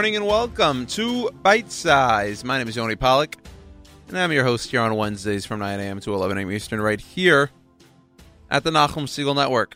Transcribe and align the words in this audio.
morning 0.00 0.16
and 0.16 0.26
welcome 0.26 0.86
to 0.86 1.28
Bite 1.42 1.70
Size. 1.70 2.42
My 2.42 2.56
name 2.56 2.66
is 2.66 2.74
Yoni 2.74 2.96
Pollak, 2.96 3.34
and 4.08 4.16
I'm 4.16 4.32
your 4.32 4.44
host 4.44 4.70
here 4.70 4.80
on 4.80 4.94
Wednesdays 4.94 5.44
from 5.44 5.58
9 5.58 5.78
a.m. 5.78 6.00
to 6.00 6.14
11 6.14 6.38
a.m. 6.38 6.50
Eastern, 6.50 6.80
right 6.80 6.98
here 6.98 7.50
at 8.50 8.64
the 8.64 8.70
Nachum 8.70 9.04
Segal 9.04 9.36
Network. 9.36 9.74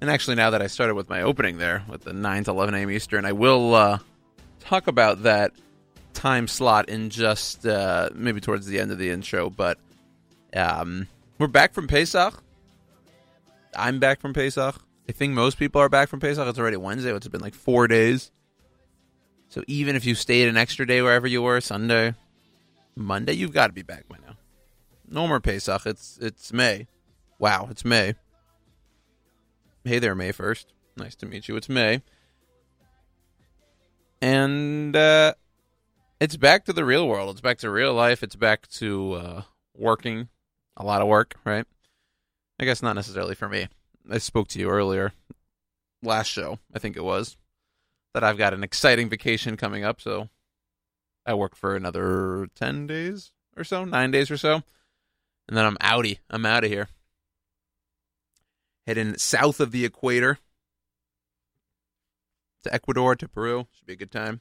And 0.00 0.08
actually, 0.08 0.36
now 0.36 0.50
that 0.50 0.62
I 0.62 0.68
started 0.68 0.94
with 0.94 1.08
my 1.08 1.22
opening 1.22 1.58
there, 1.58 1.82
with 1.88 2.04
the 2.04 2.12
9 2.12 2.44
to 2.44 2.52
11 2.52 2.74
a.m. 2.76 2.90
Eastern, 2.92 3.24
I 3.24 3.32
will 3.32 3.74
uh, 3.74 3.98
talk 4.60 4.86
about 4.86 5.24
that 5.24 5.50
time 6.14 6.46
slot 6.46 6.88
in 6.88 7.10
just 7.10 7.66
uh, 7.66 8.10
maybe 8.14 8.40
towards 8.40 8.64
the 8.64 8.78
end 8.78 8.92
of 8.92 8.98
the 8.98 9.10
intro. 9.10 9.50
But 9.50 9.76
um, 10.54 11.08
we're 11.38 11.48
back 11.48 11.74
from 11.74 11.88
Pesach. 11.88 12.40
I'm 13.74 13.98
back 13.98 14.20
from 14.20 14.34
Pesach. 14.34 14.80
I 15.10 15.12
think 15.12 15.34
most 15.34 15.58
people 15.58 15.80
are 15.80 15.88
back 15.88 16.08
from 16.08 16.20
Pesach. 16.20 16.46
It's 16.46 16.56
already 16.56 16.76
Wednesday. 16.76 17.12
It's 17.12 17.26
been 17.26 17.40
like 17.40 17.56
four 17.56 17.88
days. 17.88 18.30
So 19.48 19.64
even 19.66 19.96
if 19.96 20.06
you 20.06 20.14
stayed 20.14 20.46
an 20.46 20.56
extra 20.56 20.86
day 20.86 21.02
wherever 21.02 21.26
you 21.26 21.42
were, 21.42 21.60
Sunday, 21.60 22.14
Monday, 22.94 23.32
you've 23.32 23.52
got 23.52 23.66
to 23.66 23.72
be 23.72 23.82
back 23.82 24.08
by 24.08 24.18
now. 24.24 24.36
No 25.08 25.26
more 25.26 25.40
Pesach. 25.40 25.84
It's 25.84 26.16
it's 26.22 26.52
May. 26.52 26.86
Wow, 27.40 27.66
it's 27.72 27.84
May. 27.84 28.14
Hey 29.82 29.98
there, 29.98 30.14
May 30.14 30.30
first. 30.30 30.72
Nice 30.96 31.16
to 31.16 31.26
meet 31.26 31.48
you. 31.48 31.56
It's 31.56 31.68
May, 31.68 32.02
and 34.22 34.94
uh, 34.94 35.34
it's 36.20 36.36
back 36.36 36.66
to 36.66 36.72
the 36.72 36.84
real 36.84 37.08
world. 37.08 37.30
It's 37.30 37.40
back 37.40 37.58
to 37.58 37.70
real 37.70 37.94
life. 37.94 38.22
It's 38.22 38.36
back 38.36 38.68
to 38.74 39.14
uh, 39.14 39.42
working, 39.74 40.28
a 40.76 40.84
lot 40.84 41.02
of 41.02 41.08
work, 41.08 41.34
right? 41.44 41.66
I 42.60 42.64
guess 42.64 42.80
not 42.80 42.94
necessarily 42.94 43.34
for 43.34 43.48
me. 43.48 43.66
I 44.10 44.18
spoke 44.18 44.48
to 44.48 44.58
you 44.58 44.68
earlier, 44.68 45.12
last 46.02 46.28
show, 46.28 46.58
I 46.74 46.78
think 46.78 46.96
it 46.96 47.04
was, 47.04 47.36
that 48.12 48.24
I've 48.24 48.38
got 48.38 48.54
an 48.54 48.64
exciting 48.64 49.08
vacation 49.08 49.56
coming 49.56 49.84
up. 49.84 50.00
So 50.00 50.28
I 51.24 51.34
work 51.34 51.54
for 51.54 51.76
another 51.76 52.48
10 52.56 52.86
days 52.86 53.32
or 53.56 53.64
so, 53.64 53.84
nine 53.84 54.10
days 54.10 54.30
or 54.30 54.36
so. 54.36 54.62
And 55.48 55.56
then 55.56 55.64
I'm 55.64 55.76
outie. 55.78 56.18
I'm 56.28 56.46
out 56.46 56.64
of 56.64 56.70
here. 56.70 56.88
Heading 58.86 59.16
south 59.18 59.60
of 59.60 59.72
the 59.72 59.84
equator 59.84 60.38
to 62.64 62.74
Ecuador, 62.74 63.14
to 63.16 63.28
Peru. 63.28 63.66
Should 63.72 63.86
be 63.86 63.92
a 63.94 63.96
good 63.96 64.10
time. 64.10 64.40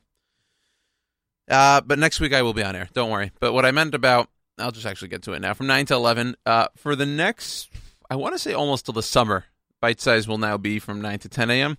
Uh, 1.50 1.82
but 1.82 2.00
next 2.00 2.20
week 2.20 2.34
I 2.34 2.42
will 2.42 2.54
be 2.54 2.64
on 2.64 2.76
air. 2.76 2.90
Don't 2.94 3.10
worry. 3.10 3.32
But 3.40 3.54
what 3.54 3.66
I 3.66 3.72
meant 3.72 3.96
about, 3.96 4.30
I'll 4.58 4.72
just 4.72 4.86
actually 4.86 5.08
get 5.08 5.24
to 5.24 5.34
it 5.34 5.40
now. 5.40 5.54
From 5.54 5.68
9 5.68 5.86
to 5.88 5.96
11, 5.96 6.36
uh, 6.46 6.68
for 6.76 6.96
the 6.96 7.06
next, 7.06 7.70
I 8.10 8.16
want 8.16 8.36
to 8.36 8.40
say 8.40 8.54
almost 8.54 8.86
till 8.86 8.94
the 8.94 9.04
summer, 9.04 9.46
Bite 9.82 10.02
Size 10.02 10.28
will 10.28 10.38
now 10.38 10.58
be 10.58 10.80
from 10.80 11.02
9 11.02 11.20
to 11.20 11.30
10 11.30 11.50
a.m. 11.50 11.78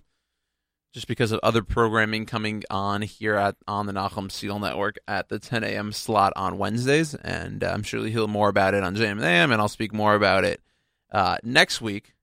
Just 0.93 1.07
because 1.07 1.31
of 1.31 1.39
other 1.41 1.63
programming 1.63 2.25
coming 2.25 2.63
on 2.69 3.01
here 3.01 3.35
at 3.35 3.55
on 3.65 3.85
the 3.85 3.93
Nachum 3.93 4.27
Segal 4.27 4.59
Network 4.59 4.97
at 5.07 5.29
the 5.29 5.39
10 5.39 5.63
a.m. 5.63 5.93
slot 5.93 6.33
on 6.35 6.57
Wednesdays, 6.57 7.15
and 7.15 7.63
uh, 7.63 7.71
I'm 7.73 7.81
sure 7.81 8.01
you'll 8.01 8.09
hear 8.09 8.27
more 8.27 8.49
about 8.49 8.73
it 8.73 8.83
on 8.83 8.95
JM 8.97 9.21
and 9.21 9.53
I'll 9.53 9.69
speak 9.69 9.93
more 9.93 10.15
about 10.15 10.43
it 10.43 10.59
uh, 11.13 11.37
next 11.43 11.79
week. 11.79 12.13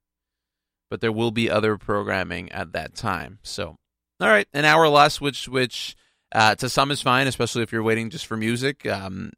But 0.90 1.00
there 1.00 1.12
will 1.12 1.30
be 1.30 1.50
other 1.50 1.78
programming 1.78 2.52
at 2.52 2.72
that 2.72 2.94
time. 2.94 3.38
So, 3.42 3.76
all 4.20 4.28
right, 4.28 4.48
an 4.52 4.66
hour 4.66 4.86
less, 4.88 5.18
which 5.18 5.48
which 5.48 5.96
uh, 6.32 6.54
to 6.56 6.68
some 6.68 6.90
is 6.90 7.00
fine, 7.00 7.26
especially 7.26 7.62
if 7.62 7.72
you're 7.72 7.82
waiting 7.82 8.10
just 8.10 8.26
for 8.26 8.36
music. 8.36 8.84
Um, 8.86 9.32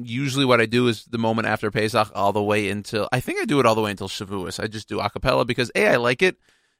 usually 0.00 0.44
what 0.44 0.60
I 0.60 0.66
do 0.66 0.88
is 0.88 1.04
the 1.04 1.18
moment 1.18 1.48
after 1.48 1.70
Pesach 1.70 2.10
all 2.14 2.32
the 2.32 2.42
way 2.42 2.70
until 2.70 3.08
I 3.12 3.20
think 3.20 3.40
I 3.40 3.44
do 3.44 3.60
it 3.60 3.66
all 3.66 3.74
the 3.74 3.80
way 3.80 3.90
until 3.90 4.08
Shavuos. 4.08 4.62
I 4.62 4.66
just 4.66 4.88
do 4.88 5.00
a 5.00 5.10
cappella 5.10 5.44
because 5.44 5.70
A, 5.74 5.88
I 5.88 5.96
like 5.96 6.22
it, 6.22 6.36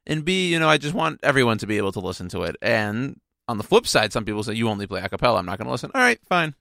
and 0.06 0.24
B, 0.24 0.52
you 0.52 0.58
know, 0.58 0.68
I 0.68 0.78
just 0.78 0.94
want 0.94 1.20
everyone 1.22 1.58
to 1.58 1.66
be 1.66 1.76
able 1.76 1.92
to 1.92 2.00
listen 2.00 2.28
to 2.30 2.42
it. 2.42 2.56
And 2.62 3.20
on 3.48 3.58
the 3.58 3.64
flip 3.64 3.86
side, 3.86 4.12
some 4.12 4.24
people 4.24 4.42
say 4.42 4.54
you 4.54 4.68
only 4.68 4.86
play 4.86 5.00
a 5.02 5.08
cappella. 5.08 5.38
I'm 5.38 5.46
not 5.46 5.58
going 5.58 5.66
to 5.66 5.72
listen. 5.72 5.90
All 5.94 6.00
right, 6.00 6.20
fine. 6.28 6.54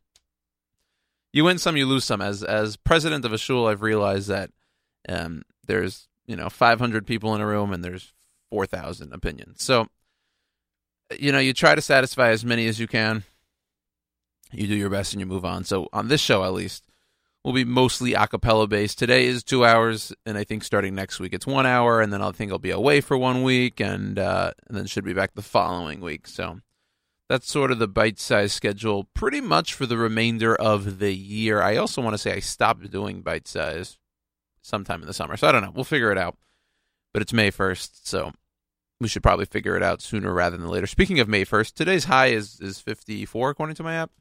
You 1.34 1.44
win 1.44 1.58
some, 1.58 1.78
you 1.78 1.86
lose 1.86 2.06
some. 2.06 2.22
As 2.22 2.44
as 2.44 2.78
president 2.78 3.26
of 3.26 3.34
a 3.34 3.38
shul, 3.38 3.68
I've 3.68 3.82
realized 3.82 4.28
that 4.30 4.50
um, 5.08 5.44
there's 5.66 6.08
you 6.26 6.36
know 6.36 6.50
500 6.50 7.06
people 7.06 7.36
in 7.36 7.42
a 7.42 7.48
room 7.48 7.74
and 7.74 7.84
there's 7.84 8.14
4,000 8.50 9.14
opinions. 9.14 9.64
So 9.64 9.88
you 11.18 11.32
know, 11.32 11.40
you 11.40 11.54
try 11.54 11.76
to 11.76 11.82
satisfy 11.82 12.30
as 12.30 12.44
many 12.44 12.68
as 12.68 12.80
you 12.80 12.88
can 12.88 13.24
you 14.52 14.68
do 14.68 14.76
your 14.76 14.90
best 14.90 15.14
and 15.14 15.20
you 15.20 15.26
move 15.26 15.46
on. 15.46 15.64
So 15.64 15.90
on 15.94 16.08
this 16.08 16.22
show, 16.22 16.44
at 16.44 16.54
least, 16.54 16.84
will 17.44 17.54
be 17.54 17.66
mostly 17.66 18.14
a 18.14 18.28
cappella 18.28 18.68
based. 18.68 19.00
Today 19.00 19.26
is 19.26 19.44
two 19.44 19.64
hours, 19.64 20.14
and 20.26 20.38
I 20.38 20.44
think 20.44 20.64
starting 20.64 20.96
next 20.96 21.20
week 21.20 21.34
it's 21.34 21.48
one 21.48 21.66
hour, 21.66 22.02
and 22.02 22.12
then 22.12 22.22
I 22.22 22.32
think 22.32 22.52
I'll 22.52 22.60
be 22.60 22.72
away 22.72 23.02
for 23.02 23.18
one 23.18 23.44
week, 23.44 23.80
and 23.80 24.20
uh, 24.20 24.52
and 24.68 24.78
then 24.78 24.86
should 24.86 25.06
be 25.06 25.14
back 25.14 25.34
the 25.34 25.42
following 25.42 26.02
week. 26.02 26.28
So 26.28 26.60
that's 27.30 27.50
sort 27.50 27.72
of 27.72 27.80
the 27.80 27.88
bite 27.88 28.20
size 28.20 28.54
schedule, 28.54 29.06
pretty 29.14 29.42
much 29.42 29.74
for 29.74 29.86
the 29.86 29.98
remainder 29.98 30.56
of 30.56 31.00
the 31.00 31.14
year. 31.14 31.62
I 31.62 31.78
also 31.78 32.02
want 32.02 32.14
to 32.14 32.18
say 32.18 32.34
I 32.34 32.40
stopped 32.40 32.90
doing 32.90 33.22
bite 33.22 33.48
size 33.48 33.98
sometime 34.62 35.02
in 35.02 35.08
the 35.08 35.14
summer, 35.14 35.38
so 35.38 35.48
I 35.48 35.52
don't 35.52 35.62
know. 35.62 35.72
We'll 35.74 35.84
figure 35.86 36.12
it 36.12 36.18
out. 36.18 36.38
But 37.14 37.22
it's 37.22 37.34
May 37.34 37.50
first, 37.50 38.08
so 38.08 38.34
we 39.00 39.08
should 39.08 39.24
probably 39.24 39.46
figure 39.46 39.78
it 39.78 39.84
out 39.84 40.02
sooner 40.02 40.34
rather 40.34 40.58
than 40.58 40.68
later. 40.68 40.88
Speaking 40.88 41.20
of 41.20 41.30
May 41.30 41.46
first, 41.46 41.78
today's 41.78 42.06
high 42.06 42.28
is 42.28 42.60
is 42.60 42.82
fifty 42.82 43.26
four 43.26 43.50
according 43.50 43.76
to 43.76 43.84
my 43.84 43.96
app 43.96 44.12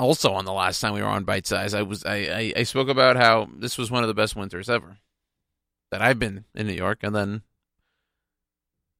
also 0.00 0.32
on 0.32 0.46
the 0.46 0.52
last 0.52 0.80
time 0.80 0.94
we 0.94 1.02
were 1.02 1.06
on 1.06 1.24
bite 1.24 1.46
size 1.46 1.74
i 1.74 1.82
was 1.82 2.04
I, 2.04 2.16
I, 2.16 2.52
I 2.56 2.62
spoke 2.62 2.88
about 2.88 3.16
how 3.16 3.48
this 3.54 3.76
was 3.76 3.90
one 3.90 4.02
of 4.02 4.08
the 4.08 4.14
best 4.14 4.34
winters 4.34 4.70
ever 4.70 4.96
that 5.90 6.00
i've 6.00 6.18
been 6.18 6.44
in 6.54 6.66
new 6.66 6.72
york. 6.72 7.00
And 7.02 7.14
then 7.14 7.42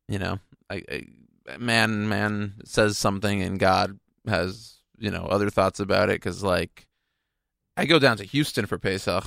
you 0.08 0.18
know 0.18 0.38
I, 0.68 0.82
I 0.90 1.56
man 1.58 2.08
man 2.08 2.54
says 2.64 2.98
something 2.98 3.42
and 3.42 3.58
god 3.58 3.98
has 4.28 4.76
you 4.98 5.10
know 5.10 5.24
other 5.24 5.50
thoughts 5.50 5.80
about 5.80 6.10
it. 6.10 6.20
Because 6.20 6.42
like 6.42 6.86
i 7.76 7.86
go 7.86 7.98
down 7.98 8.18
to 8.18 8.24
houston 8.24 8.66
for 8.66 8.78
pesach. 8.78 9.24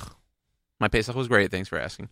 My 0.80 0.88
pesach 0.88 1.16
was 1.16 1.28
great. 1.28 1.50
Thanks 1.50 1.68
for 1.68 1.78
asking 1.78 2.08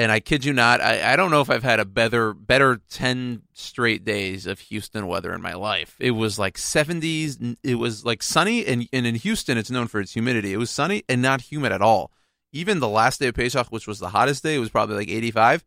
and 0.00 0.10
I 0.10 0.18
kid 0.20 0.46
you 0.46 0.54
not, 0.54 0.80
I, 0.80 1.12
I 1.12 1.16
don't 1.16 1.30
know 1.30 1.42
if 1.42 1.50
I've 1.50 1.62
had 1.62 1.78
a 1.78 1.84
better 1.84 2.32
better 2.32 2.80
ten 2.88 3.42
straight 3.52 4.02
days 4.02 4.46
of 4.46 4.58
Houston 4.60 5.06
weather 5.06 5.34
in 5.34 5.42
my 5.42 5.52
life. 5.52 5.94
It 6.00 6.12
was 6.12 6.38
like 6.38 6.56
seventies. 6.56 7.38
It 7.62 7.74
was 7.74 8.02
like 8.02 8.22
sunny, 8.22 8.64
and, 8.64 8.88
and 8.94 9.06
in 9.06 9.16
Houston, 9.16 9.58
it's 9.58 9.70
known 9.70 9.88
for 9.88 10.00
its 10.00 10.14
humidity. 10.14 10.54
It 10.54 10.56
was 10.56 10.70
sunny 10.70 11.02
and 11.06 11.20
not 11.20 11.42
humid 11.42 11.70
at 11.70 11.82
all. 11.82 12.10
Even 12.50 12.80
the 12.80 12.88
last 12.88 13.20
day 13.20 13.28
of 13.28 13.34
Pesach, 13.34 13.68
which 13.68 13.86
was 13.86 13.98
the 13.98 14.08
hottest 14.08 14.42
day, 14.42 14.56
it 14.56 14.58
was 14.60 14.70
probably 14.70 14.96
like 14.96 15.10
eighty 15.10 15.30
five. 15.30 15.66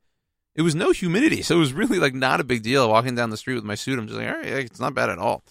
It 0.56 0.64
was 0.64 0.74
no 0.74 0.92
humidity, 0.92 1.44
so 1.44 1.56
it 1.56 1.60
was 1.60 1.72
really 1.72 2.00
like 2.00 2.16
not 2.16 2.40
a 2.40 2.44
big 2.44 2.64
deal. 2.64 2.90
Walking 2.90 3.14
down 3.14 3.30
the 3.30 3.38
street 3.38 3.56
with 3.56 3.64
my 3.64 3.76
suit, 3.76 4.00
I'm 4.00 4.08
just 4.08 4.20
like, 4.20 4.28
all 4.28 4.36
right, 4.36 4.48
it's 4.48 4.80
not 4.80 4.96
bad 4.96 5.10
at 5.10 5.20
all. 5.20 5.44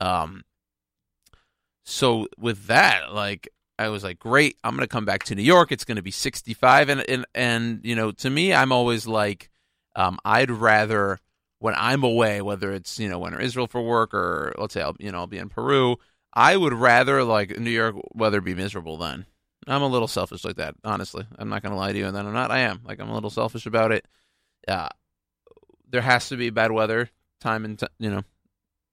Um, 0.00 0.42
so 1.84 2.26
with 2.36 2.66
that, 2.66 3.12
like 3.14 3.48
I 3.78 3.88
was 3.88 4.04
like, 4.04 4.18
great, 4.18 4.56
I'm 4.62 4.76
to 4.86 4.92
come 4.92 5.04
back 5.04 5.24
to 5.24 5.34
New 5.34 5.42
York. 5.42 5.72
It's 5.72 5.84
to 5.96 6.02
be 6.02 6.10
65. 6.10 6.88
And, 6.88 7.08
and, 7.08 7.26
and, 7.34 7.80
you 7.82 7.96
know, 7.96 8.12
to 8.12 8.30
me, 8.30 8.54
I'm 8.54 8.72
always 8.72 9.06
like, 9.06 9.50
um, 9.96 10.18
I'd 10.24 10.50
rather, 10.50 11.18
when 11.58 11.74
I'm 11.76 12.04
away, 12.04 12.40
whether 12.40 12.72
it's, 12.72 12.98
you 12.98 13.08
know, 13.08 13.18
when 13.18 13.34
in 13.34 13.40
Israel 13.40 13.66
for 13.66 13.82
work 13.82 14.14
or 14.14 14.54
let's 14.58 14.74
say, 14.74 14.82
I'll, 14.82 14.96
you 14.98 15.10
know, 15.10 15.18
I'll 15.18 15.26
be 15.26 15.38
in 15.38 15.48
Peru, 15.48 15.96
I 16.32 16.56
would 16.56 16.72
rather 16.72 17.24
like 17.24 17.58
New 17.58 17.70
York 17.70 17.96
weather 18.12 18.40
be 18.40 18.54
miserable 18.54 18.96
then. 18.96 19.26
I'm 19.66 19.82
a 19.82 19.88
little 19.88 20.08
selfish 20.08 20.44
like 20.44 20.56
that, 20.56 20.74
honestly. 20.84 21.26
I'm 21.38 21.48
not 21.48 21.62
to 21.72 21.78
lie 21.78 21.92
to 21.92 21.98
you. 21.98 22.06
And 22.06 22.14
then 22.14 22.26
I'm 22.26 22.34
not, 22.34 22.50
I 22.50 22.60
am. 22.60 22.82
Like, 22.84 23.00
I'm 23.00 23.08
a 23.08 23.14
little 23.14 23.30
selfish 23.30 23.66
about 23.66 23.92
it. 23.92 24.06
Uh, 24.68 24.88
there 25.88 26.02
has 26.02 26.28
to 26.28 26.36
be 26.36 26.50
bad 26.50 26.70
weather 26.70 27.10
time 27.40 27.64
and, 27.64 27.78
t- 27.78 27.86
you 27.98 28.10
know, 28.10 28.22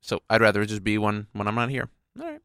so 0.01 0.22
I'd 0.30 0.42
rather 0.42 0.66
just 0.66 0.83
be 0.83 0.98
when, 0.98 1.28
when 1.33 1.48
I'm 1.48 1.56
not 1.56 1.69
here. 1.69 1.89
All 2.19 2.25
right. 2.25 2.42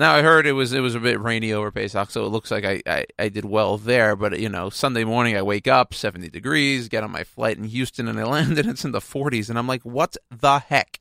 Now 0.00 0.14
I 0.14 0.22
heard 0.22 0.46
it 0.46 0.52
was 0.52 0.72
it 0.72 0.80
was 0.80 0.94
a 0.94 0.98
bit 0.98 1.20
rainy 1.20 1.52
over 1.52 1.70
Pesach, 1.70 2.10
so 2.10 2.24
it 2.24 2.30
looks 2.30 2.50
like 2.50 2.64
I, 2.64 2.80
I, 2.86 3.04
I 3.18 3.28
did 3.28 3.44
well 3.44 3.76
there. 3.76 4.16
But 4.16 4.40
you 4.40 4.48
know, 4.48 4.70
Sunday 4.70 5.04
morning 5.04 5.36
I 5.36 5.42
wake 5.42 5.68
up, 5.68 5.92
seventy 5.92 6.30
degrees, 6.30 6.88
get 6.88 7.04
on 7.04 7.10
my 7.10 7.22
flight 7.22 7.58
in 7.58 7.64
Houston, 7.64 8.08
and 8.08 8.18
I 8.18 8.24
land 8.24 8.58
and 8.58 8.66
it's 8.66 8.82
in 8.82 8.92
the 8.92 9.02
forties, 9.02 9.50
and 9.50 9.58
I'm 9.58 9.66
like, 9.66 9.82
what 9.82 10.16
the 10.30 10.60
heck? 10.60 11.00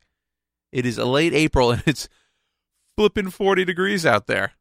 It 0.73 0.85
is 0.85 0.97
late 0.97 1.33
April 1.33 1.71
and 1.71 1.81
it's 1.85 2.09
flipping 2.97 3.29
forty 3.29 3.63
degrees 3.63 4.05
out 4.05 4.27
there. 4.27 4.51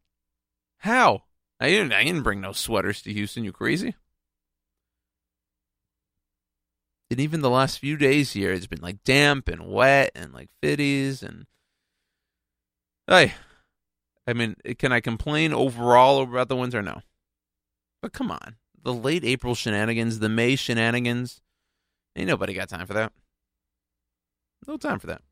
How? 0.78 1.24
I 1.58 1.70
didn't 1.70 1.92
I 1.92 2.04
didn't 2.04 2.22
bring 2.22 2.40
no 2.40 2.52
sweaters 2.52 3.02
to 3.02 3.12
Houston. 3.12 3.42
You 3.42 3.50
crazy? 3.50 3.96
And 7.10 7.18
even 7.18 7.40
the 7.40 7.50
last 7.50 7.80
few 7.80 7.96
days 7.96 8.34
here, 8.34 8.52
it's 8.52 8.68
been 8.68 8.82
like 8.82 9.02
damp 9.02 9.48
and 9.48 9.66
wet 9.66 10.12
and 10.14 10.32
like 10.32 10.50
fitties 10.62 11.24
and. 11.24 11.46
Hey, 13.08 13.32
I 14.28 14.34
mean, 14.34 14.56
can 14.78 14.92
I 14.92 15.00
complain 15.00 15.54
overall 15.54 16.22
about 16.22 16.48
the 16.48 16.56
winter? 16.56 16.82
No. 16.82 17.00
But 18.02 18.12
come 18.12 18.30
on. 18.30 18.56
The 18.82 18.92
late 18.92 19.24
April 19.24 19.54
shenanigans, 19.54 20.18
the 20.18 20.28
May 20.28 20.54
shenanigans, 20.54 21.40
ain't 22.14 22.28
nobody 22.28 22.52
got 22.52 22.68
time 22.68 22.86
for 22.86 22.92
that. 22.92 23.10
No 24.66 24.76
time 24.76 24.98
for 24.98 25.06
that. 25.06 25.22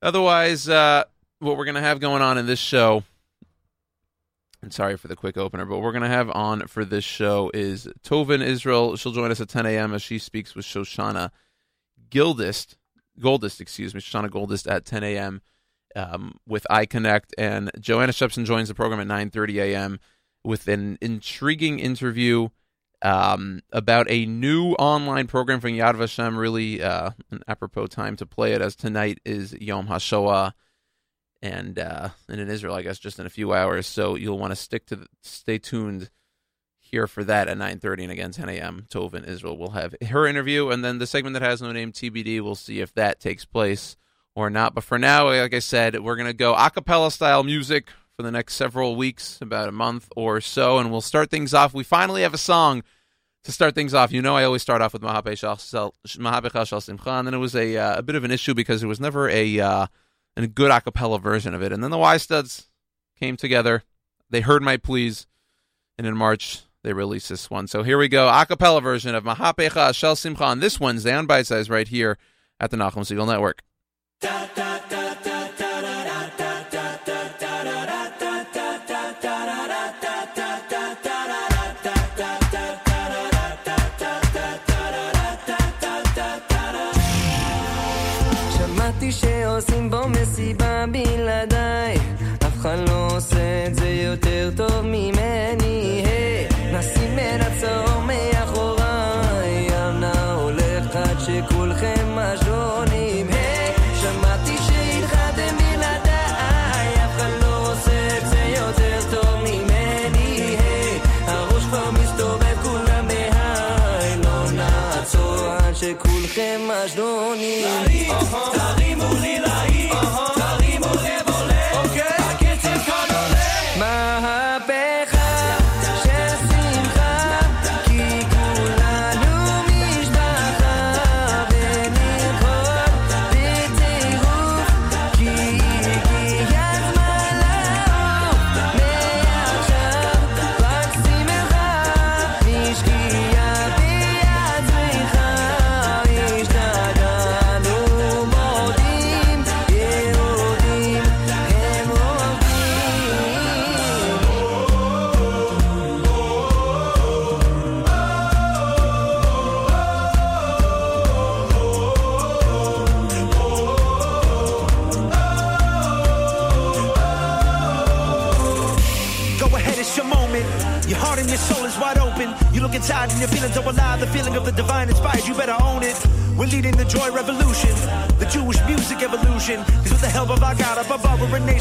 Otherwise, 0.00 0.70
uh, 0.70 1.04
what 1.38 1.58
we're 1.58 1.66
to 1.74 1.82
have 1.82 2.00
going 2.00 2.22
on 2.22 2.38
in 2.38 2.46
this 2.46 2.58
show, 2.58 3.04
and 4.62 4.72
sorry 4.72 4.96
for 4.96 5.08
the 5.08 5.14
quick 5.14 5.36
opener, 5.36 5.66
but 5.66 5.74
what 5.76 5.82
we're 5.82 5.92
to 6.00 6.08
have 6.08 6.30
on 6.30 6.66
for 6.66 6.82
this 6.82 7.04
show 7.04 7.50
is 7.52 7.88
Tova 8.02 8.34
in 8.34 8.42
Israel. 8.42 8.96
She'll 8.96 9.12
join 9.12 9.30
us 9.30 9.40
at 9.40 9.50
10 9.50 9.66
a.m. 9.66 9.92
as 9.92 10.00
she 10.00 10.18
speaks 10.18 10.54
with 10.54 10.64
Shoshana 10.64 11.30
Gildist, 12.10 12.76
Goldist, 13.20 13.60
excuse 13.60 13.94
me, 13.94 14.00
Shoshana 14.00 14.30
Goldist 14.30 14.70
at 14.70 14.86
10 14.86 15.04
a.m. 15.04 15.42
Um, 15.94 16.38
with 16.46 16.66
IKonnect, 16.70 17.30
and 17.36 17.70
Joanna 17.78 18.12
Shebson 18.12 18.44
joins 18.44 18.68
the 18.68 18.74
program 18.74 19.00
at 19.00 19.06
9:30 19.06 19.62
a.m. 19.62 20.00
with 20.44 20.68
an 20.68 20.98
intriguing 21.00 21.78
interview 21.78 22.48
um, 23.02 23.60
about 23.72 24.06
a 24.10 24.26
new 24.26 24.72
online 24.72 25.26
program 25.26 25.60
from 25.60 25.72
Yad 25.72 25.96
Vashem. 25.96 26.36
Really, 26.38 26.82
uh, 26.82 27.10
an 27.30 27.42
apropos 27.48 27.86
time 27.86 28.16
to 28.16 28.26
play 28.26 28.52
it, 28.52 28.62
as 28.62 28.76
tonight 28.76 29.18
is 29.24 29.52
Yom 29.54 29.88
HaShoah, 29.88 30.52
and 31.42 31.78
uh, 31.78 32.10
and 32.28 32.40
in 32.40 32.48
Israel, 32.48 32.74
I 32.74 32.82
guess, 32.82 32.98
just 32.98 33.18
in 33.18 33.26
a 33.26 33.30
few 33.30 33.52
hours. 33.52 33.86
So 33.86 34.14
you'll 34.14 34.38
want 34.38 34.52
to 34.52 34.56
stick 34.56 34.86
to 34.86 34.96
the, 34.96 35.06
stay 35.22 35.58
tuned 35.58 36.10
here 36.92 37.06
for 37.06 37.24
that 37.24 37.48
at 37.48 37.56
9.30 37.56 38.02
and 38.02 38.12
again 38.12 38.30
10 38.32 38.50
a.m. 38.50 38.86
Tova 38.90 39.14
in 39.14 39.24
Israel 39.24 39.56
will 39.56 39.70
have 39.70 39.94
her 40.10 40.26
interview 40.26 40.68
and 40.68 40.84
then 40.84 40.98
the 40.98 41.06
segment 41.06 41.32
that 41.32 41.42
has 41.42 41.62
no 41.62 41.72
name 41.72 41.90
TBD 41.90 42.42
we'll 42.42 42.54
see 42.54 42.80
if 42.80 42.92
that 42.92 43.18
takes 43.18 43.46
place 43.46 43.96
or 44.34 44.50
not. 44.50 44.74
But 44.74 44.84
for 44.84 44.98
now 44.98 45.26
like 45.26 45.54
I 45.54 45.58
said 45.58 46.00
we're 46.00 46.16
going 46.16 46.26
to 46.26 46.32
go 46.32 46.54
a 46.54 46.70
cappella 46.70 47.10
style 47.10 47.42
music 47.42 47.88
for 48.16 48.22
the 48.22 48.30
next 48.30 48.54
several 48.54 48.96
weeks 48.96 49.38
about 49.40 49.68
a 49.68 49.72
month 49.72 50.08
or 50.16 50.40
so 50.40 50.78
and 50.78 50.90
we'll 50.90 51.00
start 51.00 51.30
things 51.30 51.54
off. 51.54 51.74
We 51.74 51.84
finally 51.84 52.22
have 52.22 52.34
a 52.34 52.38
song 52.38 52.82
to 53.44 53.52
start 53.52 53.74
things 53.74 53.94
off. 53.94 54.12
You 54.12 54.22
know 54.22 54.36
I 54.36 54.44
always 54.44 54.62
start 54.62 54.82
off 54.82 54.92
with 54.92 55.02
Mahapecha 55.02 55.58
Shel 56.66 56.80
Simcha 56.80 57.10
and 57.10 57.26
then 57.26 57.34
it 57.34 57.38
was 57.38 57.54
a, 57.54 57.76
uh, 57.76 57.98
a 57.98 58.02
bit 58.02 58.16
of 58.16 58.24
an 58.24 58.30
issue 58.30 58.54
because 58.54 58.80
there 58.80 58.88
was 58.88 59.00
never 59.00 59.28
a, 59.28 59.60
uh, 59.60 59.86
a 60.36 60.46
good 60.46 60.70
a 60.70 60.80
cappella 60.80 61.18
version 61.18 61.54
of 61.54 61.62
it. 61.62 61.72
And 61.72 61.82
then 61.82 61.90
the 61.90 61.98
Y 61.98 62.16
Studs 62.16 62.68
came 63.18 63.36
together. 63.36 63.82
They 64.30 64.40
heard 64.40 64.62
my 64.62 64.76
pleas 64.76 65.26
and 65.98 66.06
in 66.06 66.16
March 66.16 66.62
they 66.82 66.92
released 66.92 67.28
this 67.28 67.48
one. 67.48 67.68
So 67.68 67.82
here 67.82 67.98
we 67.98 68.08
go, 68.08 68.28
a 68.28 68.46
cappella 68.46 68.80
version 68.80 69.14
of 69.14 69.24
Mahapecha 69.24 69.94
Shel 69.94 70.16
Simcha 70.16 70.44
on 70.44 70.60
this 70.60 70.80
Wednesday 70.80 71.12
on 71.12 71.26
Bite 71.26 71.46
Size 71.46 71.70
right 71.70 71.86
here 71.86 72.18
at 72.58 72.70
the 72.70 72.76
Nachum 72.76 72.98
Segal 72.98 73.26
Network 73.26 73.62
da 74.22 74.48
da 74.54 74.80
da 74.90 75.01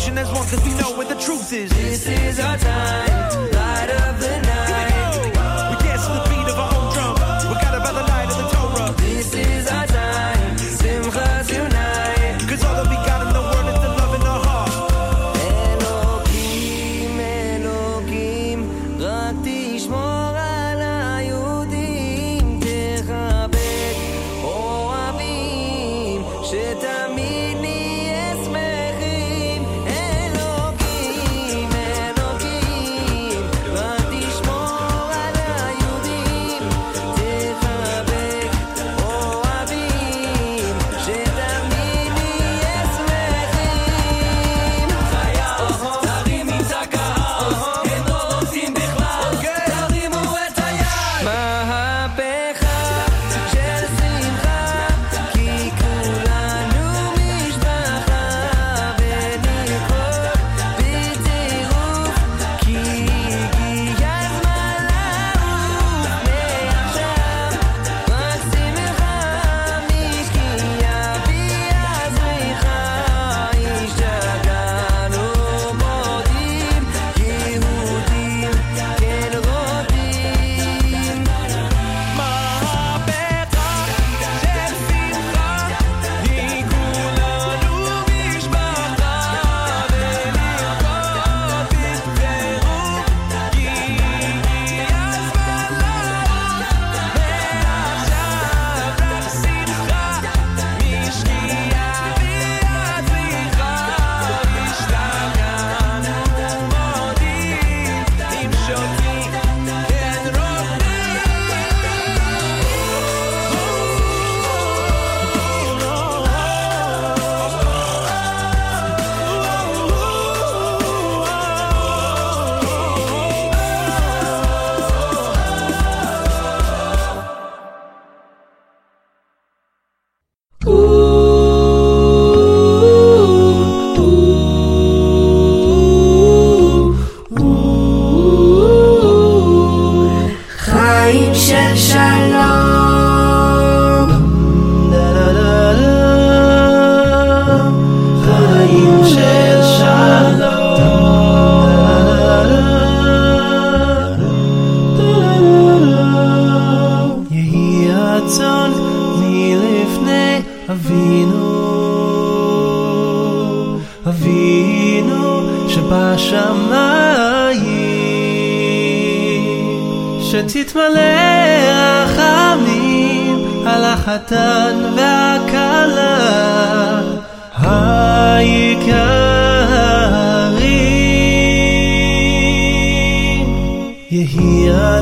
nation 0.02 0.18
as 0.18 0.32
one, 0.32 0.48
cause 0.48 0.64
we 0.66 0.81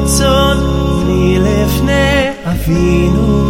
רצון 0.04 0.58
מלפני 1.08 2.30
אבינו. 2.46 3.50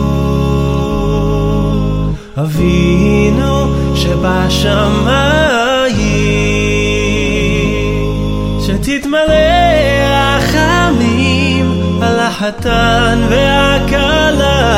אבינו 2.37 3.67
שבשמיים, 3.95 5.29
שתתמלא 8.61 9.19
רחמים 10.37 11.99
על 12.01 12.19
החתן 12.19 13.19
והכלה. 13.29 14.69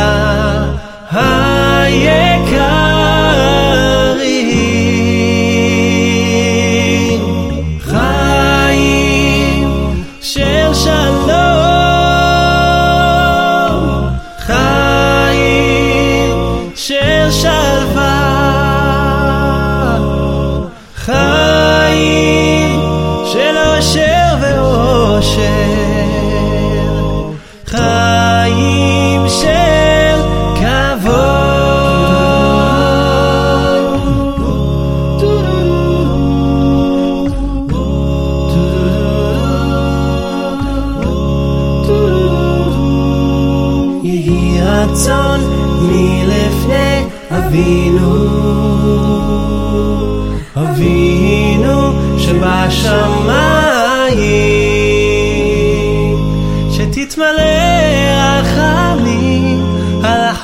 היי 1.12 2.41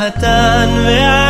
تنبعي 0.09 1.26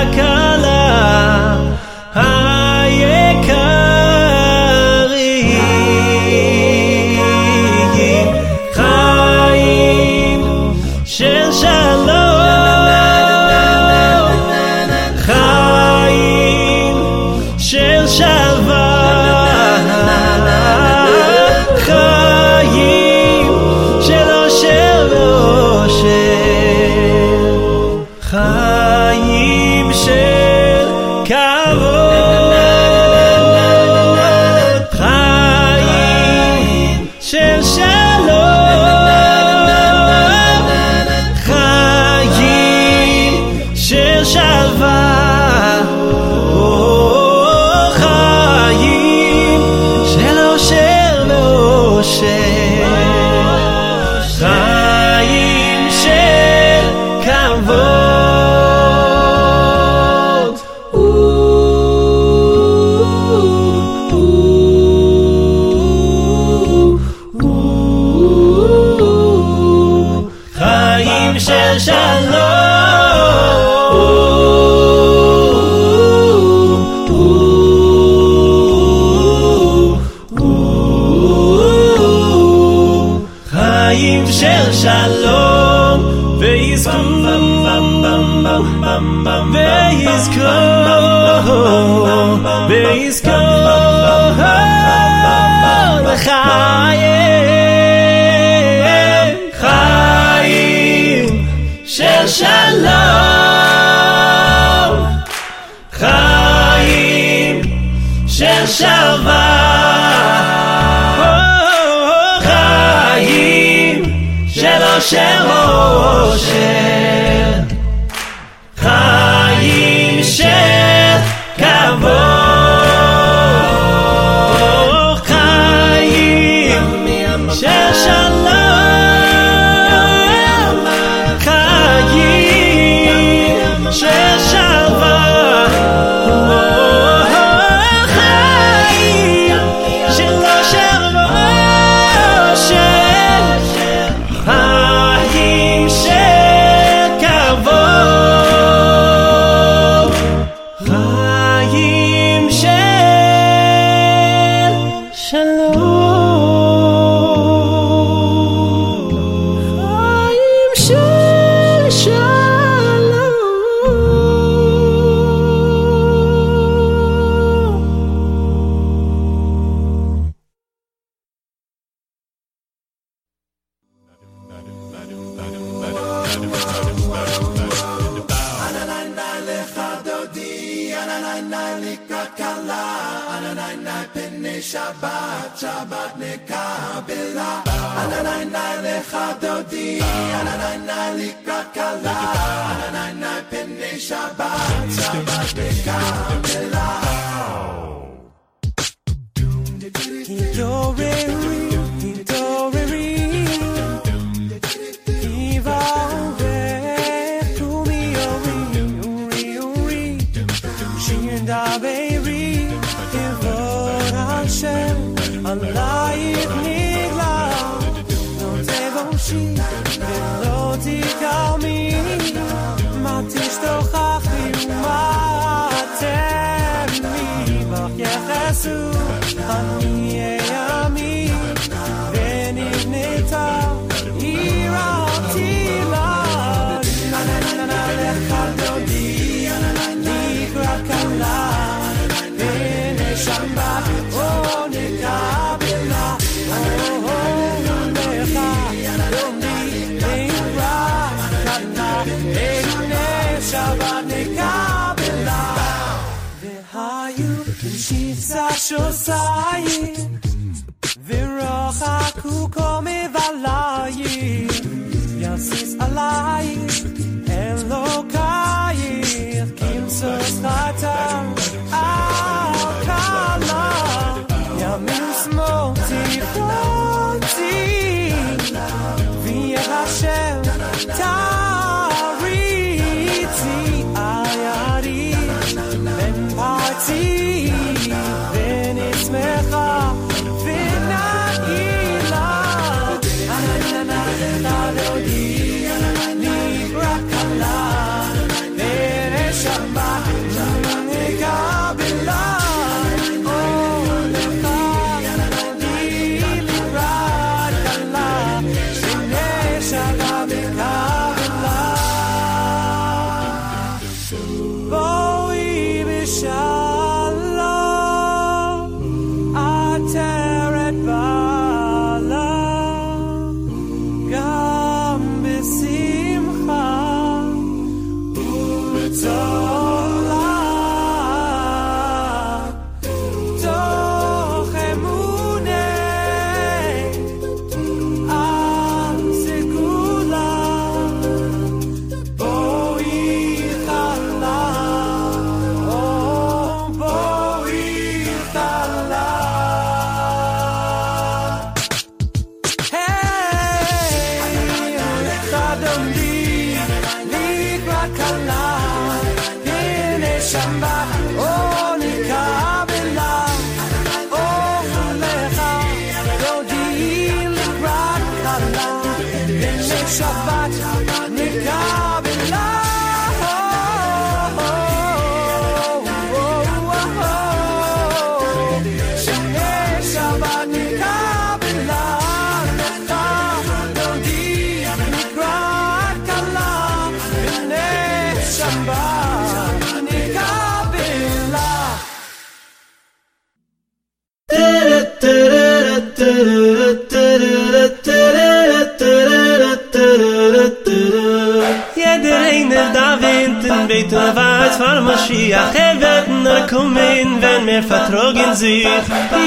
far 404.58 404.82
Mashiach 404.82 405.54
Er 405.54 405.76
wird 405.84 406.08
nur 406.26 406.42
kommen, 406.48 407.08
wenn 407.24 407.46
wir 407.46 407.64
vertrogen 407.64 408.34
sich. 408.36 408.68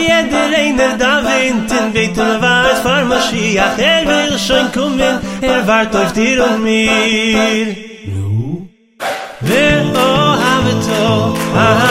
Jeder 0.07 0.47
eine 0.65 0.89
da 0.99 1.23
wint, 1.27 1.71
in 1.79 1.95
weht 1.95 2.19
und 2.19 2.41
far 2.85 3.05
Mashiach 3.05 3.79
Er 3.79 4.03
will 4.11 4.39
schon 4.39 4.67
kommen, 4.73 5.15
er 5.41 5.67
wart 5.67 5.95
auf 5.97 6.13
dir 6.13 6.45
und 6.45 6.63
mir. 6.63 7.77
Nu? 8.07 8.69
Wir, 9.41 9.93
oh, 9.95 10.33
haben 10.43 10.67
wir 10.67 10.79
toll, 10.89 11.35
aha. 11.57 11.90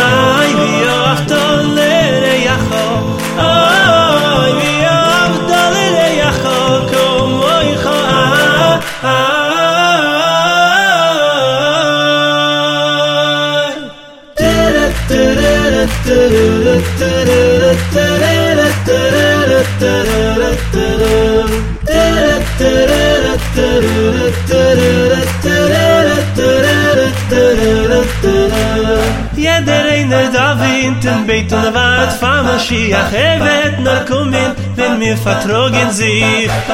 Avin 30.50 31.00
ten 31.00 31.28
beit 31.28 31.52
und 31.54 31.74
wart 31.76 32.14
fam 32.22 32.48
shi 32.66 32.92
a 32.94 33.04
hevet 33.14 33.76
na 33.86 33.96
kumen 34.10 34.52
wenn 34.76 34.98
mir 34.98 35.18
vertrogen 35.18 35.92
si 35.92 36.14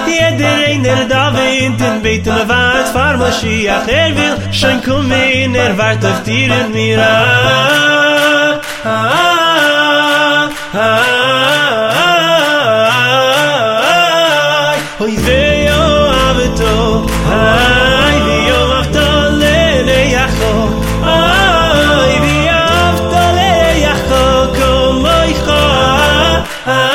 jeder 0.07 0.55
einer 0.67 0.83
der 0.83 1.05
davin 1.13 1.77
ten 1.79 1.95
beit 2.03 2.27
und 2.27 2.47
wart 2.49 2.87
fam 2.95 3.21
shi 3.39 3.55
a 3.75 3.77
hevel 3.87 4.33
schon 4.59 4.77
kumen 4.85 5.55
er 5.55 5.77
wart 5.77 6.05
auf 6.05 6.19
dir 6.23 6.51
in 6.61 6.71
mir 6.75 6.99
a 6.99 7.05
hoy 14.99 15.15
ze 15.25 15.44
time. 26.65 26.94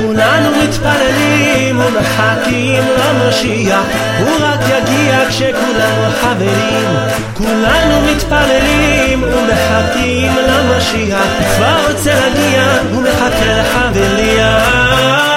כולנו 0.00 0.50
מתפללים 0.62 1.80
ומחכים 1.80 2.84
למשיח 2.98 3.84
הוא 4.20 4.36
רק 4.40 4.60
יגיע 4.60 5.28
כשכולנו 5.28 6.10
חברים. 6.20 6.88
כולנו 7.34 8.00
מתפללים 8.10 9.22
ומחכים 9.22 10.32
למשיח 10.48 11.26
כבר 11.56 11.76
רוצה 11.90 12.14
להגיע 12.14 12.64
ומחכה 12.92 13.46
לחבליה 13.46 15.35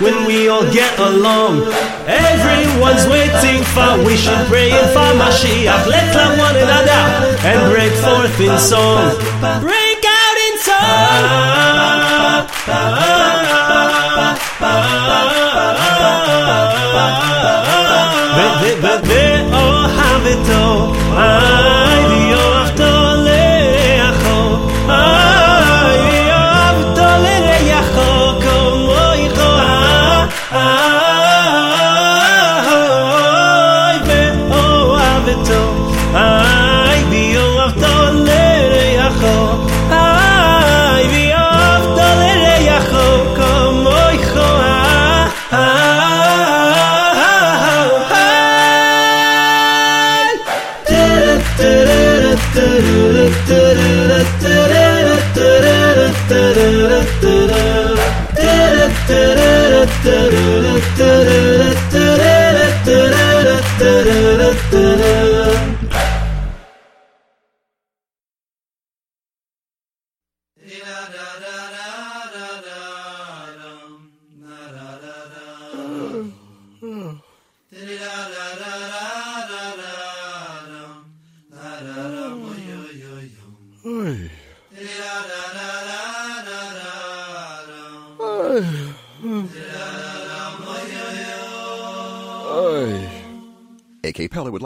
when 0.00 0.26
we 0.26 0.48
all 0.48 0.64
get 0.72 0.98
along. 0.98 1.66
Everyone's 2.06 3.06
waiting 3.06 3.62
for, 3.74 3.98
wishing, 4.04 4.38
praying 4.46 4.88
for 4.94 5.08
Mashiach. 5.18 5.86
Let's 5.86 6.14
love 6.14 6.38
one 6.38 6.56
another 6.56 7.02
and 7.42 7.72
break 7.72 7.92
forth 7.92 8.40
in 8.40 8.58
song. 8.58 9.14
Break 9.60 10.02
out 10.06 10.36
in 10.46 10.54
song. 10.58 10.78
Ah, 10.78 12.46
ah, 12.68 12.97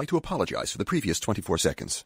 like 0.03 0.09
to 0.09 0.17
apologize 0.17 0.73
for 0.73 0.79
the 0.79 0.85
previous 0.85 1.21
24 1.21 1.59
seconds. 1.59 2.05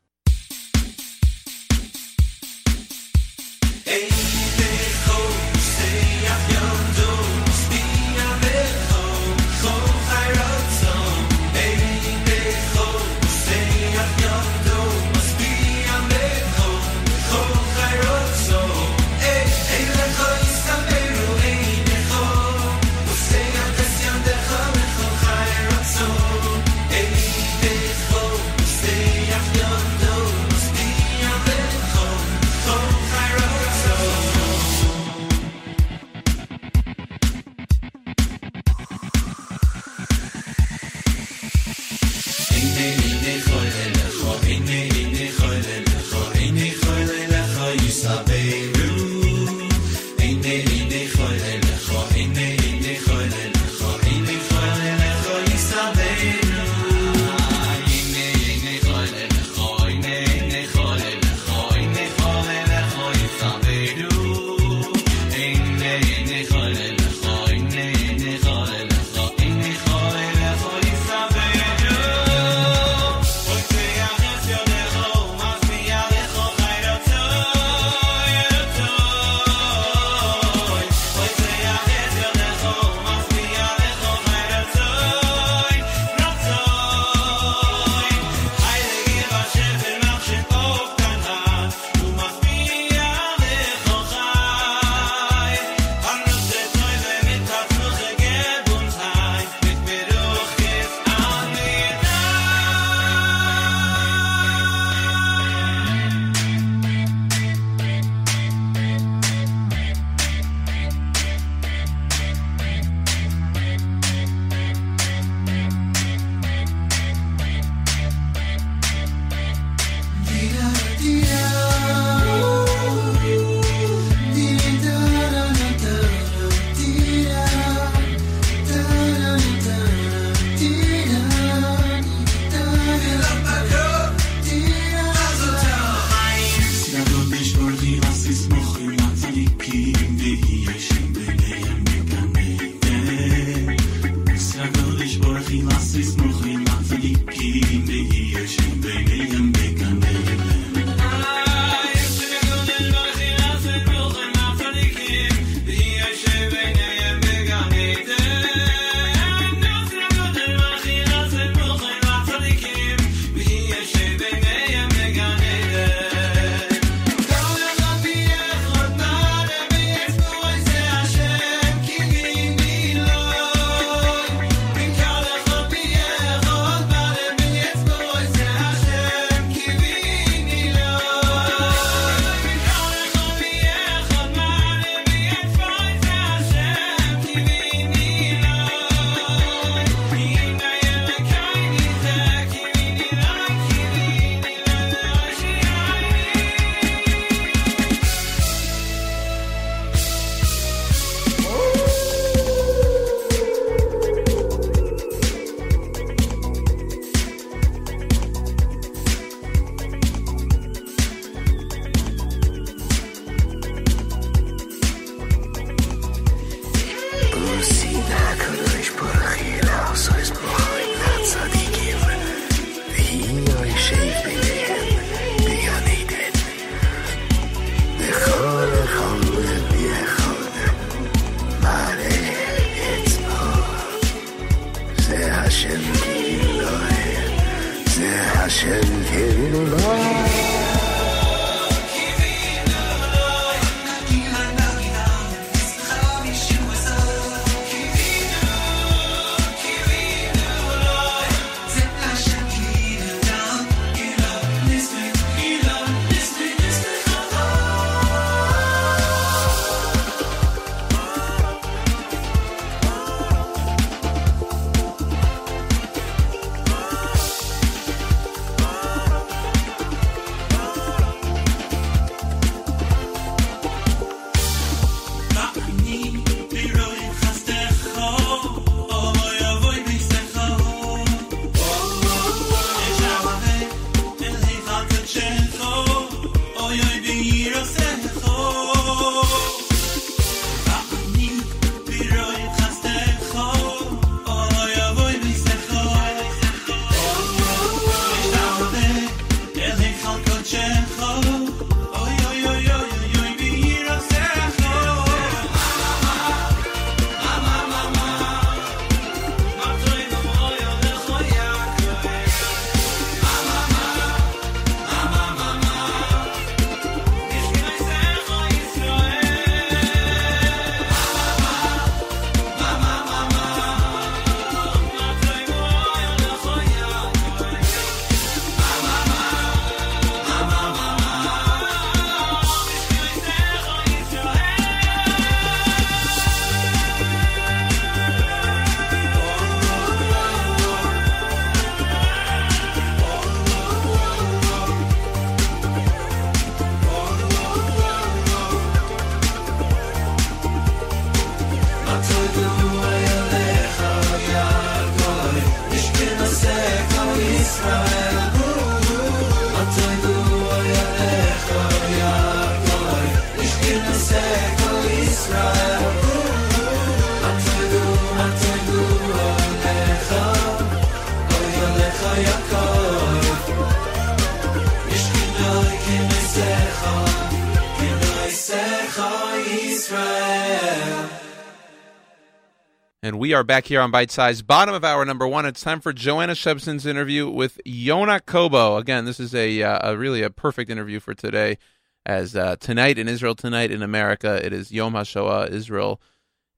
And 383.07 383.21
we 383.21 383.35
are 383.35 383.45
back 383.45 383.67
here 383.67 383.81
on 383.81 383.93
Bite 383.93 384.11
Size, 384.11 384.43
bottom 384.43 384.75
of 384.75 384.83
hour 384.83 385.05
number 385.05 385.29
one. 385.29 385.47
It's 385.47 385.63
time 385.63 385.79
for 385.81 385.93
Joanna 385.93 386.33
Shebson's 386.33 386.85
interview 386.85 387.31
with 387.31 387.61
Yona 387.65 388.19
Kobo. 388.27 388.79
Again, 388.79 389.05
this 389.05 389.21
is 389.21 389.33
a, 389.33 389.63
uh, 389.63 389.93
a 389.93 389.97
really 389.97 390.23
a 390.23 390.31
perfect 390.31 390.73
interview 390.73 390.99
for 390.99 391.15
today, 391.15 391.59
as 392.05 392.35
uh, 392.35 392.57
tonight 392.57 392.99
in 392.99 393.07
Israel, 393.07 393.37
tonight 393.37 393.71
in 393.71 393.81
America, 393.81 394.45
it 394.45 394.53
is 394.53 394.73
Yom 394.73 394.95
HaShoah, 394.95 395.53
Israel. 395.53 396.01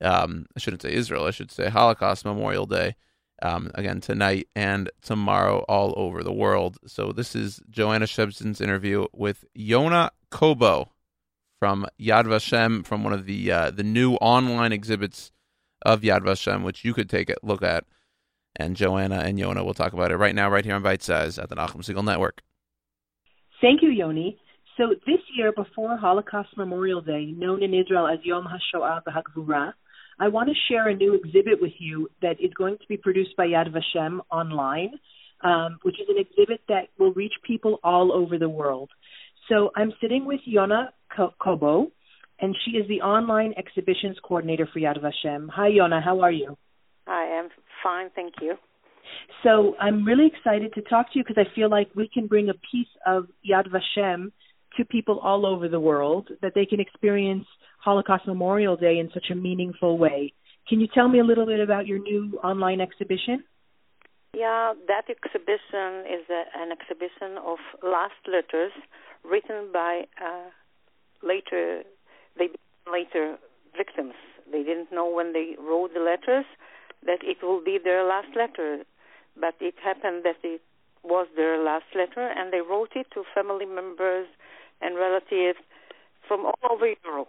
Um, 0.01 0.47
I 0.57 0.61
shouldn't 0.61 0.81
say 0.81 0.95
Israel, 0.95 1.27
I 1.27 1.33
should 1.33 1.51
say 1.51 1.69
Holocaust 1.69 2.25
Memorial 2.25 2.65
Day. 2.65 2.97
Um, 3.43 3.71
again, 3.75 4.01
tonight 4.01 4.49
and 4.57 4.89
tomorrow 5.03 5.67
all 5.69 5.93
over 5.99 6.23
the 6.23 6.33
world. 6.33 6.79
So 6.87 7.13
this 7.13 7.37
is 7.37 7.61
Joanna 7.69 8.07
Shebson's 8.07 8.63
interview 8.63 9.07
with 9.13 9.45
Yona 9.55 10.13
Kobo 10.31 10.93
from 11.59 11.87
Yad 12.01 12.25
Vashem, 12.25 12.87
from 12.87 13.05
one 13.05 13.13
of 13.13 13.27
the 13.27 13.53
uh, 13.53 13.71
the 13.71 13.85
new 13.85 14.15
online 14.15 14.73
exhibits 14.73 15.31
of 15.83 16.01
Yad 16.03 16.21
Vashem, 16.21 16.62
which 16.62 16.85
you 16.85 16.95
could 16.95 17.09
take 17.09 17.31
a 17.31 17.37
look 17.43 17.62
at. 17.62 17.85
And 18.57 18.77
Joanna 18.77 19.21
and 19.21 19.38
Yona 19.38 19.64
will 19.64 19.75
talk 19.75 19.93
about 19.93 20.11
it 20.11 20.17
right 20.17 20.35
now, 20.35 20.51
right 20.51 20.64
here 20.64 20.75
on 20.75 20.83
Bite 20.83 21.03
Size 21.03 21.38
at 21.38 21.49
the 21.49 21.55
Nachum 21.55 21.77
Segal 21.77 22.05
Network. 22.05 22.43
Thank 23.61 23.83
you, 23.83 23.91
Yoni. 23.91 24.38
So 24.77 24.95
this 25.07 25.21
year, 25.37 25.53
before 25.53 25.97
Holocaust 25.97 26.51
Memorial 26.57 27.01
Day, 27.01 27.27
known 27.27 27.62
in 27.62 27.75
Israel 27.75 28.07
as 28.07 28.19
Yom 28.23 28.47
HaShoah 28.47 29.03
V'Hagvura, 29.05 29.73
I 30.21 30.29
want 30.29 30.49
to 30.49 30.55
share 30.69 30.88
a 30.88 30.95
new 30.95 31.14
exhibit 31.14 31.61
with 31.61 31.73
you 31.79 32.09
that 32.23 32.41
is 32.41 32.53
going 32.55 32.79
to 32.79 32.85
be 32.88 32.97
produced 32.97 33.37
by 33.37 33.47
Yad 33.47 33.73
Vashem 33.73 34.21
online, 34.31 34.93
um, 35.43 35.79
which 35.83 36.01
is 36.01 36.09
an 36.09 36.19
exhibit 36.19 36.61
that 36.69 36.88
will 36.99 37.12
reach 37.12 37.35
people 37.47 37.79
all 37.85 38.12
over 38.12 38.38
the 38.38 38.49
world. 38.49 38.91
So 39.49 39.71
I'm 39.77 39.93
sitting 40.01 40.25
with 40.27 40.41
Yona 40.49 40.88
Kobo, 41.41 41.93
and 42.40 42.57
she 42.64 42.72
is 42.72 42.87
the 42.88 43.01
online 43.01 43.55
exhibitions 43.57 44.16
coordinator 44.22 44.68
for 44.72 44.81
Yad 44.81 44.98
Vashem. 45.03 45.48
Hi, 45.51 45.70
Yona. 45.70 46.03
How 46.03 46.20
are 46.20 46.33
you? 46.33 46.57
I 47.07 47.24
am 47.24 47.48
fine, 47.83 48.11
thank 48.14 48.35
you. 48.40 48.55
So 49.42 49.74
I'm 49.81 50.05
really 50.05 50.27
excited 50.27 50.74
to 50.74 50.83
talk 50.83 51.12
to 51.12 51.18
you 51.18 51.24
because 51.27 51.42
I 51.42 51.55
feel 51.55 51.70
like 51.70 51.88
we 51.94 52.09
can 52.12 52.27
bring 52.27 52.48
a 52.48 52.55
piece 52.55 52.88
of 53.07 53.27
Yad 53.48 53.68
Vashem 53.68 54.33
to 54.77 54.85
people 54.85 55.18
all 55.20 55.46
over 55.46 55.68
the 55.68 55.81
world 55.81 56.29
that 56.42 56.53
they 56.55 56.66
can 56.66 56.81
experience 56.81 57.46
Holocaust 57.81 58.27
Memorial 58.27 58.77
Day 58.77 58.98
in 58.98 59.11
such 59.14 59.27
a 59.31 59.35
meaningful 59.35 59.98
way. 59.98 60.33
Can 60.68 60.81
you 60.81 60.88
tell 60.92 61.09
me 61.09 61.20
a 61.20 61.24
little 61.24 61.46
bit 61.46 61.61
about 61.61 61.87
your 61.87 61.98
new 61.98 62.38
online 62.44 62.81
exhibition? 62.81 63.44
Yeah, 64.35 64.74
that 64.87 65.09
exhibition 65.09 66.05
is 66.07 66.29
a, 66.29 66.44
an 66.61 66.70
exhibition 66.70 67.38
of 67.44 67.59
last 67.83 68.20
letters 68.27 68.72
written 69.24 69.70
by 69.72 70.03
uh, 70.22 70.51
later 71.22 71.83
they 72.38 72.48
later 72.90 73.37
victims. 73.77 74.14
They 74.51 74.62
didn't 74.62 74.92
know 74.92 75.09
when 75.09 75.33
they 75.33 75.55
wrote 75.59 75.92
the 75.94 76.01
letters 76.01 76.46
that 77.05 77.20
it 77.22 77.38
will 77.42 77.62
be 77.62 77.79
their 77.83 78.05
last 78.05 78.29
letter, 78.35 78.85
but 79.38 79.55
it 79.61 79.74
happened 79.83 80.24
that 80.24 80.37
it 80.42 80.62
was 81.05 81.29
their 81.37 81.62
last 81.62 81.85
letter, 81.94 82.27
and 82.27 82.53
they 82.53 82.61
wrote 82.61 82.90
it 82.96 83.07
to 83.14 83.22
family 83.35 83.66
members 83.66 84.27
and 84.81 84.96
relatives 84.96 85.59
from 86.27 86.46
all 86.46 86.72
over 86.72 86.88
Europe, 87.05 87.29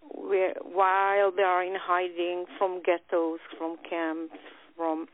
where, 0.00 0.54
while 0.62 1.32
they 1.34 1.42
are 1.42 1.62
in 1.62 1.74
hiding 1.80 2.44
from 2.58 2.82
ghettos, 2.84 3.40
from 3.58 3.76
camps, 3.88 4.34
from. 4.76 5.06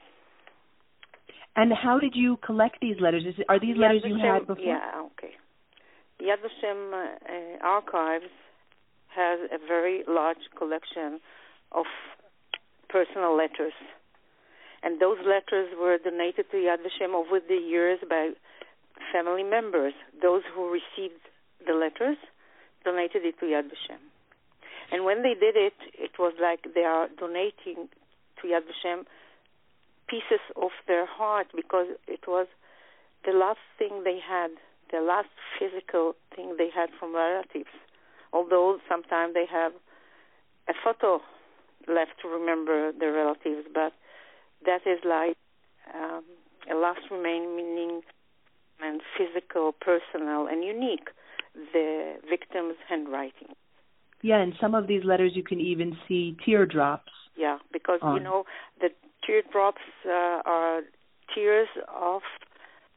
And 1.56 1.72
how 1.72 1.98
did 1.98 2.12
you 2.14 2.38
collect 2.44 2.76
these 2.80 2.96
letters? 3.00 3.24
Is, 3.26 3.35
are 3.48 3.59
these 3.59 3.76
Yad 3.76 3.80
letters 3.80 4.02
you 4.04 4.14
Vashem- 4.14 4.35
had 4.35 4.46
before? 4.46 4.64
Yeah, 4.64 5.02
okay. 5.12 5.35
Yad 6.20 6.37
Vashem 6.44 6.92
uh, 6.92 7.66
Archives 7.66 8.30
has 9.14 9.40
a 9.53 9.59
very 9.59 10.03
large 10.09 10.51
collection 10.57 11.20
of 11.73 11.87
personal 12.88 13.37
letters. 13.37 13.75
And 14.83 15.01
those 15.01 15.18
letters 15.27 15.68
were 15.79 15.99
donated 15.99 16.46
to 16.51 16.57
Yad 16.57 16.79
Vashem 16.79 17.14
over 17.14 17.38
the 17.40 17.57
years 17.57 17.99
by 18.09 18.31
family 19.12 19.44
members. 19.44 19.92
Those 20.23 20.42
who 20.55 20.70
received 20.70 21.20
the 21.66 21.75
letters 21.75 22.16
donated 22.85 23.25
it 23.25 23.38
to 23.40 23.46
Yad 23.46 23.64
Vashem. 23.64 24.01
And 24.92 25.05
when 25.05 25.23
they 25.23 25.35
did 25.35 25.57
it, 25.57 25.75
it 25.94 26.18
was 26.18 26.33
like 26.40 26.75
they 26.75 26.85
are 26.85 27.09
donating 27.18 27.88
to 28.40 28.49
Yad 28.49 28.62
Vashem 28.66 29.05
pieces 30.09 30.42
of 30.57 30.70
their 30.88 31.07
heart 31.07 31.46
because 31.55 31.87
it 32.09 32.27
was 32.27 32.49
the 33.25 33.33
last 33.33 33.61
thing 33.79 34.03
they 34.05 34.18
had, 34.18 34.51
the 34.90 35.01
last 35.01 35.29
physical 35.59 36.14
thing 36.35 36.57
they 36.59 36.70
had 36.75 36.88
from 36.99 37.14
relatives. 37.14 37.70
Although 38.33 38.79
sometimes 38.88 39.35
they 39.35 39.47
have 39.51 39.73
a 40.69 40.73
photo 40.85 41.21
left 41.88 42.12
to 42.23 42.29
remember 42.29 42.93
their 42.93 43.12
relatives, 43.12 43.66
but 43.73 43.93
that 44.64 44.87
is 44.87 45.01
like 45.05 45.37
um, 45.95 46.23
a 46.71 46.75
last 46.75 47.01
remaining 47.11 48.03
and 48.83 49.01
physical, 49.16 49.73
personal, 49.73 50.47
and 50.47 50.64
unique, 50.64 51.09
the 51.73 52.14
victim's 52.29 52.77
handwriting. 52.88 53.55
Yeah, 54.23 54.43
in 54.43 54.53
some 54.61 54.75
of 54.75 54.87
these 54.87 55.05
letters 55.05 55.33
you 55.35 55.43
can 55.43 55.61
even 55.61 55.97
see 56.07 56.37
teardrops. 56.45 57.12
Yeah, 57.37 57.59
because 57.73 58.01
you 58.03 58.21
know 58.21 58.45
the 58.81 58.90
teardrops 59.27 59.81
uh, 60.07 60.43
are 60.45 60.83
tears 61.35 61.69
of 61.88 62.23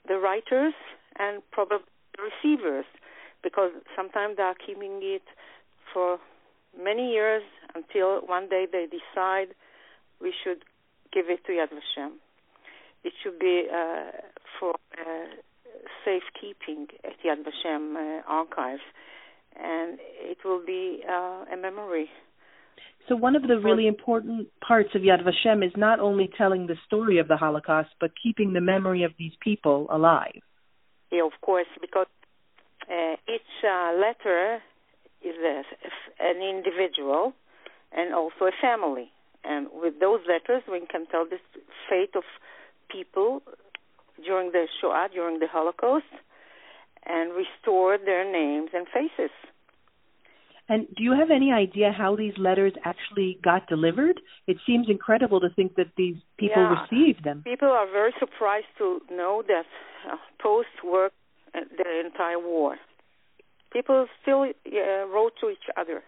the 0.07 0.17
writers 0.17 0.73
and 1.17 1.41
probably 1.51 1.85
the 2.17 2.23
receivers, 2.23 2.85
because 3.43 3.71
sometimes 3.95 4.37
they 4.37 4.43
are 4.43 4.55
keeping 4.55 4.99
it 5.01 5.23
for 5.93 6.17
many 6.81 7.11
years 7.11 7.43
until 7.75 8.21
one 8.25 8.49
day 8.49 8.65
they 8.71 8.87
decide 8.87 9.49
we 10.21 10.33
should 10.43 10.63
give 11.13 11.25
it 11.29 11.45
to 11.45 11.51
Yad 11.51 11.69
Vashem. 11.69 12.13
It 13.03 13.13
should 13.21 13.37
be 13.37 13.67
uh, 13.71 14.11
for 14.59 14.73
uh, 14.97 15.25
safekeeping 16.05 16.87
at 17.03 17.13
Yad 17.25 17.43
Vashem 17.43 17.95
uh, 17.95 18.21
archives, 18.27 18.81
and 19.55 19.99
it 19.99 20.37
will 20.45 20.65
be 20.65 21.03
uh, 21.07 21.45
a 21.53 21.57
memory. 21.61 22.09
So 23.09 23.17
one 23.17 23.35
of 23.35 23.43
the 23.43 23.59
really 23.59 23.87
important 23.87 24.47
parts 24.65 24.89
of 24.95 25.01
Yad 25.01 25.23
Vashem 25.23 25.65
is 25.65 25.73
not 25.75 25.99
only 25.99 26.29
telling 26.37 26.67
the 26.67 26.77
story 26.87 27.19
of 27.19 27.27
the 27.27 27.35
Holocaust, 27.35 27.89
but 27.99 28.11
keeping 28.21 28.53
the 28.53 28.61
memory 28.61 29.03
of 29.03 29.11
these 29.19 29.33
people 29.41 29.87
alive. 29.91 30.39
Yeah, 31.11 31.25
of 31.25 31.33
course, 31.41 31.67
because 31.81 32.07
uh, 32.93 33.15
each 33.27 33.53
uh, 33.63 33.93
letter 33.93 34.61
is 35.23 35.35
a, 35.37 35.63
an 36.19 36.41
individual 36.41 37.33
and 37.91 38.13
also 38.13 38.45
a 38.45 38.51
family. 38.61 39.09
And 39.43 39.67
with 39.73 39.99
those 39.99 40.21
letters, 40.27 40.63
we 40.71 40.79
can 40.89 41.05
tell 41.07 41.25
the 41.25 41.39
fate 41.89 42.15
of 42.15 42.23
people 42.89 43.41
during 44.23 44.51
the 44.51 44.67
Shoah, 44.79 45.07
during 45.13 45.39
the 45.39 45.47
Holocaust, 45.47 46.05
and 47.05 47.31
restore 47.33 47.97
their 47.97 48.23
names 48.29 48.69
and 48.73 48.87
faces. 48.87 49.31
And 50.69 50.87
do 50.95 51.03
you 51.03 51.11
have 51.11 51.29
any 51.29 51.51
idea 51.51 51.91
how 51.91 52.15
these 52.15 52.33
letters 52.37 52.71
actually 52.85 53.37
got 53.43 53.67
delivered? 53.67 54.21
It 54.47 54.57
seems 54.65 54.87
incredible 54.89 55.41
to 55.41 55.49
think 55.49 55.75
that 55.75 55.87
these 55.97 56.15
people 56.37 56.63
Yeah. 56.63 56.79
received 56.79 57.23
them. 57.23 57.43
People 57.43 57.69
are 57.69 57.87
very 57.87 58.13
surprised 58.13 58.71
to 58.77 59.01
know 59.11 59.41
that 59.41 59.65
uh, 60.09 60.17
post 60.39 60.75
worked 60.83 61.15
uh, 61.15 61.22
the 61.53 62.05
entire 62.05 62.39
war. 62.39 62.77
People 63.71 64.07
still 64.21 64.43
uh, 64.43 65.07
wrote 65.07 65.33
to 65.41 65.49
each 65.49 65.69
other. 65.77 66.03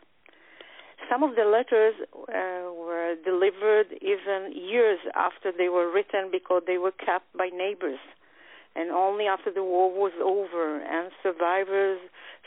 Some 1.10 1.24
of 1.24 1.36
the 1.36 1.46
letters 1.46 1.96
uh, 2.14 2.72
were 2.74 3.16
delivered 3.24 3.88
even 4.02 4.54
years 4.56 5.00
after 5.16 5.52
they 5.56 5.70
were 5.70 5.92
written 5.92 6.30
because 6.32 6.64
they 6.66 6.78
were 6.78 6.92
kept 6.92 7.26
by 7.38 7.50
neighbors. 7.54 8.00
And 8.76 8.92
only 8.92 9.26
after 9.26 9.52
the 9.52 9.64
war 9.64 9.92
was 9.92 10.12
over 10.22 10.82
and 10.82 11.12
survivors 11.24 12.00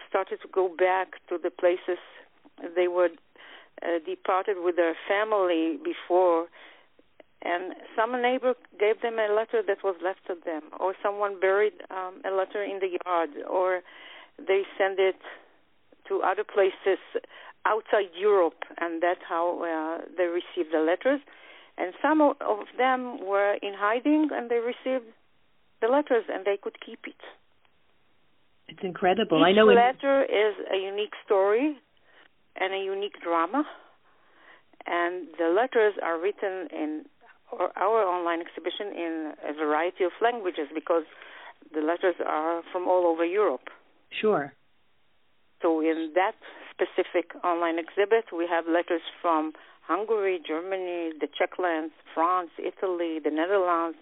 started 0.08 0.40
to 0.42 0.48
go 0.48 0.68
back 0.68 1.14
to 1.28 1.38
the 1.42 1.50
places 1.50 1.98
they 2.74 2.88
were 2.88 3.10
uh, 3.82 3.98
departed 4.04 4.56
with 4.62 4.76
their 4.76 4.96
family 5.08 5.78
before 5.82 6.46
and 7.42 7.74
some 7.96 8.20
neighbor 8.20 8.54
gave 8.78 9.00
them 9.00 9.18
a 9.18 9.32
letter 9.32 9.62
that 9.66 9.84
was 9.84 9.96
left 10.02 10.26
to 10.26 10.34
them, 10.44 10.62
or 10.78 10.94
someone 11.02 11.38
buried 11.40 11.74
um, 11.90 12.20
a 12.24 12.34
letter 12.34 12.62
in 12.62 12.80
the 12.80 12.98
yard, 13.04 13.30
or 13.48 13.80
they 14.38 14.62
sent 14.76 14.98
it 14.98 15.20
to 16.08 16.22
other 16.22 16.44
places 16.44 16.98
outside 17.64 18.10
Europe, 18.18 18.64
and 18.78 19.02
that's 19.02 19.20
how 19.28 19.62
uh, 19.62 20.04
they 20.16 20.24
received 20.24 20.72
the 20.72 20.80
letters. 20.80 21.20
And 21.76 21.92
some 22.02 22.20
of 22.20 22.34
them 22.76 23.24
were 23.24 23.54
in 23.62 23.74
hiding, 23.76 24.30
and 24.32 24.50
they 24.50 24.58
received 24.58 25.04
the 25.80 25.86
letters 25.88 26.24
and 26.32 26.44
they 26.44 26.56
could 26.60 26.76
keep 26.84 27.00
it. 27.06 27.20
It's 28.68 28.80
incredible. 28.82 29.38
Each 29.38 29.46
I 29.46 29.52
know. 29.52 29.68
in- 29.68 29.76
letter 29.76 30.24
is 30.24 30.54
a 30.72 30.76
unique 30.76 31.14
story 31.24 31.78
and 32.56 32.74
a 32.74 32.78
unique 32.78 33.20
drama, 33.22 33.64
and 34.86 35.28
the 35.38 35.48
letters 35.48 35.94
are 36.02 36.18
written 36.18 36.68
in 36.72 37.04
our- 37.52 37.72
our 37.76 38.00
online 38.06 38.40
exhibition 38.40 38.92
in 38.92 39.12
a 39.42 39.52
variety 39.52 40.04
of 40.04 40.12
languages 40.20 40.68
because 40.74 41.04
the 41.72 41.80
letters 41.80 42.16
are 42.24 42.62
from 42.72 42.88
all 42.88 43.06
over 43.06 43.24
Europe. 43.24 43.70
sure. 44.10 44.52
So 45.60 45.80
in 45.80 46.12
that 46.14 46.36
specific 46.70 47.34
online 47.42 47.78
exhibit, 47.78 48.30
we 48.32 48.46
have 48.46 48.68
letters 48.68 49.02
from 49.20 49.54
Hungary, 49.82 50.38
Germany, 50.38 51.12
the 51.18 51.26
Czech 51.26 51.58
lands, 51.58 51.92
France, 52.14 52.50
Italy, 52.58 53.18
the 53.18 53.30
Netherlands, 53.30 53.98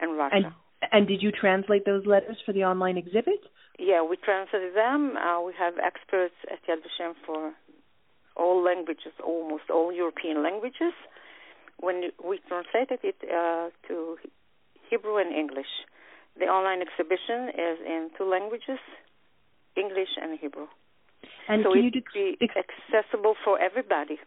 and 0.00 0.16
Russia. 0.16 0.36
And 0.36 0.52
and 0.92 1.06
did 1.06 1.22
you 1.22 1.30
translate 1.30 1.84
those 1.84 2.06
letters 2.06 2.38
for 2.44 2.52
the 2.52 2.64
online 2.64 2.96
exhibit? 2.96 3.40
Yeah, 3.78 4.02
we 4.02 4.16
translated 4.16 4.74
them. 4.74 5.16
Uh, 5.16 5.40
we 5.42 5.52
have 5.58 5.74
experts 5.78 6.34
at 6.50 6.58
Yad 6.66 6.80
Vashem 6.84 7.14
for 7.26 7.52
all 8.36 8.62
languages, 8.62 9.12
almost 9.22 9.68
all 9.70 9.92
European 9.92 10.42
languages. 10.42 10.94
When 11.80 12.10
we 12.22 12.40
translated 12.48 13.00
it 13.02 13.16
uh, 13.24 13.70
to 13.88 14.16
Hebrew 14.88 15.16
and 15.16 15.34
English, 15.34 15.70
the 16.38 16.46
online 16.46 16.80
exhibition 16.82 17.48
is 17.48 17.78
in 17.84 18.10
two 18.16 18.28
languages, 18.28 18.78
English 19.76 20.12
and 20.20 20.38
Hebrew. 20.38 20.66
And 21.48 21.64
so 21.64 21.72
it 21.72 21.84
you 21.84 21.90
could 21.90 22.04
be 22.14 22.36
ex- 22.40 22.54
accessible 22.56 23.34
for 23.44 23.60
everybody. 23.60 24.18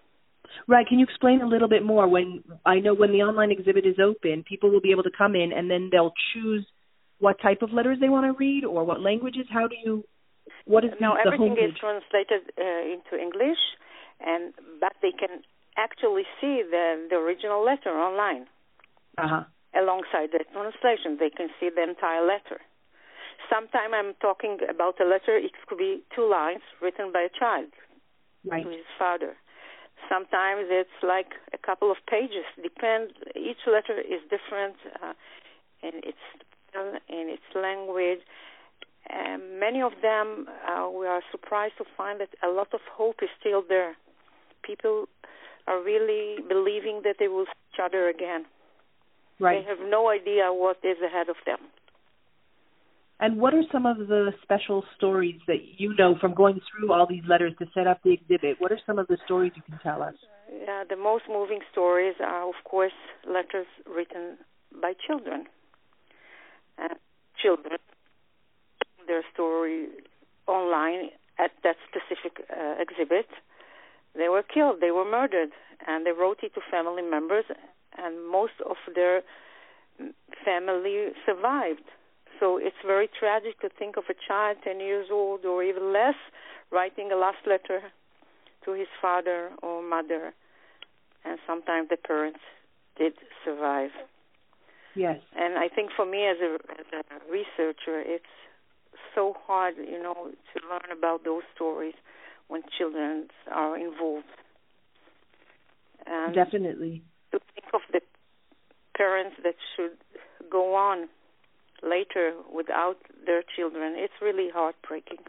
right? 0.67 0.85
Can 0.87 0.99
you 0.99 1.05
explain 1.05 1.41
a 1.41 1.47
little 1.47 1.69
bit 1.69 1.83
more? 1.83 2.07
When 2.07 2.43
I 2.65 2.79
know 2.79 2.93
when 2.93 3.11
the 3.11 3.21
online 3.21 3.51
exhibit 3.51 3.85
is 3.85 3.95
open, 4.03 4.43
people 4.43 4.69
will 4.71 4.81
be 4.81 4.91
able 4.91 5.03
to 5.03 5.11
come 5.15 5.35
in 5.35 5.51
and 5.53 5.69
then 5.69 5.89
they'll 5.91 6.13
choose 6.33 6.65
what 7.19 7.39
type 7.41 7.61
of 7.61 7.71
letters 7.71 7.97
they 8.01 8.09
want 8.09 8.25
to 8.25 8.37
read 8.37 8.65
or 8.65 8.83
what 8.83 9.01
languages. 9.01 9.45
How 9.51 9.67
do 9.67 9.75
you? 9.83 10.03
What 10.65 10.83
is 10.83 10.91
the, 10.91 10.97
Now 10.99 11.15
everything 11.15 11.53
is 11.53 11.75
translated 11.79 12.51
uh, 12.59 12.83
into 12.93 13.21
English, 13.21 13.59
and 14.19 14.53
but 14.79 14.93
they 15.01 15.11
can 15.11 15.41
actually 15.77 16.23
see 16.39 16.63
the 16.69 17.07
the 17.09 17.15
original 17.17 17.63
letter 17.63 17.91
online. 17.91 18.47
Uh 19.17 19.27
huh. 19.27 19.43
alongside 19.75 20.29
the 20.31 20.43
translation. 20.53 21.17
They 21.19 21.29
can 21.29 21.49
see 21.59 21.69
the 21.69 21.83
entire 21.83 22.25
letter. 22.25 22.61
Sometimes 23.49 23.93
I'm 23.93 24.13
talking 24.21 24.57
about 24.69 24.99
a 25.01 25.05
letter, 25.05 25.35
it 25.37 25.51
could 25.67 25.77
be 25.77 26.01
two 26.15 26.27
lines 26.29 26.61
written 26.81 27.11
by 27.11 27.21
a 27.21 27.29
child 27.29 27.69
Right. 28.45 28.63
to 28.63 28.69
his 28.69 28.85
father. 28.99 29.35
Sometimes 30.09 30.67
it's 30.69 30.99
like 31.01 31.31
a 31.53 31.57
couple 31.57 31.89
of 31.91 31.97
pages. 32.09 32.45
Depends. 32.61 33.13
Each 33.35 33.63
letter 33.67 33.97
is 33.99 34.21
different 34.29 34.75
uh, 35.01 35.13
in 35.81 35.93
its 36.03 36.23
in 37.09 37.29
its 37.29 37.47
language. 37.55 38.19
And 39.09 39.59
many 39.59 39.81
of 39.81 39.93
them, 40.01 40.47
uh, 40.67 40.89
we 40.89 41.05
are 41.07 41.21
surprised 41.31 41.77
to 41.77 41.85
find 41.97 42.19
that 42.21 42.29
a 42.43 42.49
lot 42.49 42.73
of 42.73 42.81
hope 42.91 43.17
is 43.21 43.29
still 43.39 43.61
there. 43.67 43.95
People 44.63 45.07
are 45.67 45.81
really 45.81 46.41
believing 46.47 47.01
that 47.03 47.15
they 47.19 47.27
will 47.27 47.45
see 47.45 47.59
each 47.73 47.79
other 47.83 48.09
again. 48.09 48.45
Right. 49.39 49.63
They 49.63 49.69
have 49.69 49.79
no 49.89 50.09
idea 50.09 50.51
what 50.51 50.77
is 50.83 50.97
ahead 51.03 51.29
of 51.29 51.35
them. 51.45 51.59
And 53.19 53.39
what 53.39 53.53
are 53.53 53.63
some 53.71 53.85
of 53.85 53.97
the 53.97 54.33
special 54.41 54.83
stories 54.97 55.39
that 55.47 55.59
you 55.77 55.95
know 55.95 56.15
from 56.19 56.33
going 56.33 56.59
through 56.69 56.91
all 56.91 57.07
these 57.07 57.23
letters 57.27 57.53
to 57.59 57.65
set 57.73 57.87
up 57.87 58.01
the 58.03 58.11
exhibit? 58.11 58.59
What 58.59 58.71
are 58.71 58.79
some 58.85 58.99
of 58.99 59.07
the 59.07 59.17
stories 59.25 59.53
you 59.55 59.61
can 59.61 59.79
tell 59.81 60.03
us? 60.03 60.15
Yeah, 60.51 60.83
the 60.87 60.97
most 60.97 61.23
moving 61.29 61.59
stories 61.71 62.15
are, 62.19 62.47
of 62.47 62.55
course, 62.65 62.93
letters 63.25 63.67
written 63.85 64.37
by 64.81 64.93
children. 65.07 65.45
Uh, 66.77 66.95
children, 67.41 67.77
their 69.07 69.23
story 69.33 69.87
online 70.47 71.09
at 71.39 71.51
that 71.63 71.75
specific 71.87 72.45
uh, 72.51 72.75
exhibit. 72.79 73.27
They 74.15 74.29
were 74.29 74.43
killed, 74.43 74.77
they 74.81 74.91
were 74.91 75.09
murdered, 75.09 75.49
and 75.87 76.05
they 76.05 76.11
wrote 76.11 76.39
it 76.43 76.53
to 76.55 76.61
family 76.69 77.01
members, 77.01 77.45
and 77.97 78.27
most 78.29 78.53
of 78.65 78.77
their 78.93 79.21
family 80.45 81.09
survived. 81.25 81.83
So 82.39 82.57
it's 82.57 82.75
very 82.85 83.07
tragic 83.07 83.59
to 83.61 83.69
think 83.69 83.97
of 83.97 84.05
a 84.09 84.13
child 84.27 84.57
10 84.63 84.79
years 84.79 85.07
old 85.11 85.45
or 85.45 85.63
even 85.63 85.93
less 85.93 86.15
writing 86.71 87.11
a 87.11 87.15
last 87.15 87.45
letter 87.47 87.81
to 88.65 88.71
his 88.71 88.87
father 89.01 89.51
or 89.61 89.81
mother, 89.81 90.33
and 91.25 91.39
sometimes 91.45 91.89
the 91.89 91.97
parents 91.97 92.39
did 92.97 93.13
survive. 93.43 93.91
Yes. 94.95 95.19
And 95.35 95.57
I 95.57 95.69
think 95.69 95.91
for 95.95 96.05
me 96.05 96.27
as 96.27 96.37
a, 96.41 96.55
as 96.79 96.85
a 96.93 97.31
researcher, 97.31 97.99
it's 97.99 98.25
so 99.15 99.35
hard, 99.45 99.75
you 99.77 100.01
know, 100.01 100.29
to 100.53 100.67
learn 100.67 100.95
about 100.95 101.23
those 101.23 101.43
stories 101.55 101.95
when 102.53 102.61
children 102.77 103.25
are 103.51 103.75
involved. 103.75 104.27
And 106.05 106.35
Definitely. 106.35 107.01
to 107.31 107.39
think 107.39 107.65
of 107.73 107.81
the 107.91 108.01
parents 108.95 109.37
that 109.43 109.55
should 109.75 109.97
go 110.51 110.75
on 110.75 111.09
later 111.81 112.33
without 112.53 112.97
their 113.25 113.41
children, 113.55 113.95
it's 113.97 114.13
really 114.21 114.49
heartbreaking. 114.53 115.25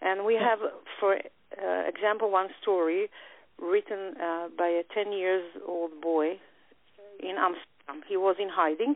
And 0.00 0.24
we 0.24 0.34
have, 0.34 0.58
for 0.98 1.14
uh, 1.14 1.88
example, 1.88 2.28
one 2.32 2.48
story 2.60 3.08
written 3.60 4.14
uh, 4.20 4.48
by 4.58 4.66
a 4.66 4.82
10 4.92 5.12
years 5.12 5.44
old 5.64 5.92
boy 6.00 6.40
in 7.20 7.36
Amsterdam. 7.38 8.02
He 8.08 8.16
was 8.16 8.34
in 8.40 8.48
hiding. 8.48 8.94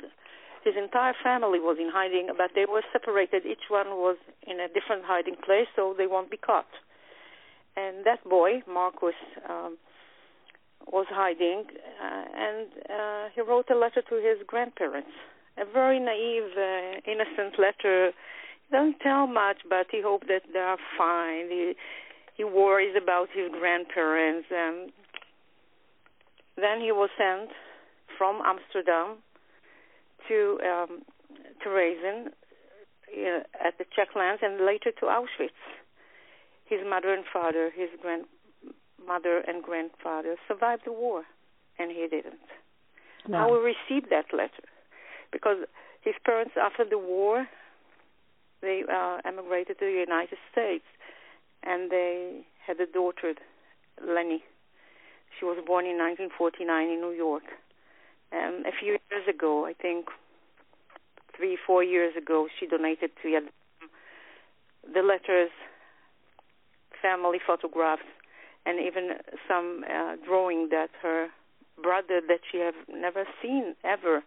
His 0.66 0.74
entire 0.76 1.14
family 1.22 1.60
was 1.60 1.78
in 1.78 1.90
hiding, 1.94 2.26
but 2.36 2.50
they 2.56 2.66
were 2.66 2.82
separated. 2.92 3.46
Each 3.46 3.70
one 3.70 3.86
was 3.90 4.16
in 4.42 4.58
a 4.58 4.66
different 4.66 5.04
hiding 5.04 5.36
place, 5.36 5.68
so 5.76 5.94
they 5.96 6.08
won't 6.08 6.28
be 6.28 6.36
caught. 6.36 6.66
And 7.76 8.04
that 8.04 8.24
boy, 8.24 8.62
Marcus, 8.66 9.14
um, 9.48 9.78
was 10.90 11.06
hiding, 11.08 11.66
uh, 12.02 12.24
and 12.34 12.66
uh, 12.90 13.28
he 13.32 13.42
wrote 13.42 13.70
a 13.70 13.76
letter 13.76 14.02
to 14.10 14.14
his 14.16 14.44
grandparents. 14.44 15.14
A 15.56 15.64
very 15.64 16.00
naive, 16.00 16.50
uh, 16.58 16.98
innocent 17.06 17.60
letter. 17.60 18.10
He 18.66 18.76
doesn't 18.76 18.98
tell 18.98 19.28
much, 19.28 19.58
but 19.68 19.86
he 19.92 20.02
hopes 20.02 20.26
that 20.26 20.42
they 20.52 20.58
are 20.58 20.78
fine. 20.98 21.46
He, 21.48 21.74
he 22.34 22.42
worries 22.42 22.96
about 23.00 23.28
his 23.32 23.52
grandparents. 23.52 24.48
And 24.50 24.90
then 26.56 26.80
he 26.80 26.90
was 26.90 27.10
sent 27.16 27.50
from 28.18 28.42
Amsterdam 28.44 29.22
to 30.28 30.58
um, 30.64 31.02
Terezin 31.64 32.28
uh, 32.28 33.40
at 33.66 33.78
the 33.78 33.84
Czech 33.94 34.08
lands 34.14 34.42
and 34.42 34.64
later 34.64 34.90
to 35.00 35.06
Auschwitz. 35.06 35.50
His 36.64 36.80
mother 36.88 37.12
and 37.12 37.24
father, 37.32 37.70
his 37.74 37.88
grandmother 38.02 39.38
and 39.46 39.62
grandfather 39.62 40.36
survived 40.48 40.82
the 40.84 40.92
war, 40.92 41.24
and 41.78 41.90
he 41.90 42.06
didn't. 42.10 42.42
Wow. 43.28 43.38
How 43.38 43.52
we 43.52 43.58
received 43.58 44.10
that 44.10 44.26
letter, 44.32 44.66
because 45.32 45.58
his 46.00 46.14
parents, 46.24 46.54
after 46.60 46.84
the 46.84 46.98
war, 46.98 47.46
they 48.62 48.82
uh, 48.92 49.18
emigrated 49.24 49.78
to 49.78 49.84
the 49.84 50.04
United 50.06 50.38
States, 50.50 50.84
and 51.62 51.90
they 51.90 52.46
had 52.66 52.80
a 52.80 52.86
daughter, 52.86 53.34
Lenny. 54.04 54.42
She 55.38 55.44
was 55.44 55.58
born 55.66 55.84
in 55.84 55.98
1949 55.98 56.88
in 56.88 57.00
New 57.00 57.12
York. 57.12 57.44
And 58.36 58.66
a 58.66 58.72
few 58.78 58.98
years 59.10 59.26
ago, 59.28 59.64
I 59.64 59.72
think 59.72 60.06
three, 61.34 61.56
four 61.66 61.82
years 61.82 62.14
ago, 62.16 62.48
she 62.58 62.66
donated 62.66 63.10
to 63.22 63.40
the 64.92 65.00
letters, 65.00 65.50
family 67.00 67.38
photographs, 67.44 68.02
and 68.66 68.78
even 68.78 69.12
some 69.48 69.84
uh, 69.88 70.16
drawing 70.26 70.68
that 70.70 70.90
her 71.02 71.28
brother, 71.82 72.20
that 72.28 72.40
she 72.50 72.58
have 72.58 72.74
never 72.88 73.24
seen 73.42 73.74
ever, 73.84 74.22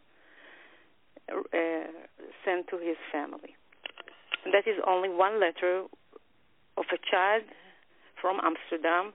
uh, 1.31 1.87
sent 2.43 2.67
to 2.69 2.77
his 2.77 2.97
family. 3.11 3.53
And 4.43 4.53
that 4.53 4.67
is 4.67 4.77
only 4.87 5.09
one 5.09 5.39
letter 5.39 5.83
of 6.77 6.85
a 6.91 6.97
child 7.11 7.43
from 8.19 8.39
Amsterdam. 8.41 9.13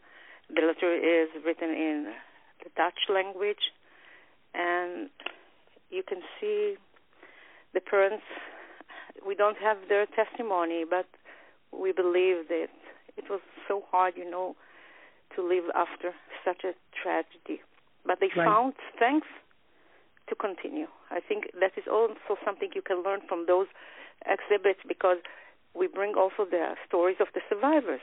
The 0.54 0.62
letter 0.62 0.94
is 0.94 1.30
written 1.44 1.70
in 1.70 2.12
the 2.62 2.70
Dutch 2.76 3.08
language, 3.08 3.72
and 4.54 5.10
you 5.90 6.02
can 6.02 6.22
see 6.40 6.76
the 7.72 7.80
parents. 7.80 8.24
We 9.26 9.34
don't 9.34 9.58
have 9.58 9.76
their 9.88 10.06
testimony, 10.06 10.84
but 10.88 11.06
we 11.72 11.92
believe 11.92 12.48
that 12.48 12.68
it 13.16 13.30
was 13.30 13.40
so 13.68 13.82
hard, 13.90 14.14
you 14.16 14.28
know, 14.28 14.56
to 15.36 15.42
live 15.42 15.64
after 15.74 16.14
such 16.44 16.64
a 16.64 16.72
tragedy. 17.00 17.62
But 18.04 18.20
they 18.20 18.28
Right. 18.36 18.46
found 18.46 18.74
strength 18.94 19.26
to 20.28 20.34
continue. 20.34 20.88
I 21.10 21.20
think 21.20 21.50
that 21.60 21.76
is 21.76 21.86
also 21.88 22.38
something 22.44 22.70
you 22.74 22.82
can 22.82 23.02
learn 23.02 23.20
from 23.22 23.46
those 23.46 23.68
exhibits 24.26 24.80
because 24.86 25.18
we 25.74 25.86
bring 25.86 26.14
also 26.16 26.44
the 26.44 26.76
stories 26.86 27.16
of 27.20 27.28
the 27.34 27.42
survivors. 27.48 28.00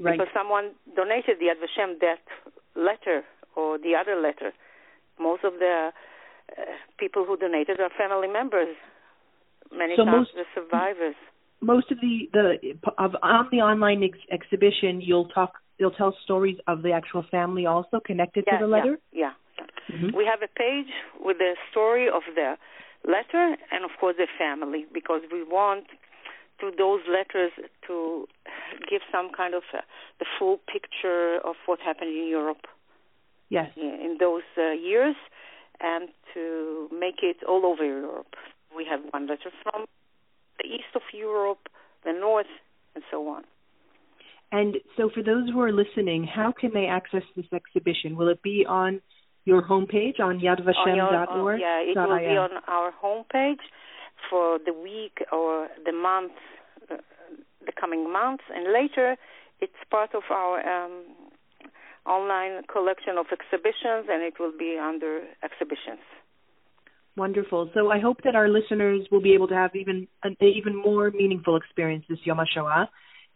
Right. 0.00 0.18
Because 0.18 0.32
someone 0.32 0.74
donated 0.94 1.38
the 1.38 1.46
Yad 1.46 1.58
Vashem 1.58 1.98
that 2.00 2.22
letter 2.74 3.24
or 3.58 3.78
the 3.86 3.92
other 4.00 4.16
letter. 4.26 4.50
Most 5.28 5.42
of 5.44 5.54
the 5.64 5.74
uh, 5.90 6.62
people 7.02 7.22
who 7.26 7.36
donated 7.36 7.76
are 7.80 7.90
family 8.04 8.28
members. 8.40 8.74
Many 9.82 9.94
So 9.96 10.04
times 10.04 10.28
most- 10.28 10.34
the 10.40 10.46
survivors. 10.58 11.16
Most 11.60 11.90
of 11.90 11.98
the 12.00 12.14
the 12.36 12.46
of 13.04 13.10
on 13.20 13.48
the 13.50 13.60
online 13.70 14.02
ex- 14.08 14.26
exhibition, 14.38 14.92
you'll 15.08 15.30
talk, 15.38 15.52
you'll 15.78 15.96
tell 16.00 16.12
stories 16.26 16.56
of 16.72 16.76
the 16.86 16.92
actual 17.00 17.24
family 17.36 17.64
also 17.66 17.96
connected 18.10 18.44
yeah, 18.46 18.58
to 18.58 18.64
the 18.64 18.70
letter. 18.76 18.94
Yeah. 19.10 19.32
yeah. 19.58 19.66
Mhm. 19.96 20.10
We 20.14 20.24
have 20.32 20.40
a 20.48 20.52
page 20.64 20.92
with 21.26 21.38
the 21.44 21.52
story 21.70 22.06
of 22.18 22.22
the 22.40 22.50
letter 23.14 23.44
and, 23.72 23.80
of 23.88 23.90
course, 24.00 24.16
the 24.24 24.28
family 24.44 24.82
because 24.98 25.22
we 25.32 25.40
want 25.58 25.86
through 26.58 26.74
those 26.84 27.02
letters 27.18 27.52
to 27.88 27.94
give 28.90 29.02
some 29.14 29.28
kind 29.40 29.54
of 29.60 29.64
uh, 29.74 29.80
the 30.20 30.26
full 30.38 30.56
picture 30.74 31.38
of 31.50 31.56
what 31.66 31.78
happened 31.88 32.10
in 32.22 32.26
Europe 32.38 32.64
Yes. 33.50 33.70
in 33.76 33.82
in 34.04 34.16
those 34.20 34.48
uh, 34.56 34.72
years 34.72 35.16
and 35.80 36.08
to 36.34 36.88
make 36.92 37.22
it 37.22 37.38
all 37.46 37.64
over 37.64 37.84
Europe. 37.84 38.34
We 38.76 38.84
have 38.90 39.00
one 39.10 39.26
letter 39.26 39.50
from 39.62 39.86
the 40.58 40.68
east 40.68 40.92
of 40.94 41.02
Europe, 41.12 41.68
the 42.04 42.12
north, 42.12 42.52
and 42.94 43.04
so 43.10 43.28
on. 43.28 43.44
And 44.50 44.76
so, 44.96 45.10
for 45.14 45.22
those 45.22 45.48
who 45.50 45.60
are 45.60 45.72
listening, 45.72 46.24
how 46.24 46.52
can 46.58 46.72
they 46.72 46.86
access 46.86 47.22
this 47.36 47.46
exhibition? 47.52 48.16
Will 48.16 48.28
it 48.28 48.42
be 48.42 48.64
on 48.66 49.00
your 49.44 49.62
homepage 49.62 50.20
on 50.20 50.40
yadvashem.org? 50.40 51.60
yeah, 51.60 51.80
it 51.80 51.96
will 51.96 52.18
be 52.18 52.36
on 52.36 52.50
our 52.66 52.92
homepage 53.02 53.64
for 54.30 54.58
the 54.64 54.72
week 54.72 55.22
or 55.32 55.68
the 55.84 55.92
month, 55.92 56.32
uh, 56.90 56.96
the 57.64 57.72
coming 57.78 58.10
months, 58.10 58.44
and 58.54 58.72
later 58.72 59.16
it's 59.60 59.72
part 59.90 60.14
of 60.14 60.22
our 60.30 60.56
um, 60.66 61.04
online 62.08 62.62
collection 62.72 63.18
of 63.18 63.26
exhibitions, 63.30 64.08
and 64.10 64.22
it 64.22 64.34
will 64.40 64.56
be 64.56 64.78
under 64.80 65.22
exhibitions. 65.42 66.00
Wonderful. 67.16 67.70
So 67.74 67.90
I 67.90 67.98
hope 67.98 68.18
that 68.24 68.36
our 68.36 68.48
listeners 68.48 69.06
will 69.10 69.20
be 69.20 69.34
able 69.34 69.48
to 69.48 69.54
have 69.54 69.74
even 69.74 70.06
an 70.22 70.36
even 70.40 70.74
more 70.76 71.10
meaningful 71.10 71.56
experience 71.56 72.04
this 72.08 72.18
Yom 72.24 72.38
HaShoah 72.38 72.86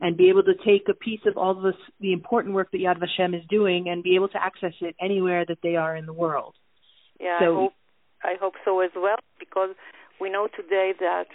and 0.01 0.17
be 0.17 0.29
able 0.29 0.43
to 0.45 0.55
take 0.65 0.89
a 0.89 0.95
piece 0.95 1.21
of 1.27 1.37
all 1.37 1.55
this, 1.55 1.75
the 2.01 2.13
important 2.13 2.55
work 2.55 2.71
that 2.73 2.79
Yad 2.79 2.99
Vashem 2.99 3.37
is 3.39 3.45
doing 3.49 3.89
and 3.89 4.03
be 4.03 4.17
able 4.17 4.29
to 4.29 4.43
access 4.43 4.73
it 4.81 4.97
anywhere 5.01 5.45
that 5.47 5.59
they 5.63 5.77
are 5.77 5.97
in 5.97 6.07
the 6.07 6.13
world. 6.13 6.55
Yeah, 7.21 7.39
So- 7.41 7.45
I 7.45 7.61
hope 7.61 7.73
I 8.25 8.35
hope 8.41 8.55
so 8.65 8.81
as 8.81 8.91
well 8.95 9.19
because 9.39 9.75
we 10.21 10.31
know 10.31 10.47
today 10.47 10.93
that 11.01 11.27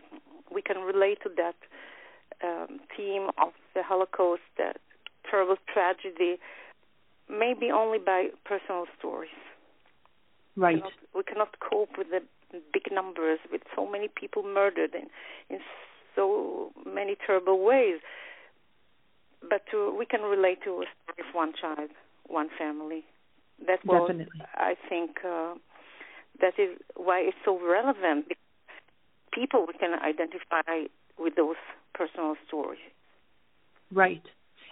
we 0.54 0.62
can 0.62 0.78
relate 0.78 1.20
to 1.24 1.30
that 1.36 1.56
um, 2.42 2.80
theme 2.96 3.28
of 3.38 3.52
the 3.74 3.84
Holocaust, 3.84 4.44
that 4.58 4.78
terrible 5.30 5.58
tragedy, 5.74 6.40
maybe 7.30 7.72
only 7.72 8.00
by 8.00 8.28
personal 8.46 8.86
stories. 8.98 9.32
Right. 10.56 10.78
cannot, 10.78 10.94
we 11.16 11.24
cannot 11.24 11.60
cope 11.60 11.98
with 11.98 12.08
the 12.10 12.22
big 12.74 12.92
numbers, 12.92 13.40
with 13.52 13.62
so 13.76 13.86
many 13.90 14.08
people 14.08 14.44
murdered 14.44 14.96
in, 14.96 15.08
in 15.50 15.60
so 16.16 16.72
many 16.86 17.16
terrible 17.26 17.64
ways. 17.64 18.00
But 19.48 19.62
to, 19.72 19.96
we 19.98 20.06
can 20.06 20.22
relate 20.22 20.64
to 20.64 20.82
a 20.82 20.86
story 20.86 21.30
of 21.30 21.36
one 21.36 21.54
child, 21.60 21.92
one 22.28 22.50
family. 22.58 23.06
That's 23.66 23.82
what 23.86 24.08
Definitely. 24.08 24.42
I 24.56 24.76
think 24.90 25.18
uh, 25.24 25.56
that 26.42 26.54
is 26.58 26.78
why 26.96 27.20
it's 27.20 27.38
so 27.46 27.60
relevant. 27.60 28.28
People 29.32 29.66
we 29.68 29.74
can 29.74 29.94
identify 29.94 30.88
with 31.20 31.36
those 31.36 31.56
personal 31.94 32.36
stories. 32.48 32.80
Right. 33.92 34.22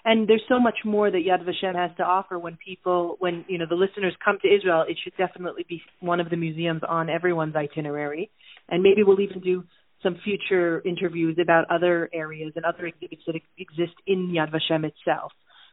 And 0.06 0.30
there's 0.30 0.44
so 0.48 0.60
much 0.60 0.78
more 0.86 1.10
that 1.10 1.24
Yad 1.28 1.44
Vashem 1.44 1.74
has 1.74 1.90
to 1.98 2.04
offer 2.04 2.38
when 2.38 2.60
people, 2.64 3.16
when, 3.18 3.44
you 3.48 3.58
know, 3.58 3.66
the 3.68 3.76
listeners 3.76 4.16
come 4.24 4.38
to 4.44 4.48
Israel, 4.48 4.86
it 4.88 5.00
should 5.04 5.18
definitely 5.18 5.66
be 5.68 5.82
one 6.00 6.20
of 6.20 6.30
the 6.30 6.38
museums 6.38 6.84
on 6.88 7.10
everyone's 7.10 7.56
itinerary. 7.56 8.30
And 8.70 8.84
maybe 8.84 9.02
we'll 9.02 9.20
even 9.20 9.40
do 9.40 9.64
some 10.04 10.20
future 10.24 10.80
interviews 10.86 11.40
about 11.42 11.66
other 11.72 12.08
areas 12.14 12.54
and 12.56 12.66
other 12.66 12.86
exhibits 12.86 13.24
that 13.26 13.36
exist 13.58 13.96
in 14.06 14.32
Yad 14.32 14.52
Vashem 14.52 14.86
itself. 14.86 15.32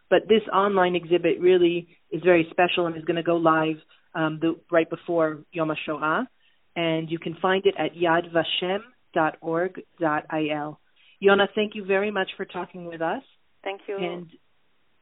But 0.08 0.28
this 0.28 0.40
online 0.50 0.96
exhibit 0.96 1.38
really 1.38 1.88
is 2.10 2.22
very 2.24 2.48
special 2.50 2.86
and 2.86 2.96
is 2.96 3.04
going 3.04 3.16
to 3.16 3.22
go 3.22 3.36
live 3.36 3.76
um, 4.14 4.38
the, 4.40 4.58
right 4.70 4.88
before 4.88 5.40
Yom 5.52 5.70
HaShoah. 5.70 6.26
And 6.74 7.10
you 7.10 7.18
can 7.18 7.36
find 7.42 7.66
it 7.66 7.74
at 7.78 7.94
yadvashem.org.il. 7.94 10.80
Yona, 11.22 11.46
thank 11.54 11.74
you 11.74 11.84
very 11.84 12.10
much 12.10 12.30
for 12.38 12.46
talking 12.46 12.86
with 12.86 13.02
us. 13.02 13.22
Thank 13.64 13.82
you. 13.88 13.96
And 13.96 14.26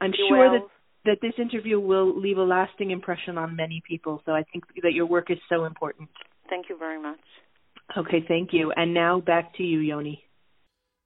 I'm 0.00 0.10
Be 0.10 0.18
sure 0.28 0.38
well. 0.38 0.52
that 0.52 0.68
that 1.06 1.18
this 1.22 1.32
interview 1.38 1.80
will 1.80 2.18
leave 2.18 2.36
a 2.36 2.42
lasting 2.42 2.90
impression 2.90 3.38
on 3.38 3.56
many 3.56 3.82
people. 3.88 4.22
So 4.26 4.32
I 4.32 4.44
think 4.52 4.64
that 4.82 4.92
your 4.92 5.06
work 5.06 5.30
is 5.30 5.38
so 5.48 5.64
important. 5.64 6.10
Thank 6.50 6.68
you 6.68 6.76
very 6.76 7.00
much. 7.00 7.20
Okay, 7.96 8.24
thank 8.28 8.52
you. 8.52 8.70
And 8.76 8.92
now 8.92 9.20
back 9.20 9.54
to 9.56 9.62
you, 9.62 9.78
Yoni. 9.78 10.24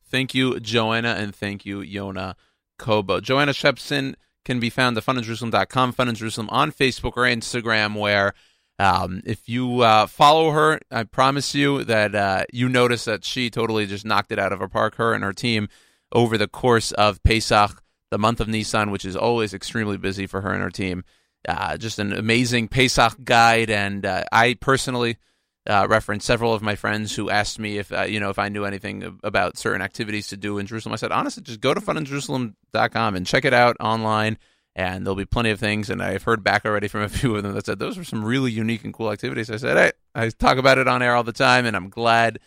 Thank 0.07 0.35
you, 0.35 0.59
Joanna, 0.61 1.17
and 1.19 1.35
thank 1.35 1.65
you, 1.65 1.79
Yona 1.81 2.35
Kobo. 2.79 3.21
Joanna 3.21 3.53
Shebson 3.53 4.15
can 4.45 4.61
be 4.61 4.69
found 4.69 4.97
at 4.97 5.05
funinjerusalem.com, 5.05 5.93
Fun 5.93 6.09
in 6.09 6.15
Jerusalem 6.15 6.51
on 6.51 6.73
Facebook 6.73 7.13
or 7.17 7.23
Instagram, 7.23 7.99
where 7.99 8.35
um, 8.79 9.23
if 9.25 9.49
you 9.49 9.81
uh, 9.81 10.07
follow 10.07 10.51
her, 10.51 10.81
I 10.91 11.05
promise 11.05 11.55
you 11.55 11.85
that 11.85 12.15
uh, 12.15 12.45
you 12.53 12.69
notice 12.69 13.05
that 13.07 13.25
she 13.25 13.49
totally 13.49 13.87
just 13.87 14.05
knocked 14.05 14.33
it 14.33 14.39
out 14.39 14.53
of 14.53 14.59
her 14.59 14.69
park, 14.69 14.97
her 14.97 15.15
and 15.15 15.25
her 15.25 15.33
team, 15.33 15.69
over 16.15 16.39
the 16.39 16.49
course 16.49 16.93
of 16.93 17.23
Pesach, 17.23 17.83
the 18.11 18.19
month 18.19 18.41
of 18.41 18.49
Nisan, 18.49 18.91
which 18.91 19.05
is 19.05 19.17
always 19.17 19.53
extremely 19.53 19.97
busy 19.97 20.27
for 20.27 20.41
her 20.41 20.53
and 20.53 20.63
her 20.63 20.71
team. 20.71 21.05
Uh, 21.47 21.77
just 21.77 21.99
an 21.99 22.13
amazing 22.13 22.69
Pesach 22.69 23.23
guide, 23.23 23.69
and 23.69 24.07
uh, 24.07 24.25
I 24.33 24.55
personally 24.55 25.19
uh, 25.67 25.87
referenced 25.89 26.27
several 26.27 26.55
of 26.55 26.63
my 26.63 26.75
friends 26.75 27.15
who 27.15 27.31
asked 27.31 27.59
me 27.59 27.79
if 27.79 27.93
uh, 27.93 28.03
you 28.03 28.21
know 28.21 28.31
if 28.31 28.39
I 28.39 28.49
knew 28.49 28.65
anything 28.65 29.19
about 29.23 29.59
certain 29.59 29.83
activities 29.83 30.29
to 30.29 30.37
do 30.37 30.59
in 30.59 30.67
Jerusalem. 30.67 30.93
I 30.93 30.97
said 30.97 31.13
honestly, 31.13 31.43
just 31.43 31.61
go 31.61 31.75
to 31.75 31.81
funinjerusalem.com 31.81 33.15
and 33.15 33.27
check 33.27 33.45
it 33.45 33.53
out 33.53 33.77
online, 33.81 34.39
and 34.75 35.05
there'll 35.05 35.17
be 35.17 35.25
plenty 35.25 35.51
of 35.51 35.61
things. 35.61 35.91
And 35.91 36.03
I've 36.03 36.23
heard 36.23 36.43
back 36.45 36.65
already 36.65 36.89
from 36.89 37.03
a 37.03 37.09
few 37.11 37.37
of 37.37 37.43
them 37.43 37.53
that 37.55 37.67
said 37.67 37.79
those 37.79 37.99
were 37.99 38.05
some 38.05 38.25
really 38.25 38.51
unique 38.51 38.85
and 38.85 38.95
cool 38.95 39.11
activities. 39.11 39.51
I 39.51 39.57
said, 39.57 39.77
hey, 39.77 39.93
I 40.15 40.31
talk 40.31 40.57
about 40.57 40.79
it 40.79 40.89
on 40.89 41.03
air 41.03 41.15
all 41.15 41.25
the 41.25 41.33
time, 41.33 41.67
and 41.67 41.77
I'm 41.77 41.89
glad 41.89 42.39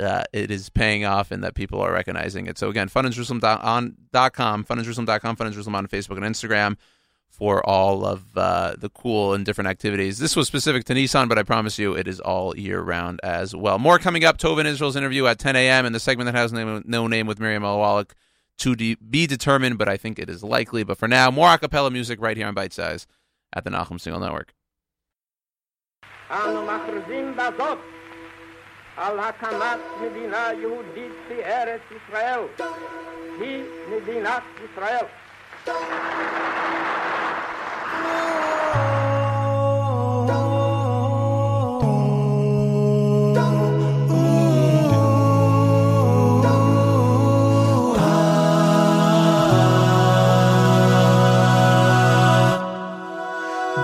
uh, 0.00 0.24
it 0.32 0.50
is 0.50 0.68
paying 0.70 1.04
off 1.04 1.30
and 1.30 1.42
that 1.44 1.54
people 1.54 1.80
are 1.80 1.92
recognizing 1.92 2.46
it. 2.46 2.58
So 2.58 2.68
again, 2.68 2.88
funinjerusalem.com, 2.88 4.64
funinjerusalem.com, 4.64 5.36
funinjerusalem 5.36 5.74
on 5.74 5.86
Facebook 5.86 6.16
and 6.16 6.24
Instagram 6.24 6.76
for 7.28 7.64
all 7.68 8.04
of 8.06 8.36
uh, 8.36 8.74
the 8.78 8.88
cool 8.88 9.34
and 9.34 9.44
different 9.44 9.68
activities. 9.68 10.18
This 10.18 10.36
was 10.36 10.46
specific 10.46 10.84
to 10.84 10.94
Nissan, 10.94 11.28
but 11.28 11.38
I 11.38 11.42
promise 11.42 11.78
you 11.78 11.94
it 11.94 12.06
is 12.06 12.20
all 12.20 12.56
year 12.56 12.80
round 12.80 13.20
as 13.24 13.56
well. 13.56 13.78
More 13.78 13.98
coming 13.98 14.24
up. 14.24 14.38
Tova 14.38 14.60
in 14.60 14.66
Israel's 14.66 14.94
interview 14.94 15.26
at 15.26 15.38
10 15.40 15.56
a.m. 15.56 15.84
and 15.84 15.94
the 15.94 16.00
segment 16.00 16.26
that 16.26 16.36
has 16.36 16.52
no, 16.52 16.80
no 16.84 17.06
name 17.08 17.26
with 17.26 17.40
Miriam 17.40 17.64
Alwalik 17.64 18.12
to 18.58 18.76
de- 18.76 18.94
be 18.96 19.26
determined, 19.26 19.78
but 19.78 19.88
I 19.88 19.96
think 19.96 20.20
it 20.20 20.30
is 20.30 20.44
likely. 20.44 20.84
But 20.84 20.96
for 20.96 21.08
now, 21.08 21.30
more 21.30 21.52
a 21.52 21.58
cappella 21.58 21.90
music 21.90 22.20
right 22.20 22.36
here 22.36 22.46
on 22.46 22.54
Bite 22.54 22.72
Size 22.72 23.06
at 23.52 23.64
the 23.64 23.70
Nachum 23.70 23.98
Segal 23.98 24.20
Network. 24.20 24.54
אנו 28.97 29.15
מכריזים 29.15 29.19
בזאת 29.19 29.19
על 29.19 29.19
הקמת 29.19 29.79
מדינה 30.01 30.49
יהודית 30.61 31.13
בארץ 31.29 31.81
ישראל. 31.91 32.39
היא 33.39 33.63
מדינת 33.89 34.43
ישראל. 34.63 35.05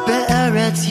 בארץ 0.07 0.85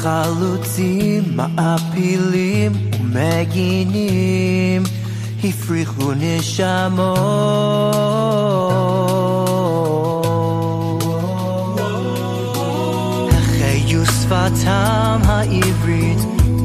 החלוצים 0.00 1.22
מעפילים 1.36 2.72
ומגינים 3.00 4.82
הפריחו 5.44 6.12
נשמות. 6.16 7.96
החיו 13.32 14.06
שפתם 14.06 15.20
העברית 15.24 16.18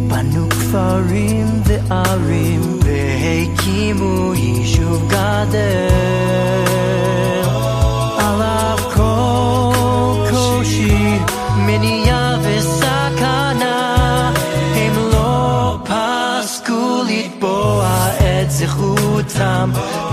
בנו 0.08 0.50
כפרים 0.50 1.48
וערים 1.66 2.80
והקימו 2.84 4.34
יישוב 4.34 5.08
גדל 5.08 6.32
Oh. 19.69 20.06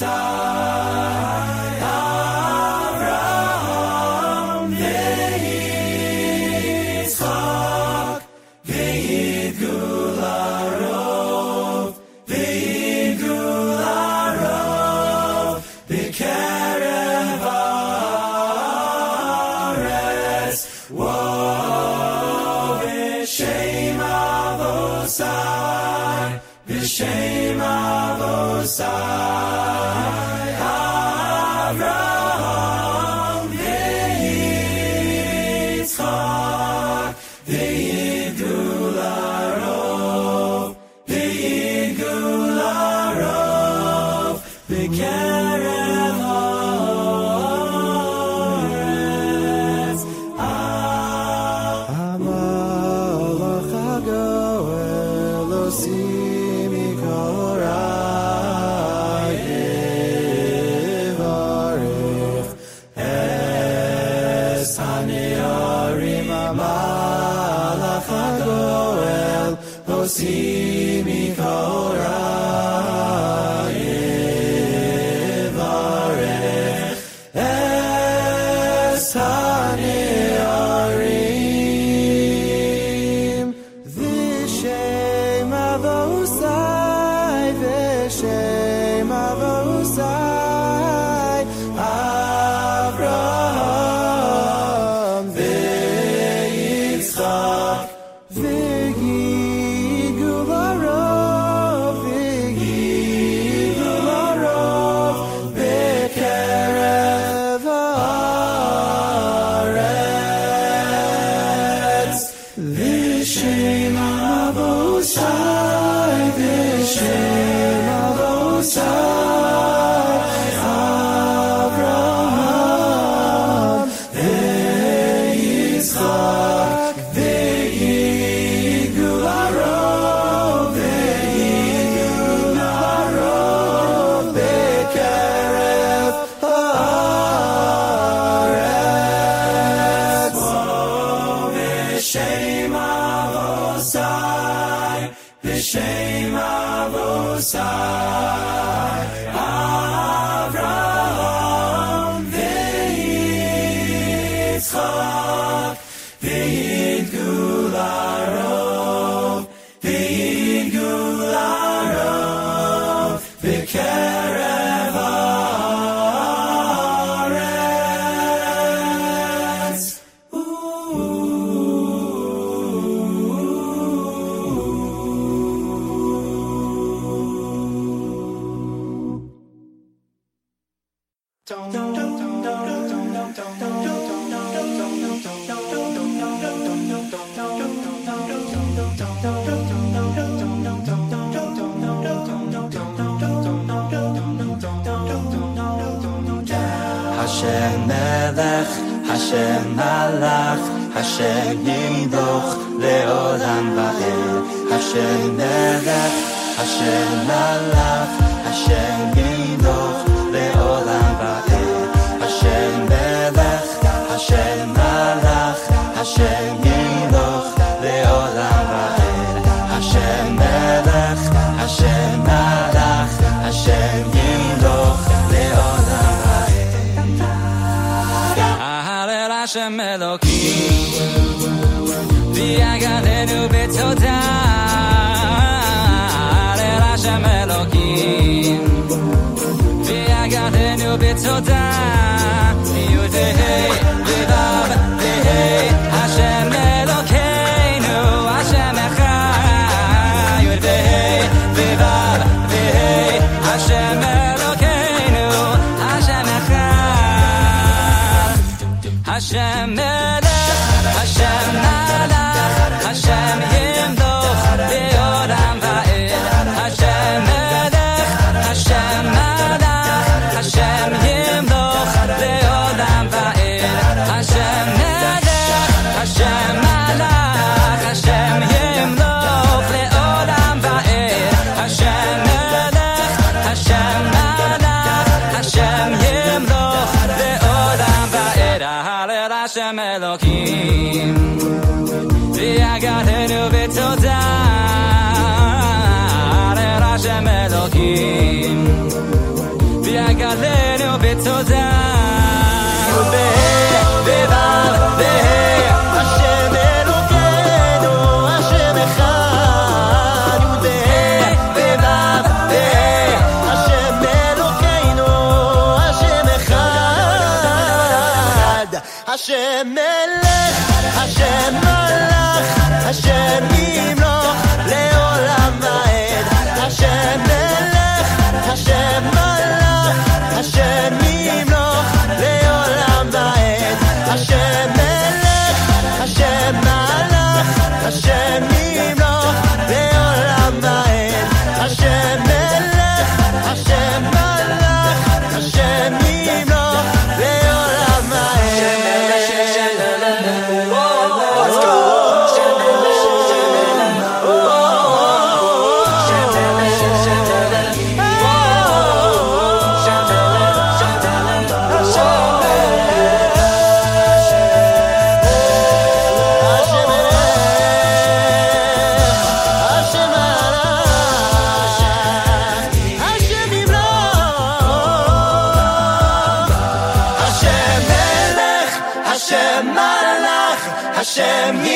passar. 0.00 0.59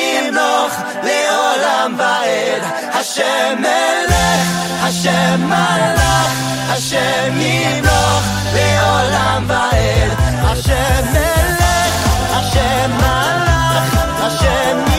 ימלוך 0.05 0.73
לעולם 1.03 1.95
ועד. 1.99 2.63
השם 2.93 3.55
מלך, 3.59 4.49
השם 4.83 5.41
מלך, 5.41 6.31
השם 6.69 7.41
ימלוך 7.41 8.23
לעולם 8.55 9.45
ועד. 9.47 10.11
השם 10.43 11.05
מלך, 11.13 11.95
השם 12.31 12.91
מלך, 12.97 13.99
השם 14.21 14.79
מלך. 14.85 14.93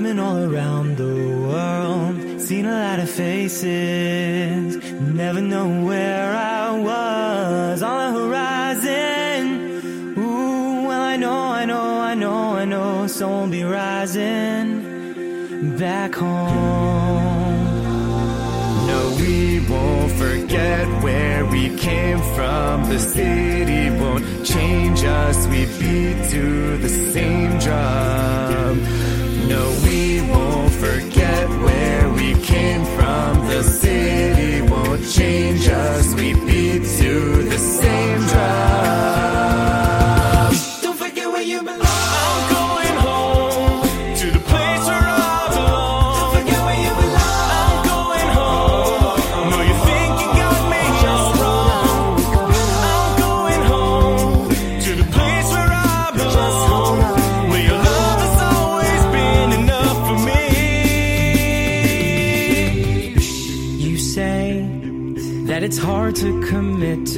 I've 0.00 0.06
been 0.06 0.18
all 0.18 0.38
around 0.38 0.96
the 0.96 1.14
world, 1.46 2.40
seen 2.40 2.64
a 2.64 2.72
lot 2.72 3.00
of 3.00 3.10
faces, 3.10 4.76
never 4.98 5.42
know 5.42 5.84
where 5.84 6.32
I 6.34 6.70
was 6.80 7.82
on 7.82 8.14
the 8.14 8.18
horizon. 8.18 9.44
Ooh, 10.16 10.86
well, 10.88 11.02
I 11.02 11.16
know, 11.16 11.38
I 11.38 11.66
know, 11.66 12.00
I 12.00 12.14
know, 12.14 12.56
I 12.56 12.64
know, 12.64 13.06
soul 13.08 13.46
be 13.48 13.62
rising 13.62 14.80
back 15.76 16.14
home. 16.14 16.48
No, 18.86 19.16
we 19.20 19.60
won't 19.68 20.12
forget 20.12 20.88
where 21.04 21.44
we 21.44 21.76
came 21.76 22.20
from, 22.34 22.88
the 22.88 22.98
city 22.98 23.90
won't 24.00 24.24
change 24.46 25.04
us, 25.04 25.46
we 25.48 25.66
beat 25.78 26.30
to 26.30 26.78
the 26.78 26.88
same 26.88 27.58
drum. 27.58 28.09
change 35.10 35.68
us. 35.68 36.14
We 36.14 36.34
beat 36.34 36.84
to 36.98 37.42
the 37.42 37.58
same 37.58 38.26
drum. 38.28 38.69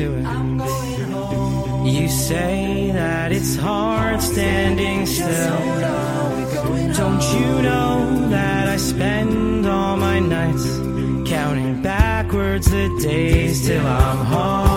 To 0.03 0.15
it. 0.19 1.93
You 1.93 2.09
say 2.09 2.91
that 2.93 3.33
it's 3.33 3.57
hard 3.57 4.21
standing 4.21 5.07
still. 5.07 5.63
Don't 7.01 7.25
you 7.35 7.51
know 7.63 8.29
that 8.31 8.69
I 8.69 8.77
spend 8.77 9.67
all 9.67 9.97
my 9.97 10.19
nights 10.19 10.67
counting 11.29 11.83
backwards 11.83 12.71
the 12.71 12.89
days 13.03 13.67
till 13.67 13.87
I'm 13.87 14.25
home? 14.27 14.72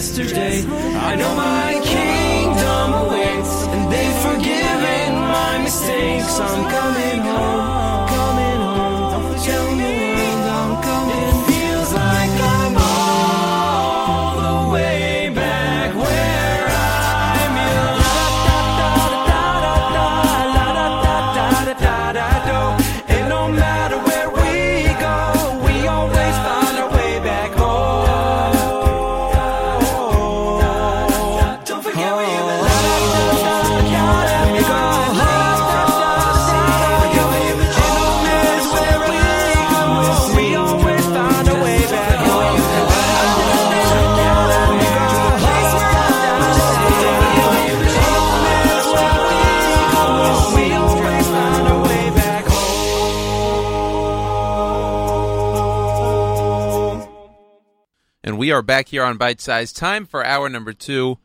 Yesterday. 0.00 0.64
I 1.10 1.14
know 1.14 1.34
my 1.34 1.72
kingdom 1.84 2.86
awaits, 3.02 3.54
and 3.72 3.82
they've 3.92 4.18
forgiven 4.28 5.08
my 5.36 5.58
mistakes. 5.58 6.40
I'm 6.40 6.62
coming 6.70 7.09
are 58.60 58.62
back 58.62 58.88
here 58.88 59.02
on 59.02 59.16
Bite 59.16 59.40
Size. 59.40 59.72
Time 59.72 60.04
for 60.04 60.22
hour 60.22 60.50
number 60.50 60.74
two. 60.74 61.16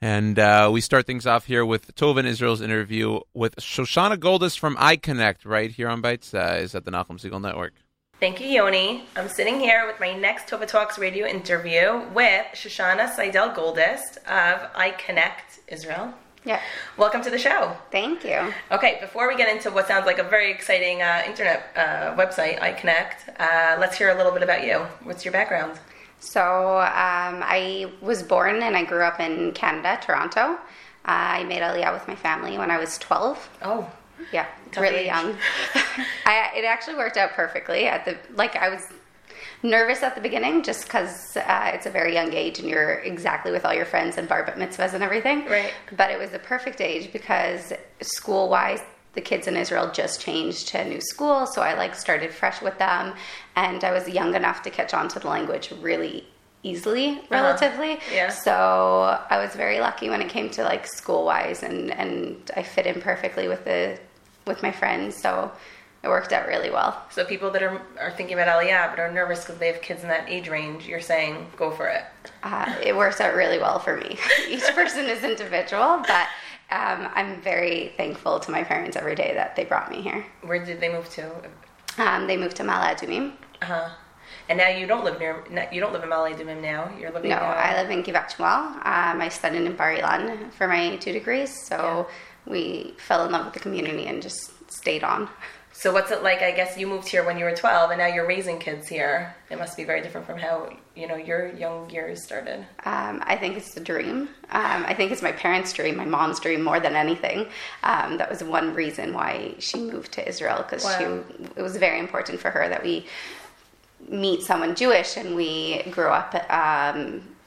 And 0.00 0.36
uh, 0.36 0.68
we 0.72 0.80
start 0.80 1.06
things 1.06 1.28
off 1.28 1.44
here 1.44 1.64
with 1.64 1.94
Tova 1.94 2.24
Israel's 2.24 2.60
interview 2.60 3.20
with 3.34 3.54
Shoshana 3.54 4.16
Goldist 4.16 4.58
from 4.58 4.74
IKonnect 4.74 5.44
right 5.44 5.70
here 5.70 5.88
on 5.88 6.00
Bite 6.00 6.24
Size 6.24 6.74
at 6.74 6.84
the 6.84 6.90
Nachum 6.90 7.20
Segal 7.20 7.40
Network. 7.40 7.74
Thank 8.18 8.40
you, 8.40 8.48
Yoni. 8.48 9.04
I'm 9.14 9.28
sitting 9.28 9.60
here 9.60 9.86
with 9.86 10.00
my 10.00 10.12
next 10.12 10.48
Tova 10.48 10.66
Talks 10.66 10.98
radio 10.98 11.24
interview 11.24 12.02
with 12.12 12.46
Shoshana 12.52 13.14
Seidel 13.14 13.50
Goldist 13.50 14.16
of 14.26 14.72
IKonnect 14.72 15.60
Israel. 15.68 16.12
Yeah. 16.44 16.60
Welcome 16.96 17.22
to 17.22 17.30
the 17.30 17.38
show. 17.38 17.76
Thank 17.92 18.24
you. 18.24 18.52
Okay, 18.72 18.98
before 19.00 19.28
we 19.28 19.36
get 19.36 19.54
into 19.54 19.70
what 19.70 19.86
sounds 19.86 20.04
like 20.04 20.18
a 20.18 20.24
very 20.24 20.50
exciting 20.50 21.00
uh, 21.00 21.22
internet 21.24 21.70
uh, 21.76 22.16
website, 22.16 22.58
IKonnect, 22.58 23.38
uh, 23.38 23.76
let's 23.78 23.96
hear 23.96 24.10
a 24.10 24.16
little 24.16 24.32
bit 24.32 24.42
about 24.42 24.66
you. 24.66 24.78
What's 25.04 25.24
your 25.24 25.30
background? 25.30 25.78
So 26.24 26.78
um, 26.78 27.42
I 27.44 27.92
was 28.00 28.22
born 28.22 28.62
and 28.62 28.76
I 28.76 28.84
grew 28.84 29.02
up 29.02 29.20
in 29.20 29.52
Canada, 29.52 29.98
Toronto. 30.00 30.58
I 31.04 31.44
made 31.44 31.60
Aliyah 31.60 31.92
with 31.92 32.08
my 32.08 32.16
family 32.16 32.56
when 32.56 32.70
I 32.70 32.78
was 32.78 32.96
12. 32.98 33.48
Oh. 33.62 33.90
Yeah, 34.32 34.46
Tough 34.72 34.82
really 34.82 35.00
age. 35.00 35.06
young. 35.06 35.36
I, 36.24 36.50
it 36.56 36.64
actually 36.64 36.96
worked 36.96 37.16
out 37.18 37.32
perfectly. 37.32 37.86
At 37.86 38.04
the 38.04 38.16
like, 38.34 38.56
I 38.56 38.70
was 38.70 38.80
nervous 39.62 40.02
at 40.02 40.14
the 40.14 40.20
beginning 40.20 40.62
just 40.62 40.84
because 40.84 41.36
uh, 41.36 41.70
it's 41.74 41.86
a 41.86 41.90
very 41.90 42.14
young 42.14 42.32
age 42.32 42.58
and 42.58 42.68
you're 42.68 43.00
exactly 43.00 43.52
with 43.52 43.64
all 43.64 43.74
your 43.74 43.84
friends 43.84 44.16
and 44.16 44.28
bar 44.28 44.44
mitzvahs 44.56 44.94
and 44.94 45.02
everything. 45.02 45.44
Right. 45.46 45.72
But 45.96 46.10
it 46.10 46.18
was 46.18 46.30
the 46.30 46.38
perfect 46.38 46.80
age 46.80 47.12
because 47.12 47.72
school 48.00 48.48
wise, 48.48 48.80
the 49.14 49.20
kids 49.20 49.46
in 49.46 49.56
Israel 49.56 49.90
just 49.92 50.20
changed 50.20 50.68
to 50.68 50.80
a 50.80 50.84
new 50.84 51.00
school, 51.00 51.46
so 51.46 51.62
I 51.62 51.74
like 51.74 51.94
started 51.94 52.32
fresh 52.32 52.60
with 52.60 52.78
them, 52.78 53.14
and 53.56 53.82
I 53.84 53.92
was 53.92 54.08
young 54.08 54.34
enough 54.34 54.62
to 54.62 54.70
catch 54.70 54.94
on 54.94 55.08
to 55.08 55.18
the 55.18 55.28
language 55.28 55.72
really 55.80 56.26
easily, 56.62 57.20
relatively. 57.30 58.00
Yeah. 58.12 58.28
So 58.28 59.20
I 59.30 59.38
was 59.38 59.54
very 59.54 59.80
lucky 59.80 60.08
when 60.08 60.20
it 60.20 60.28
came 60.28 60.50
to 60.50 60.64
like 60.64 60.86
school 60.86 61.24
wise, 61.24 61.62
and 61.62 61.90
and 61.92 62.50
I 62.56 62.62
fit 62.62 62.86
in 62.86 63.00
perfectly 63.00 63.48
with 63.48 63.64
the 63.64 63.98
with 64.46 64.62
my 64.62 64.72
friends, 64.72 65.16
so 65.16 65.50
it 66.04 66.08
worked 66.08 66.32
out 66.32 66.46
really 66.46 66.70
well. 66.70 67.02
So 67.10 67.24
people 67.24 67.50
that 67.52 67.62
are, 67.62 67.80
are 67.98 68.10
thinking 68.10 68.38
about 68.38 68.48
Aliyah 68.48 68.90
but 68.90 68.98
are 68.98 69.10
nervous 69.10 69.40
because 69.40 69.58
they 69.58 69.68
have 69.68 69.80
kids 69.80 70.02
in 70.02 70.08
that 70.08 70.28
age 70.28 70.48
range, 70.48 70.86
you're 70.86 71.00
saying 71.00 71.46
go 71.56 71.70
for 71.70 71.88
it. 71.88 72.04
Uh, 72.42 72.74
it 72.82 72.94
works 72.94 73.22
out 73.22 73.34
really 73.34 73.58
well 73.58 73.78
for 73.78 73.96
me. 73.96 74.18
Each 74.48 74.64
person 74.74 75.06
is 75.06 75.24
individual, 75.24 76.02
but 76.06 76.28
um, 76.70 77.08
I'm 77.14 77.40
very 77.42 77.92
thankful 77.96 78.40
to 78.40 78.50
my 78.50 78.64
parents 78.64 78.96
every 78.96 79.14
day 79.14 79.32
that 79.34 79.56
they 79.56 79.64
brought 79.64 79.90
me 79.90 80.00
here. 80.00 80.24
Where 80.42 80.64
did 80.64 80.80
they 80.80 80.90
move 80.90 81.08
to? 81.10 81.30
Um, 81.98 82.26
they 82.26 82.36
moved 82.36 82.56
to 82.56 82.62
Ma'ale 82.62 82.96
Adumim. 82.96 83.32
Uh 83.62 83.66
huh. 83.66 83.88
And 84.48 84.58
now 84.58 84.68
you 84.68 84.86
don't 84.86 85.04
live 85.04 85.18
near. 85.18 85.44
You 85.72 85.80
don't 85.80 85.92
live 85.92 86.02
in 86.02 86.10
Ma'ale 86.10 86.34
Adumim 86.34 86.60
now. 86.60 86.90
You're 86.98 87.12
living. 87.12 87.30
No, 87.30 87.36
uh, 87.36 87.38
I 87.38 87.80
live 87.80 87.90
in 87.90 88.02
Givat 88.02 88.30
Shmuel. 88.32 88.76
Um, 88.84 89.20
I 89.20 89.28
studied 89.28 89.62
in 89.62 89.76
Bar 89.76 89.96
Ilan 89.96 90.52
for 90.52 90.66
my 90.66 90.96
two 90.96 91.12
degrees, 91.12 91.54
so 91.66 92.08
we 92.46 92.94
fell 92.98 93.24
in 93.24 93.32
love 93.32 93.46
with 93.46 93.54
the 93.54 93.60
community 93.60 94.06
and 94.06 94.22
just 94.22 94.50
stayed 94.70 95.04
on. 95.04 95.28
So 95.76 95.92
what's 95.92 96.12
it 96.12 96.22
like? 96.22 96.40
I 96.40 96.52
guess 96.52 96.78
you 96.78 96.86
moved 96.86 97.08
here 97.08 97.24
when 97.26 97.36
you 97.36 97.44
were 97.44 97.54
12, 97.54 97.90
and 97.90 97.98
now 97.98 98.06
you're 98.06 98.28
raising 98.28 98.60
kids 98.60 98.86
here. 98.86 99.34
It 99.50 99.58
must 99.58 99.76
be 99.76 99.82
very 99.82 100.00
different 100.02 100.24
from 100.24 100.38
how 100.38 100.72
you 100.94 101.08
know 101.08 101.16
your 101.16 101.52
young 101.52 101.90
years 101.90 102.22
started. 102.22 102.60
Um, 102.84 103.20
I 103.26 103.36
think 103.36 103.56
it's 103.56 103.74
the 103.74 103.80
dream. 103.80 104.28
Um, 104.50 104.84
I 104.86 104.94
think 104.94 105.10
it's 105.10 105.20
my 105.20 105.32
parents' 105.32 105.72
dream, 105.72 105.96
my 105.96 106.04
mom's 106.04 106.38
dream 106.38 106.62
more 106.62 106.78
than 106.78 106.94
anything. 106.94 107.48
Um, 107.82 108.18
that 108.18 108.30
was 108.30 108.42
one 108.44 108.72
reason 108.72 109.12
why 109.12 109.56
she 109.58 109.80
moved 109.80 110.12
to 110.12 110.26
Israel 110.26 110.58
because 110.58 110.84
Wow. 110.84 110.96
she 110.98 111.04
it 111.56 111.62
was 111.62 111.76
very 111.76 111.98
important 111.98 112.38
for 112.40 112.50
her 112.50 112.68
that 112.68 112.82
we 112.84 113.06
meet 114.08 114.42
someone 114.42 114.76
Jewish 114.76 115.16
and 115.16 115.34
we 115.34 115.82
grew 115.90 116.08
up. 116.08 116.34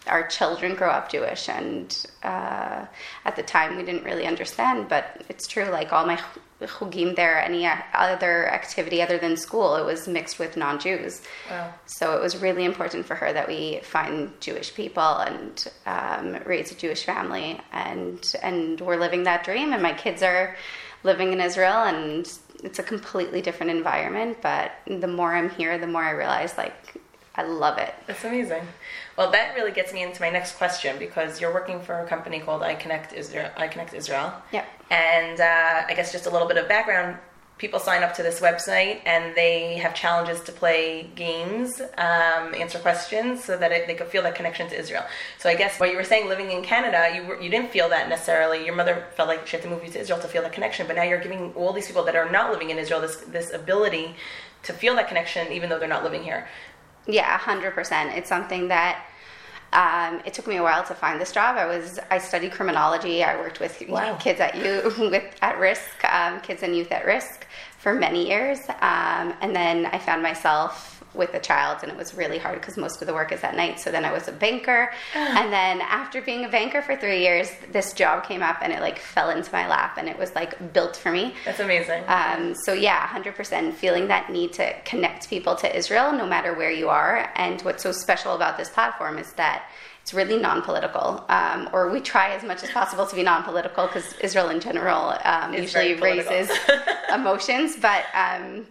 Our 0.07 0.27
children 0.27 0.75
grow 0.75 0.89
up 0.89 1.11
Jewish, 1.11 1.49
and 1.49 2.05
uh, 2.23 2.85
at 3.25 3.35
the 3.35 3.43
time 3.43 3.77
we 3.77 3.83
didn't 3.83 4.03
really 4.03 4.25
understand, 4.25 4.89
but 4.89 5.23
it's 5.29 5.47
true. 5.47 5.65
Like 5.65 5.93
all 5.93 6.05
my 6.05 6.19
chugim 6.61 7.15
there, 7.15 7.39
any 7.39 7.69
other 7.93 8.49
activity 8.49 9.01
other 9.01 9.17
than 9.17 9.37
school, 9.37 9.75
it 9.75 9.85
was 9.85 10.07
mixed 10.07 10.39
with 10.39 10.57
non-Jews. 10.57 11.21
Wow. 11.49 11.73
So 11.85 12.17
it 12.17 12.21
was 12.21 12.37
really 12.37 12.65
important 12.65 13.05
for 13.05 13.15
her 13.15 13.31
that 13.31 13.47
we 13.47 13.81
find 13.83 14.31
Jewish 14.39 14.73
people 14.73 15.03
and 15.03 15.67
um, 15.85 16.37
raise 16.45 16.71
a 16.71 16.75
Jewish 16.75 17.03
family, 17.03 17.59
and 17.71 18.35
and 18.41 18.81
we're 18.81 18.97
living 18.97 19.23
that 19.23 19.43
dream. 19.43 19.73
And 19.73 19.83
my 19.83 19.93
kids 19.93 20.23
are 20.23 20.55
living 21.03 21.31
in 21.33 21.41
Israel, 21.41 21.83
and 21.83 22.27
it's 22.63 22.79
a 22.79 22.83
completely 22.83 23.41
different 23.41 23.71
environment. 23.71 24.37
But 24.41 24.71
the 24.87 25.07
more 25.07 25.35
I'm 25.35 25.49
here, 25.49 25.77
the 25.77 25.87
more 25.87 26.03
I 26.03 26.11
realize 26.11 26.57
like 26.57 26.99
I 27.35 27.43
love 27.43 27.77
it. 27.77 27.93
That's 28.07 28.23
amazing. 28.23 28.63
Well, 29.17 29.31
that 29.31 29.55
really 29.55 29.71
gets 29.71 29.91
me 29.93 30.03
into 30.03 30.21
my 30.21 30.29
next 30.29 30.57
question 30.57 30.99
because 30.99 31.41
you're 31.41 31.53
working 31.53 31.81
for 31.81 31.99
a 32.01 32.05
company 32.05 32.39
called 32.39 32.61
IKonnect 32.61 33.13
Israel. 33.13 33.49
IKonnect 33.57 33.93
Israel. 33.95 34.31
Yeah. 34.51 34.63
And 34.91 35.39
uh, 35.41 35.85
I 35.87 35.93
guess 35.95 36.11
just 36.11 36.27
a 36.27 36.29
little 36.29 36.47
bit 36.47 36.57
of 36.57 36.67
background. 36.67 37.17
people 37.57 37.79
sign 37.79 38.03
up 38.03 38.13
to 38.13 38.23
this 38.23 38.39
website 38.39 39.01
and 39.05 39.35
they 39.35 39.77
have 39.77 39.95
challenges 39.95 40.41
to 40.41 40.51
play 40.51 41.09
games, 41.15 41.81
um, 41.97 42.53
answer 42.53 42.77
questions, 42.79 43.43
so 43.43 43.57
that 43.57 43.71
it, 43.71 43.87
they 43.87 43.95
could 43.95 44.07
feel 44.07 44.23
that 44.23 44.35
connection 44.35 44.69
to 44.69 44.79
Israel. 44.79 45.03
So 45.39 45.49
I 45.49 45.55
guess 45.55 45.79
what 45.79 45.89
you 45.89 45.97
were 45.97 46.03
saying, 46.03 46.29
living 46.29 46.51
in 46.51 46.61
Canada, 46.61 47.11
you 47.15 47.25
were, 47.27 47.41
you 47.41 47.49
didn't 47.49 47.71
feel 47.71 47.89
that 47.89 48.09
necessarily. 48.09 48.65
Your 48.65 48.75
mother 48.75 49.07
felt 49.15 49.27
like 49.27 49.47
she 49.47 49.57
had 49.57 49.63
to 49.63 49.69
move 49.69 49.83
you 49.83 49.91
to 49.91 49.99
Israel 49.99 50.19
to 50.19 50.27
feel 50.27 50.43
that 50.43 50.53
connection, 50.53 50.85
but 50.87 50.95
now 50.95 51.03
you're 51.03 51.21
giving 51.21 51.53
all 51.53 51.73
these 51.73 51.87
people 51.87 52.03
that 52.03 52.15
are 52.15 52.29
not 52.29 52.51
living 52.51 52.69
in 52.69 52.77
Israel 52.77 53.01
this 53.01 53.17
this 53.17 53.51
ability 53.51 54.15
to 54.63 54.73
feel 54.73 54.95
that 54.95 55.07
connection, 55.07 55.51
even 55.51 55.69
though 55.69 55.79
they're 55.79 55.87
not 55.87 56.03
living 56.03 56.23
here. 56.23 56.47
Yeah, 57.07 57.37
hundred 57.37 57.73
percent. 57.73 58.15
It's 58.17 58.29
something 58.29 58.67
that 58.67 59.05
um, 59.73 60.21
it 60.25 60.33
took 60.33 60.47
me 60.47 60.57
a 60.57 60.63
while 60.63 60.83
to 60.85 60.93
find 60.95 61.19
this 61.19 61.31
job. 61.31 61.57
I 61.57 61.65
was 61.65 61.99
I 62.09 62.17
studied 62.17 62.51
criminology. 62.51 63.23
I 63.23 63.35
worked 63.37 63.59
with 63.59 63.81
Wow. 63.87 64.15
kids 64.15 64.39
at 64.39 64.55
you 64.55 64.93
with 65.11 65.23
at 65.41 65.57
risk, 65.59 66.03
um, 66.13 66.39
kids 66.41 66.63
and 66.63 66.75
youth 66.75 66.91
at 66.91 67.05
risk 67.05 67.45
for 67.77 67.93
many 67.93 68.27
years, 68.27 68.59
um, 68.81 69.33
and 69.41 69.55
then 69.55 69.85
I 69.87 69.99
found 69.99 70.21
myself 70.23 70.96
with 71.13 71.33
a 71.33 71.39
child, 71.39 71.79
and 71.81 71.91
it 71.91 71.97
was 71.97 72.13
really 72.13 72.37
hard 72.37 72.59
because 72.59 72.77
most 72.77 73.01
of 73.01 73.07
the 73.07 73.13
work 73.13 73.31
is 73.31 73.43
at 73.43 73.55
night. 73.55 73.79
So 73.79 73.91
then 73.91 74.05
I 74.05 74.11
was 74.11 74.27
a 74.27 74.31
banker, 74.31 74.91
and 75.15 75.51
then 75.51 75.81
after 75.81 76.21
being 76.21 76.45
a 76.45 76.49
banker 76.49 76.81
for 76.81 76.95
three 76.95 77.21
years, 77.21 77.49
this 77.71 77.93
job 77.93 78.23
came 78.23 78.43
up, 78.43 78.57
and 78.61 78.71
it 78.71 78.81
like 78.81 78.99
fell 78.99 79.29
into 79.29 79.51
my 79.51 79.67
lap, 79.67 79.97
and 79.97 80.07
it 80.07 80.17
was 80.17 80.33
like 80.35 80.73
built 80.73 80.95
for 80.95 81.11
me. 81.11 81.33
That's 81.45 81.59
amazing. 81.59 82.03
Um, 82.07 82.55
so 82.55 82.73
yeah, 82.73 83.07
100% 83.07 83.73
feeling 83.73 84.07
that 84.07 84.31
need 84.31 84.53
to 84.53 84.73
connect 84.81 85.29
people 85.29 85.55
to 85.55 85.75
Israel 85.75 86.11
no 86.11 86.25
matter 86.25 86.53
where 86.53 86.71
you 86.71 86.89
are. 86.89 87.31
And 87.35 87.61
what's 87.61 87.83
so 87.83 87.91
special 87.91 88.35
about 88.35 88.57
this 88.57 88.69
platform 88.69 89.17
is 89.17 89.33
that 89.33 89.69
it's 90.01 90.13
really 90.13 90.37
non-political, 90.39 91.25
um, 91.27 91.69
or 91.73 91.91
we 91.91 91.99
try 91.99 92.29
as 92.29 92.41
much 92.41 92.63
as 92.63 92.71
possible 92.71 93.05
to 93.05 93.13
be 93.13 93.23
non-political 93.23 93.87
because 93.87 94.13
Israel 94.19 94.47
in 94.49 94.61
general 94.61 95.17
um, 95.25 95.53
usually 95.53 95.95
raises 95.95 96.49
emotions, 97.13 97.75
but. 97.75 98.05
Um, 98.13 98.67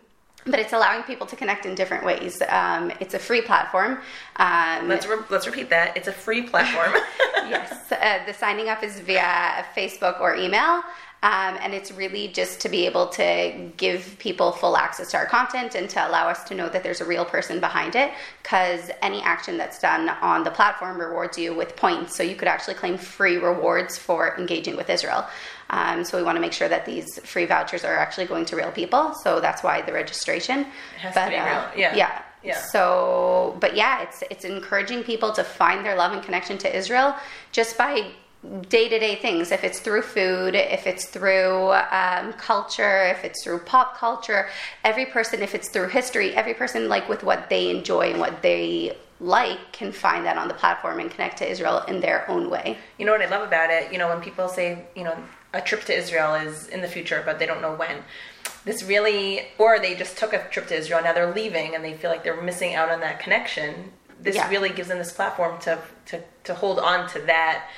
but 0.47 0.61
it's 0.61 0.73
allowing 0.73 1.03
people 1.03 1.27
to 1.27 1.37
connect 1.37 1.67
in 1.67 1.75
different 1.75 2.05
ways. 2.05 2.41
Um, 2.49 2.93
it's 3.01 3.15
a 3.15 3.19
free 3.19 3.43
platform. 3.43 3.99
Um, 4.37 4.89
let's 4.89 5.07
re- 5.07 5.25
let's 5.29 5.47
repeat 5.47 5.71
that. 5.71 5.97
It's 5.97 6.09
a 6.09 6.13
free 6.13 6.43
platform. 6.43 6.93
yes, 7.49 7.93
uh, 7.93 8.25
the 8.27 8.33
signing 8.33 8.69
up 8.69 8.83
is 8.83 9.01
via 9.01 9.65
Facebook 9.77 10.21
or 10.21 10.37
email. 10.37 10.83
Um, 11.23 11.59
and 11.61 11.73
it's 11.75 11.91
really 11.91 12.29
just 12.29 12.61
to 12.61 12.69
be 12.69 12.87
able 12.87 13.09
to 13.09 13.71
give 13.77 14.17
people 14.19 14.53
full 14.53 14.77
access 14.77 15.11
to 15.11 15.17
our 15.17 15.27
content 15.27 15.75
and 15.75 15.89
to 15.91 16.09
allow 16.09 16.29
us 16.29 16.45
to 16.45 16.55
know 16.55 16.69
that 16.69 16.83
there's 16.83 17.01
a 17.01 17.05
real 17.05 17.25
person 17.25 17.59
behind 17.59 17.97
it. 17.97 18.13
Because 18.43 18.91
any 19.03 19.23
action 19.23 19.57
that's 19.57 19.81
done 19.81 20.09
on 20.09 20.45
the 20.45 20.51
platform 20.51 21.01
rewards 21.01 21.39
you 21.39 21.55
with 21.55 21.75
points. 21.75 22.15
So 22.15 22.23
you 22.23 22.37
could 22.37 22.49
actually 22.49 22.75
claim 22.75 22.99
free 22.99 23.39
rewards 23.39 23.97
for 23.99 24.39
engaging 24.39 24.77
with 24.77 24.91
Israel. 24.91 25.27
Um, 25.71 26.05
so 26.05 26.17
we 26.17 26.23
want 26.23 26.37
to 26.37 26.41
make 26.41 26.53
sure 26.53 26.69
that 26.69 26.87
these 26.87 27.19
free 27.21 27.47
vouchers 27.47 27.85
are 27.85 27.97
actually 27.97 28.27
going 28.27 28.45
to 28.47 28.57
real 28.57 28.71
people. 28.71 29.15
So 29.15 29.41
that's 29.41 29.63
why 29.63 29.83
the 29.83 29.93
registration. 29.93 30.61
It 30.61 30.67
has 30.99 31.15
to 31.15 31.29
be 31.29 31.37
real. 31.37 31.71
Yeah. 31.77 31.97
Yeah. 31.97 32.23
Yeah. 32.43 32.61
So, 32.61 33.57
but 33.61 33.75
yeah, 33.75 34.03
it's 34.03 34.23
it's 34.31 34.45
encouraging 34.45 35.03
people 35.03 35.33
to 35.33 35.43
find 35.43 35.85
their 35.85 35.97
love 35.97 36.13
and 36.13 36.23
connection 36.23 36.59
to 36.59 36.77
Israel 36.77 37.17
just 37.51 37.77
by 37.77 38.13
day 38.69 38.89
to 38.89 38.99
day 38.99 39.17
things. 39.17 39.51
If 39.51 39.65
it's 39.65 39.81
through 39.81 40.03
food, 40.03 40.55
if 40.55 40.87
it's 40.87 41.07
through 41.07 41.73
um, 41.73 42.33
culture, 42.35 43.07
if 43.07 43.25
it's 43.25 43.43
through 43.43 43.61
pop 43.61 43.97
culture, 43.97 44.49
every 44.85 45.07
person, 45.07 45.43
if 45.43 45.55
it's 45.55 45.69
through 45.69 45.89
history, 45.89 46.35
every 46.35 46.55
person 46.55 46.89
like 46.89 47.09
with 47.09 47.25
what 47.25 47.51
they 47.51 47.71
enjoy 47.71 48.11
and 48.11 48.21
what 48.21 48.43
they 48.43 48.97
like 49.19 49.73
can 49.73 49.93
find 49.93 50.27
that 50.27 50.37
on 50.37 50.47
the 50.47 50.55
platform 50.55 51.01
and 51.01 51.11
connect 51.11 51.39
to 51.39 51.51
Israel 51.51 51.83
in 51.89 52.01
their 52.01 52.31
own 52.31 52.51
way. 52.51 52.77
You 52.99 53.07
know 53.07 53.13
what 53.13 53.23
I 53.23 53.29
love 53.29 53.47
about 53.47 53.71
it? 53.71 53.91
You 53.91 53.99
know, 53.99 54.09
when 54.09 54.21
people 54.21 54.49
say, 54.49 54.85
you 54.95 55.05
know, 55.05 55.17
a 55.53 55.61
trip 55.61 55.85
to 55.85 55.95
Israel 55.95 56.35
is 56.35 56.69
in 56.69 56.81
the 56.83 56.89
future, 56.89 57.23
but 57.25 57.39
they 57.39 57.47
don't 57.47 57.63
know 57.63 57.75
when. 57.75 58.03
This 58.65 58.83
really, 58.83 59.47
or 59.59 59.79
they 59.79 59.95
just 59.95 60.17
took 60.19 60.33
a 60.33 60.47
trip 60.51 60.67
to 60.69 60.75
Israel, 60.77 61.01
now 61.03 61.13
they're 61.13 61.33
leaving 61.33 61.75
and 61.75 61.85
they 61.85 61.95
feel 61.95 62.11
like 62.11 62.25
they're 62.25 62.41
missing 62.41 62.75
out 62.75 62.91
on 62.91 63.01
that 63.01 63.21
connection. 63.21 63.93
This 64.21 64.35
Yeah. 64.37 64.49
really 64.49 64.71
gives 64.71 64.89
them 64.89 64.99
this 64.99 65.13
platform 65.13 65.59
to, 65.61 65.79
to, 66.07 66.23
to 66.45 66.55
hold 66.55 66.79
on 66.79 67.09
to 67.11 67.21
that, 67.23 67.69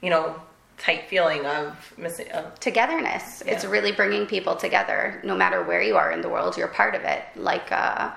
you 0.00 0.10
know, 0.10 0.40
tight 0.78 1.08
feeling 1.08 1.44
of 1.46 1.92
missing. 1.96 2.30
Of, 2.32 2.58
togetherness. 2.60 3.42
It's 3.46 3.64
really 3.64 3.92
bringing 3.92 4.26
people 4.26 4.56
together. 4.56 5.20
No 5.24 5.34
matter 5.34 5.62
where 5.62 5.82
you 5.82 5.96
are 5.96 6.12
in 6.12 6.20
the 6.20 6.28
world, 6.28 6.56
you're 6.56 6.68
part 6.68 6.94
of 6.94 7.02
it. 7.02 7.22
Like 7.34 7.72
uh, 7.72 8.10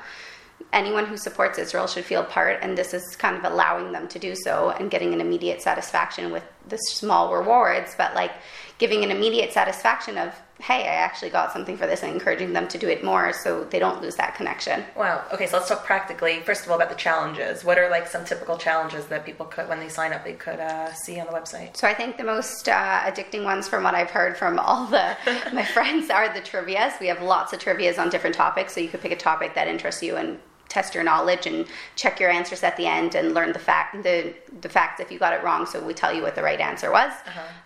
anyone 0.74 1.06
who 1.06 1.18
supports 1.18 1.58
Israel 1.58 1.88
should 1.88 2.06
feel 2.06 2.24
part, 2.24 2.60
and 2.62 2.78
this 2.78 2.94
is 2.94 3.16
kind 3.16 3.38
of 3.38 3.50
allowing 3.52 3.92
them 3.92 4.08
to 4.10 4.20
do 4.20 4.36
so 4.36 4.72
and 4.72 4.92
getting 4.92 5.14
an 5.14 5.22
immediate 5.22 5.62
satisfaction 5.62 6.32
with 6.32 6.44
the 6.70 6.78
small 6.78 7.34
rewards, 7.34 7.96
but 7.98 8.16
like 8.16 8.32
giving 8.80 9.04
an 9.04 9.12
immediate 9.12 9.52
satisfaction 9.52 10.18
of, 10.18 10.34
hey, 10.62 10.84
I 10.84 10.96
actually 10.96 11.30
got 11.30 11.52
something 11.52 11.78
for 11.78 11.86
this, 11.86 12.02
and 12.02 12.14
encouraging 12.14 12.54
them 12.54 12.68
to 12.70 12.78
do 12.78 12.88
it 12.88 13.04
more 13.04 13.34
so 13.34 13.66
they 13.66 13.78
don't 13.78 14.02
lose 14.02 14.16
that 14.16 14.36
connection. 14.36 14.84
Wow. 14.96 15.24
Okay, 15.34 15.48
so 15.48 15.58
let's 15.58 15.70
talk 15.70 15.86
practically. 15.86 16.40
First 16.40 16.66
of 16.66 16.72
all, 16.72 16.78
about 16.78 16.90
the 16.90 16.96
challenges. 16.96 17.64
What 17.64 17.78
are 17.78 17.90
like 17.90 18.08
some 18.08 18.26
typical 18.26 18.58
challenges 18.58 19.06
that 19.08 19.26
people 19.26 19.46
could, 19.46 19.68
when 19.68 19.80
they 19.80 19.90
sign 19.90 20.14
up, 20.14 20.24
they 20.24 20.34
could 20.34 20.60
uh, 20.60 20.94
see 20.94 21.20
on 21.20 21.28
the 21.28 21.34
website? 21.34 21.76
So 21.76 21.88
I 21.88 21.94
think 21.94 22.18
the 22.18 22.24
most 22.24 22.68
uh, 22.70 23.02
addicting 23.02 23.44
ones, 23.44 23.68
from 23.68 23.84
what 23.84 23.96
I've 23.96 24.10
heard 24.10 24.38
from 24.38 24.58
all 24.60 24.86
the 24.88 25.18
my 25.54 25.66
friends, 25.66 26.10
are 26.10 26.34
the 26.34 26.42
trivia's. 26.42 26.94
We 27.02 27.08
have 27.08 27.22
lots 27.22 27.52
of 27.52 27.60
trivia's 27.60 27.98
on 27.98 28.10
different 28.10 28.36
topics, 28.36 28.74
so 28.74 28.80
you 28.80 28.88
could 28.88 29.02
pick 29.02 29.12
a 29.12 29.18
topic 29.18 29.56
that 29.56 29.68
interests 29.68 30.02
you 30.02 30.16
and 30.16 30.40
test 30.70 30.96
your 30.96 31.04
knowledge 31.04 31.48
and 31.48 31.66
check 31.96 32.20
your 32.20 32.30
answers 32.30 32.64
at 32.64 32.78
the 32.78 32.86
end 32.86 33.16
and 33.16 33.34
learn 33.34 33.52
the 33.52 33.60
fact 33.60 34.02
the 34.04 34.34
the 34.62 34.70
facts 34.70 35.00
if 35.02 35.12
you 35.12 35.20
got 35.20 35.34
it 35.34 35.44
wrong. 35.44 35.66
So 35.66 35.84
we 35.84 35.94
tell 35.94 36.14
you 36.14 36.22
what 36.22 36.36
the 36.36 36.44
right 36.44 36.60
answer 36.60 36.92
was. 36.92 37.12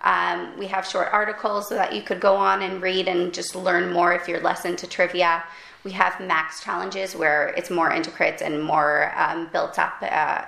Um, 0.02 0.58
we 0.58 0.68
have 0.68 0.88
short 0.88 1.10
articles 1.12 1.70
so 1.70 1.76
that 1.76 1.94
you 1.94 2.02
could 2.02 2.20
go 2.20 2.36
on 2.36 2.62
and 2.62 2.82
read 2.82 3.08
and 3.08 3.34
just 3.34 3.56
learn 3.56 3.94
more 3.94 4.14
if 4.14 4.28
you're 4.28 4.42
less 4.42 4.66
into 4.66 4.88
trivia. 4.88 5.44
We 5.84 5.92
have 5.92 6.20
max 6.22 6.64
challenges 6.64 7.14
where 7.16 7.50
it's 7.58 7.70
more 7.70 7.92
intricate 7.92 8.42
and 8.42 8.64
more 8.64 9.12
um, 9.20 9.50
built 9.52 9.78
up. 9.78 9.96
Uh, 10.02 10.46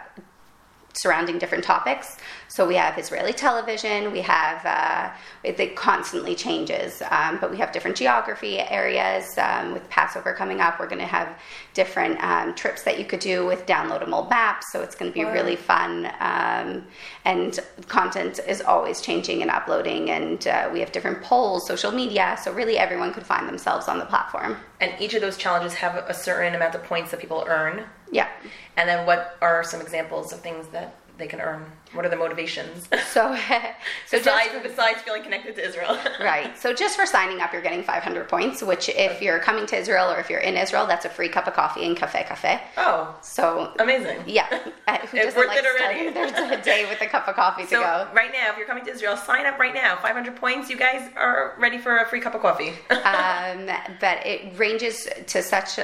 surrounding 0.97 1.37
different 1.37 1.63
topics. 1.63 2.17
So 2.47 2.67
we 2.67 2.75
have 2.75 2.97
Israeli 2.97 3.33
television, 3.33 4.11
we 4.11 4.21
have, 4.21 4.65
uh, 4.65 5.11
it, 5.43 5.59
it 5.59 5.75
constantly 5.75 6.35
changes, 6.35 7.01
um, 7.11 7.37
but 7.41 7.51
we 7.51 7.57
have 7.57 7.71
different 7.71 7.97
geography 7.97 8.59
areas. 8.59 9.37
Um, 9.37 9.73
with 9.73 9.89
Passover 9.89 10.33
coming 10.33 10.61
up, 10.61 10.79
we're 10.79 10.87
going 10.87 10.99
to 11.01 11.05
have 11.05 11.37
different 11.73 12.23
um, 12.23 12.55
trips 12.55 12.83
that 12.83 12.97
you 12.97 13.05
could 13.05 13.19
do 13.19 13.45
with 13.45 13.65
downloadable 13.65 14.29
maps. 14.29 14.71
So 14.71 14.81
it's 14.81 14.95
going 14.95 15.11
to 15.11 15.13
be 15.13 15.25
Wow. 15.25 15.33
really 15.33 15.55
fun. 15.55 16.05
Um, 16.19 16.85
and 17.25 17.59
content 17.87 18.39
is 18.47 18.61
always 18.61 19.01
changing 19.01 19.41
and 19.41 19.51
uploading. 19.51 20.11
And 20.11 20.47
uh, 20.47 20.69
we 20.71 20.79
have 20.79 20.91
different 20.91 21.21
polls, 21.23 21.67
social 21.67 21.91
media. 21.91 22.37
So 22.41 22.53
really 22.53 22.77
everyone 22.77 23.13
could 23.13 23.25
find 23.25 23.49
themselves 23.49 23.87
on 23.87 23.97
the 23.99 24.05
platform. 24.05 24.57
And 24.79 24.93
each 24.99 25.13
of 25.13 25.21
those 25.21 25.35
challenges 25.37 25.73
have 25.73 25.95
a 26.07 26.13
certain 26.13 26.55
amount 26.55 26.75
of 26.75 26.83
points 26.83 27.11
that 27.11 27.19
people 27.19 27.43
earn. 27.47 27.85
Yeah. 28.11 28.29
And 28.77 28.87
then 28.87 29.05
what 29.05 29.37
are 29.41 29.63
some 29.63 29.81
examples 29.81 30.31
of 30.31 30.39
things 30.41 30.67
that 30.67 30.95
they 31.17 31.27
can 31.27 31.41
earn? 31.41 31.65
What 31.95 32.05
are 32.05 32.09
the 32.09 32.15
motivations? 32.17 32.87
So, 33.15 33.33
so 34.07 34.17
besides, 34.17 34.51
besides 34.61 35.01
feeling 35.01 35.23
connected 35.23 35.55
to 35.55 35.65
Israel. 35.65 35.97
right. 36.19 36.57
So 36.57 36.73
just 36.73 36.97
for 36.97 37.05
signing 37.05 37.39
up, 37.39 37.53
you're 37.53 37.61
getting 37.61 37.81
500 37.81 38.27
points, 38.27 38.61
which 38.61 38.89
if 38.89 39.21
you're 39.21 39.39
coming 39.39 39.65
to 39.67 39.77
Israel 39.77 40.11
or 40.11 40.19
if 40.19 40.29
you're 40.29 40.41
in 40.41 40.57
Israel, 40.57 40.85
that's 40.85 41.05
a 41.05 41.09
free 41.09 41.29
cup 41.29 41.47
of 41.47 41.53
coffee 41.53 41.83
in 41.85 41.95
Cafe 41.95 42.25
Cafe. 42.27 42.59
Oh. 42.75 43.15
So 43.21 43.71
amazing. 43.79 44.19
Yeah. 44.27 44.47
Uh, 44.87 44.97
Who 45.07 45.17
It's 45.17 45.33
worth 45.35 45.47
like 45.47 45.59
it 45.59 45.65
already. 45.65 46.11
starting 46.11 46.49
their 46.49 46.61
day 46.61 46.85
with 46.89 46.99
a 47.01 47.05
cup 47.07 47.27
of 47.29 47.35
coffee 47.35 47.63
to 47.63 47.69
go? 47.69 48.07
right 48.13 48.31
now, 48.33 48.51
if 48.51 48.57
you're 48.57 48.67
coming 48.67 48.83
to 48.85 48.91
Israel, 48.91 49.15
sign 49.15 49.45
up 49.45 49.57
right 49.59 49.73
now. 49.73 49.95
500 50.01 50.35
points. 50.35 50.69
You 50.69 50.75
guys 50.77 51.09
are 51.15 51.55
ready 51.57 51.77
for 51.77 51.97
a 51.99 52.05
free 52.07 52.19
cup 52.19 52.35
of 52.35 52.41
coffee. 52.41 52.73
um, 52.89 53.67
but 54.01 54.25
it 54.25 54.57
ranges 54.59 55.07
to 55.27 55.41
such 55.41 55.79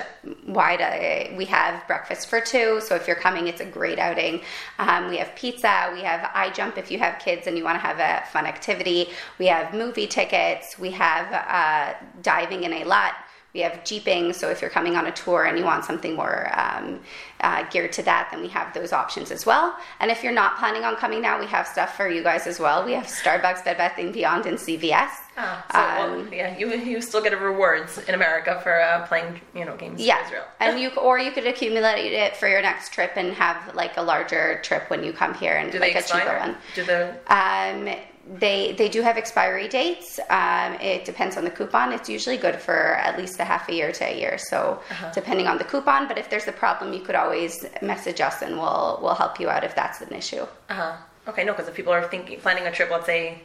wide. 0.48 0.82
Uh, 0.82 1.36
we 1.38 1.46
have 1.46 1.86
breakfast 1.88 2.28
for 2.30 2.42
two, 2.42 2.82
so 2.82 2.96
if 2.96 3.08
you're 3.08 3.16
coming, 3.16 3.48
it's 3.48 3.62
a 3.62 3.66
great 3.66 4.00
outing. 4.00 4.42
Um, 4.80 5.10
we 5.10 5.18
have 5.18 5.34
pizza. 5.36 5.92
We 5.94 6.01
have 6.02 6.30
I 6.34 6.50
Jump 6.50 6.78
if 6.78 6.92
you 6.92 7.00
have 7.00 7.20
kids 7.20 7.48
and 7.48 7.58
you 7.58 7.64
want 7.64 7.76
to 7.76 7.86
have 7.88 8.00
a 8.00 8.26
fun 8.32 8.46
activity. 8.46 9.10
We 9.40 9.48
have 9.48 9.74
movie 9.74 10.08
tickets. 10.08 10.78
We 10.78 10.92
have 10.92 11.28
uh, 11.32 11.94
diving 12.22 12.64
in 12.64 12.72
Eilat. 12.72 13.14
We 13.54 13.60
have 13.62 13.84
jeeping, 13.84 14.34
so 14.34 14.50
if 14.50 14.62
you're 14.62 14.70
coming 14.70 14.96
on 14.96 15.08
a 15.08 15.12
tour 15.12 15.46
and 15.46 15.58
you 15.58 15.66
want 15.66 15.84
something 15.84 16.16
more 16.16 16.50
um, 16.58 17.02
uh, 17.42 17.64
geared 17.70 17.92
to 17.94 18.04
that, 18.04 18.30
then 18.32 18.42
we 18.42 18.48
have 18.48 18.74
those 18.74 18.94
options 18.94 19.30
as 19.30 19.46
well. 19.46 19.76
And 20.00 20.10
if 20.10 20.24
you're 20.24 20.32
not 20.32 20.58
planning 20.58 20.84
on 20.84 20.96
coming 20.96 21.22
now, 21.22 21.40
we 21.40 21.48
have 21.48 21.68
stuff 21.68 21.98
for 21.98 22.08
you 22.08 22.24
guys 22.24 22.48
as 22.48 22.60
well. 22.60 22.86
We 22.86 22.94
have 22.94 23.06
Starbucks, 23.06 23.66
Bed 23.66 23.78
Bath 23.78 23.98
and 23.98 24.14
Beyond, 24.14 24.46
and 24.46 24.58
CVS. 24.58 25.10
Ah, 25.38 25.66
so 25.72 25.78
well, 25.80 26.34
yeah, 26.34 26.58
you 26.58 26.74
you 26.76 27.02
still 27.02 27.22
get 27.22 27.40
rewards 27.40 27.98
in 28.00 28.16
America 28.16 28.60
for 28.64 28.82
uh, 28.82 29.06
playing 29.08 29.40
you 29.56 29.66
know 29.66 29.76
games 29.78 30.02
yeah 30.02 30.20
in 30.20 30.26
Israel. 30.26 30.46
and 30.60 30.80
you 30.80 30.90
or 30.92 31.20
you 31.20 31.32
could 31.32 31.48
accumulate 31.48 32.12
it 32.14 32.36
for 32.36 32.48
your 32.48 32.62
next 32.62 32.94
trip 32.94 33.12
and 33.16 33.34
have 33.34 33.74
like 33.74 33.96
a 33.98 34.02
larger 34.02 34.60
trip 34.62 34.90
when 34.90 35.04
you 35.04 35.14
come 35.14 35.34
here 35.34 35.56
and 35.56 35.72
Do 35.72 35.80
like 35.80 35.94
they 35.94 36.00
a 36.00 36.04
cheaper 36.04 36.38
one 36.38 36.58
Do 36.76 36.84
the 36.84 37.16
um, 37.28 37.96
they 38.40 38.72
they 38.74 38.88
do 38.88 39.02
have 39.02 39.18
expiry 39.18 39.68
dates 39.68 40.20
um, 40.30 40.74
it 40.76 41.04
depends 41.06 41.36
on 41.38 41.44
the 41.44 41.50
coupon 41.50 41.92
it's 41.92 42.08
usually 42.10 42.38
good 42.38 42.56
for 42.56 42.96
at 42.96 43.18
least 43.18 43.40
a 43.40 43.44
half 43.44 43.68
a 43.68 43.74
year 43.74 43.92
to 43.92 44.06
a 44.06 44.18
year 44.18 44.38
so 44.38 44.80
Uh-huh. 44.92 45.12
depending 45.14 45.48
on 45.48 45.58
the 45.58 45.64
coupon 45.64 46.08
but 46.08 46.18
if 46.18 46.30
there's 46.30 46.48
a 46.48 46.52
problem 46.52 46.94
you 46.94 47.02
could 47.02 47.16
always 47.16 47.66
message 47.82 48.22
us 48.22 48.42
and 48.42 48.56
we'll 48.58 49.00
we'll 49.02 49.16
help 49.16 49.40
you 49.40 49.50
out 49.50 49.64
if 49.64 49.76
that's 49.76 50.00
an 50.02 50.14
issue 50.14 50.44
uh 50.70 50.74
huh 50.74 50.94
okay 51.28 51.44
no 51.44 51.52
because 51.52 51.68
if 51.68 51.76
people 51.76 51.92
are 51.94 52.08
thinking 52.08 52.40
planning 52.40 52.66
a 52.68 52.72
trip, 52.72 52.90
let's 52.90 53.06
say 53.06 53.40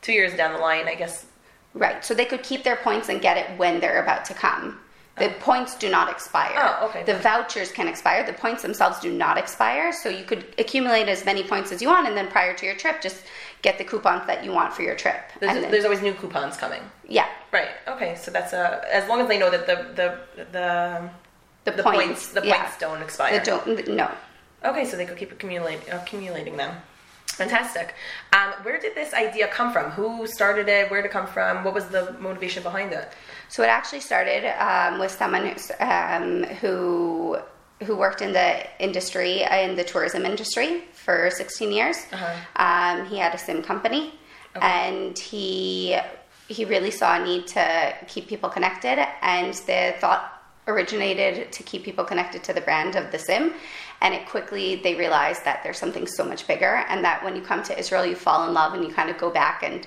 two 0.00 0.12
years 0.12 0.34
down 0.36 0.52
the 0.52 0.58
line, 0.58 0.86
I 0.88 0.94
guess 0.94 1.26
Right. 1.74 2.04
So 2.04 2.14
they 2.14 2.24
could 2.24 2.44
keep 2.44 2.62
their 2.62 2.76
points 2.76 3.08
and 3.08 3.20
get 3.20 3.36
it 3.36 3.58
when 3.58 3.80
they're 3.80 4.00
about 4.00 4.24
to 4.26 4.34
come. 4.34 4.78
The 5.18 5.30
points 5.40 5.74
do 5.76 5.90
not 5.90 6.08
expire. 6.08 6.54
Oh, 6.56 6.86
okay. 6.88 7.02
The 7.02 7.16
vouchers 7.18 7.72
can 7.72 7.88
expire. 7.88 8.24
The 8.24 8.32
points 8.32 8.62
themselves 8.62 9.00
do 9.00 9.12
not 9.12 9.38
expire. 9.38 9.92
So 9.92 10.08
you 10.08 10.22
could 10.24 10.44
accumulate 10.58 11.08
as 11.08 11.24
many 11.24 11.42
points 11.42 11.72
as 11.72 11.82
you 11.82 11.88
want, 11.88 12.06
and 12.06 12.16
then 12.16 12.28
prior 12.28 12.54
to 12.54 12.64
your 12.64 12.76
trip, 12.76 13.00
just 13.00 13.24
get 13.66 13.74
the 13.82 13.84
coupons 13.92 14.24
that 14.30 14.38
you 14.44 14.52
want 14.58 14.70
for 14.76 14.82
your 14.88 14.96
trip. 15.04 15.20
There's, 15.40 15.54
then- 15.54 15.70
there's 15.72 15.86
always 15.88 16.02
new 16.08 16.14
coupons 16.22 16.54
coming. 16.64 16.82
yeah. 17.18 17.28
Right. 17.58 17.72
Okay. 17.94 18.12
So 18.22 18.28
that's 18.36 18.52
uh, 18.52 18.84
as 19.00 19.04
long 19.10 19.18
as 19.22 19.28
they 19.30 19.38
know 19.38 19.50
that 19.54 19.64
the 19.70 19.76
the 20.00 20.08
the 20.56 20.68
The 21.70 21.82
points, 21.82 21.98
points, 22.04 22.22
the 22.38 22.42
yeah. 22.44 22.54
points 22.62 22.78
don't 22.84 23.02
expire. 23.06 23.32
They 23.38 23.44
don't. 23.50 23.64
No. 24.02 24.08
Okay, 24.70 24.84
so 24.88 24.92
they 24.98 25.06
could 25.08 25.18
keep 25.22 25.32
accumulating 25.36 25.80
accumulating 26.00 26.56
them. 26.62 26.72
Fantastic. 27.42 27.88
Um, 28.36 28.48
where 28.64 28.78
did 28.84 28.94
this 29.00 29.10
idea 29.26 29.46
come 29.58 29.68
from? 29.74 29.86
Who 29.98 30.06
started 30.38 30.66
it? 30.76 30.82
Where 30.90 31.00
did 31.02 31.08
it 31.10 31.12
come 31.18 31.28
from? 31.36 31.52
What 31.64 31.74
was 31.78 31.86
the 31.96 32.02
motivation 32.28 32.62
behind 32.70 32.90
it? 33.00 33.06
So 33.54 33.58
it 33.66 33.70
actually 33.78 34.00
started 34.10 34.42
um, 34.68 34.92
with 35.02 35.12
someone 35.20 35.44
um, 35.94 36.44
who 36.60 37.38
who 37.84 37.96
worked 37.96 38.22
in 38.22 38.32
the 38.32 38.66
industry 38.82 39.42
in 39.42 39.76
the 39.76 39.84
tourism 39.84 40.24
industry 40.24 40.84
for 40.92 41.30
16 41.30 41.70
years. 41.72 41.96
Um, 42.56 43.06
he 43.06 43.16
had 43.18 43.34
a 43.34 43.38
sim 43.38 43.62
company, 43.62 44.14
and 44.62 45.18
he 45.18 45.98
he 46.48 46.64
really 46.66 46.90
saw 46.90 47.20
a 47.20 47.24
need 47.24 47.46
to 47.48 47.94
keep 48.06 48.28
people 48.28 48.48
connected, 48.50 48.98
and 49.22 49.54
the 49.54 49.94
thought 50.00 50.34
originated 50.66 51.52
to 51.52 51.62
keep 51.62 51.84
people 51.84 52.04
connected 52.04 52.42
to 52.44 52.52
the 52.52 52.60
brand 52.60 52.96
of 52.96 53.10
the 53.12 53.18
sim. 53.18 53.52
And 54.00 54.14
it 54.14 54.26
quickly 54.26 54.76
they 54.76 54.94
realized 54.94 55.44
that 55.44 55.62
there's 55.62 55.78
something 55.78 56.06
so 56.06 56.24
much 56.24 56.46
bigger 56.46 56.84
and 56.88 57.04
that 57.04 57.22
when 57.24 57.36
you 57.36 57.42
come 57.42 57.62
to 57.64 57.78
israel 57.78 58.04
you 58.04 58.14
fall 58.14 58.46
in 58.46 58.54
love 58.54 58.74
and 58.74 58.84
you 58.84 58.90
kind 58.90 59.08
of 59.08 59.18
go 59.18 59.30
back 59.30 59.62
and 59.62 59.86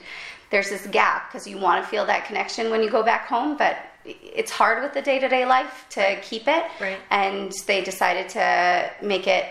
there's 0.49 0.69
this 0.69 0.87
gap 0.87 1.29
because 1.29 1.45
you 1.47 1.57
want 1.57 1.83
to 1.83 1.89
feel 1.89 2.05
that 2.05 2.25
connection 2.25 2.71
when 2.71 2.81
you 2.81 2.89
go 2.89 3.03
back 3.03 3.27
home 3.27 3.57
but 3.57 3.77
it's 4.07 4.51
hard 4.51 4.81
with 4.83 4.93
the 4.93 5.01
day-to-day 5.01 5.45
life 5.45 5.85
to 5.89 6.19
keep 6.21 6.47
it 6.47 6.63
Right. 6.79 6.97
and 7.11 7.51
they 7.65 7.83
decided 7.83 8.29
to 8.29 8.91
make 9.01 9.27
it 9.27 9.45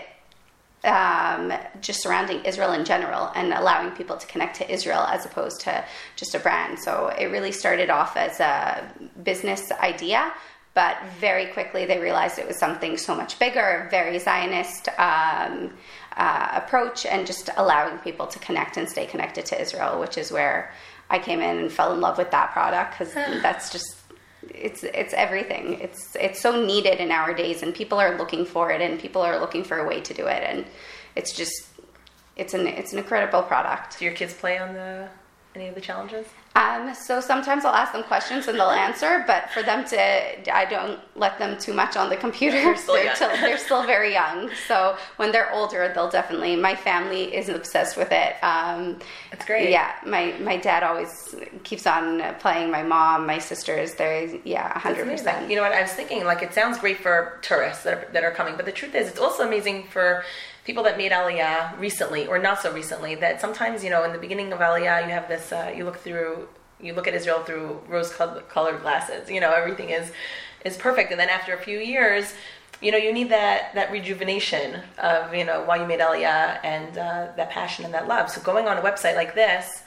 um, 0.83 1.51
just 1.81 2.01
surrounding 2.01 2.43
Israel 2.45 2.71
in 2.73 2.85
general 2.85 3.31
and 3.35 3.51
allowing 3.51 3.91
people 3.91 4.15
to 4.17 4.27
connect 4.27 4.55
to 4.57 4.71
Israel 4.71 5.01
as 5.01 5.25
opposed 5.25 5.59
to 5.61 5.83
just 6.15 6.35
a 6.35 6.39
brand. 6.39 6.79
So 6.79 7.07
it 7.17 7.25
really 7.25 7.51
started 7.51 7.89
off 7.89 8.15
as 8.15 8.39
a 8.39 8.87
business 9.23 9.71
idea, 9.71 10.31
but 10.75 10.97
very 11.19 11.47
quickly 11.47 11.85
they 11.85 11.99
realized 11.99 12.37
it 12.39 12.47
was 12.47 12.59
something 12.59 12.95
so 12.97 13.15
much 13.15 13.37
bigger, 13.39 13.87
very 13.89 14.17
Zionist 14.19 14.87
um, 14.99 15.73
uh, 16.15 16.49
approach, 16.53 17.05
and 17.05 17.25
just 17.25 17.49
allowing 17.57 17.97
people 17.99 18.27
to 18.27 18.39
connect 18.39 18.77
and 18.77 18.87
stay 18.87 19.07
connected 19.07 19.45
to 19.47 19.59
Israel, 19.59 19.99
which 19.99 20.17
is 20.17 20.31
where 20.31 20.71
I 21.09 21.19
came 21.19 21.41
in 21.41 21.57
and 21.57 21.71
fell 21.71 21.93
in 21.93 22.01
love 22.01 22.17
with 22.17 22.31
that 22.31 22.51
product 22.51 22.97
because 22.97 23.13
that's 23.13 23.71
just 23.71 23.96
it's 24.53 24.83
it's 24.83 25.13
everything. 25.13 25.79
It's 25.81 26.15
it's 26.15 26.39
so 26.41 26.65
needed 26.65 26.99
in 26.99 27.11
our 27.11 27.33
days, 27.33 27.63
and 27.63 27.73
people 27.73 27.99
are 27.99 28.17
looking 28.17 28.45
for 28.45 28.71
it, 28.71 28.81
and 28.81 28.99
people 28.99 29.21
are 29.21 29.39
looking 29.39 29.63
for 29.63 29.79
a 29.79 29.87
way 29.87 30.01
to 30.01 30.13
do 30.13 30.27
it, 30.27 30.43
and 30.43 30.65
it's 31.15 31.33
just 31.33 31.67
it's 32.35 32.53
an 32.53 32.67
it's 32.67 32.93
an 32.93 32.99
incredible 32.99 33.43
product. 33.43 33.99
Do 33.99 34.05
your 34.05 34.13
kids 34.13 34.33
play 34.33 34.57
on 34.57 34.73
the 34.73 35.09
any 35.57 35.67
of 35.67 35.75
the 35.75 35.81
challenges? 35.81 36.27
Um, 36.55 36.93
so 36.95 37.21
sometimes 37.21 37.65
I'll 37.65 37.75
ask 37.75 37.93
them 37.93 38.03
questions 38.03 38.47
and 38.47 38.57
they'll 38.57 38.69
answer, 38.71 39.23
but 39.27 39.49
for 39.51 39.61
them 39.61 39.85
to, 39.85 40.55
I 40.55 40.65
don't 40.65 40.99
let 41.15 41.37
them 41.37 41.57
too 41.59 41.73
much 41.73 41.95
on 41.95 42.09
the 42.09 42.17
computer. 42.17 42.57
They're 42.61 42.75
still 42.77 42.95
till- 43.15 43.41
they're 43.41 43.57
still 43.57 43.83
very 43.85 44.11
young. 44.11 44.49
So 44.67 44.97
when 45.17 45.31
they're 45.31 45.51
older, 45.51 45.91
they'll 45.93 46.09
definitely. 46.09 46.55
My 46.55 46.75
family 46.75 47.35
is 47.35 47.49
obsessed 47.49 47.95
with 47.95 48.11
it. 48.11 48.35
Um, 48.43 48.99
That's 49.31 49.45
great. 49.45 49.69
Yeah, 49.69 49.93
my 50.05 50.33
my 50.39 50.57
dad 50.57 50.81
always 50.83 51.35
keeps 51.63 51.85
on 51.85 52.21
playing. 52.35 52.71
My 52.71 52.83
mom, 52.83 53.27
my 53.27 53.37
sisters, 53.37 53.93
they're 53.93 54.25
yeah, 54.43 54.73
100%. 54.79 55.49
You 55.49 55.55
know 55.57 55.61
what? 55.61 55.73
I 55.73 55.81
was 55.83 55.91
thinking, 55.91 56.23
like, 56.25 56.41
it 56.41 56.53
sounds 56.53 56.77
great 56.79 56.97
for 56.97 57.39
tourists 57.41 57.83
that 57.83 57.93
are, 57.93 58.11
that 58.13 58.23
are 58.23 58.31
coming, 58.31 58.55
but 58.55 58.65
the 58.65 58.71
truth 58.71 58.95
is, 58.95 59.07
it's 59.07 59.19
also 59.19 59.45
amazing 59.45 59.87
for 59.87 60.23
people 60.67 60.83
that 60.83 60.97
made 60.97 61.13
Aliyah 61.13 61.79
recently 61.79 62.27
or 62.27 62.37
not 62.37 62.61
so 62.61 62.71
recently. 62.73 63.15
That 63.15 63.39
sometimes, 63.39 63.83
you 63.85 63.89
know, 63.89 64.03
in 64.03 64.11
the 64.11 64.19
beginning 64.19 64.51
of 64.51 64.59
Aliyah, 64.59 65.05
you 65.05 65.11
have 65.11 65.29
this, 65.29 65.51
uh, 65.53 65.73
you 65.75 65.85
look 65.85 65.97
through, 65.97 66.49
you 66.81 66.93
look 66.93 67.07
at 67.07 67.15
Israel 67.15 67.41
through 67.41 67.81
rose-colored 67.87 68.81
glasses. 68.81 69.31
You 69.31 69.39
know, 69.39 69.53
everything 69.53 69.89
is 69.89 70.11
is 70.65 70.75
perfect, 70.75 71.11
and 71.11 71.19
then 71.19 71.29
after 71.29 71.53
a 71.55 71.57
few 71.59 71.79
years. 71.79 72.35
You 72.79 72.91
know, 72.91 72.99
you 72.99 73.11
need 73.11 73.29
that 73.29 73.73
that 73.73 73.91
rejuvenation 73.91 74.81
of 74.99 75.33
you 75.33 75.43
know 75.43 75.63
why 75.63 75.77
you 75.77 75.87
made 75.87 75.99
Aliyah 75.99 76.59
and 76.63 76.95
uh, 76.95 77.29
that 77.35 77.49
passion 77.49 77.85
and 77.85 77.93
that 77.95 78.07
love. 78.07 78.29
So 78.29 78.39
going 78.39 78.67
on 78.67 78.77
a 78.77 78.81
website 78.81 79.15
like 79.15 79.33
this, 79.33 79.81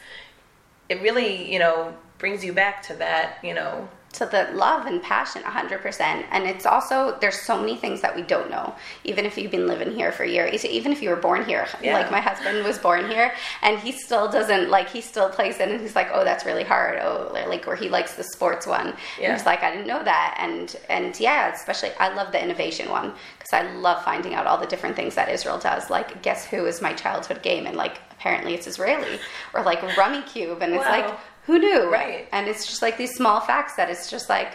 it 0.89 1.01
really 1.01 1.53
you 1.53 1.61
know 1.61 1.95
brings 2.19 2.45
you 2.45 2.53
back 2.53 2.83
to 2.89 2.95
that 2.95 3.39
you 3.45 3.55
know 3.55 3.89
to 4.13 4.27
the 4.27 4.49
love 4.55 4.87
and 4.87 5.01
passion 5.03 5.41
100% 5.43 6.01
and 6.33 6.45
it's 6.45 6.67
also 6.67 7.17
there's 7.21 7.39
so 7.43 7.57
many 7.57 7.77
things 7.77 8.01
that 8.01 8.15
we 8.17 8.23
don't 8.23 8.51
know. 8.51 8.75
Even 9.05 9.25
if 9.25 9.39
you've 9.39 9.53
been 9.53 9.69
living 9.69 9.93
here 9.93 10.11
for 10.11 10.25
years 10.25 10.65
even 10.65 10.91
if 10.91 11.01
you 11.01 11.11
were 11.11 11.17
born 11.17 11.45
here 11.45 11.67
Yeah. 11.81 11.95
like 11.95 12.11
my 12.11 12.21
husband 12.21 12.65
was 12.65 12.77
born 12.77 13.09
here 13.09 13.33
and 13.63 13.79
he 13.79 13.93
still 13.93 14.29
doesn't 14.29 14.69
like 14.69 14.89
he 14.91 15.01
still 15.01 15.29
plays 15.29 15.61
it 15.61 15.69
and 15.69 15.81
he's 15.81 15.95
like 15.95 16.09
oh 16.13 16.25
that's 16.25 16.45
really 16.45 16.65
hard. 16.65 16.99
Oh 17.01 17.31
like 17.33 17.67
where 17.67 17.77
he 17.77 17.89
likes 17.89 18.15
the 18.15 18.25
sports 18.25 18.67
one. 18.67 18.95
Yeah. 19.21 19.33
he's 19.37 19.47
like 19.47 19.63
i 19.63 19.71
didn't 19.71 19.87
know 19.87 20.03
that. 20.03 20.37
And 20.41 20.75
and 20.89 21.19
yeah 21.21 21.55
especially 21.55 21.91
i 22.01 22.13
love 22.13 22.33
the 22.33 22.43
innovation 22.43 22.91
one 22.91 23.13
because 23.39 23.53
i 23.53 23.63
love 23.75 24.05
finding 24.05 24.35
out 24.35 24.45
all 24.47 24.59
the 24.59 24.67
different 24.67 24.97
things 24.97 25.15
that 25.15 25.29
israel 25.29 25.59
does. 25.59 25.89
Like 25.89 26.21
guess 26.23 26.45
who 26.45 26.67
is 26.67 26.83
my 26.83 26.93
childhood 26.95 27.43
game? 27.43 27.67
And 27.67 27.77
like 27.77 28.01
apparently 28.11 28.55
it's 28.55 28.67
israeli 28.67 29.21
or 29.55 29.63
like 29.63 29.81
Rummikub. 29.81 30.61
And 30.63 30.75
it's 30.75 30.85
Wow. 30.85 30.91
like 30.91 31.19
who 31.51 31.59
knew 31.59 31.83
Right. 31.91 32.29
and 32.33 32.43
it's 32.51 32.65
just 32.71 32.81
like 32.87 32.97
these 33.03 33.15
small 33.21 33.39
facts 33.51 33.75
that 33.79 33.89
it's 33.93 34.09
just 34.15 34.29
like 34.37 34.53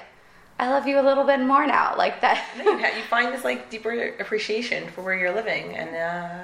i 0.60 0.66
love 0.74 0.86
you 0.90 0.96
a 1.04 1.06
little 1.10 1.26
bit 1.32 1.40
more 1.54 1.66
now 1.68 1.88
like 2.04 2.22
that 2.26 2.38
you, 2.98 3.04
find 3.16 3.28
this 3.34 3.44
like 3.50 3.70
deeper 3.70 3.94
appreciation 4.24 4.82
for 4.94 5.02
where 5.06 5.18
you're 5.22 5.36
living, 5.42 5.66
and 5.80 5.90
uh, 5.96 6.40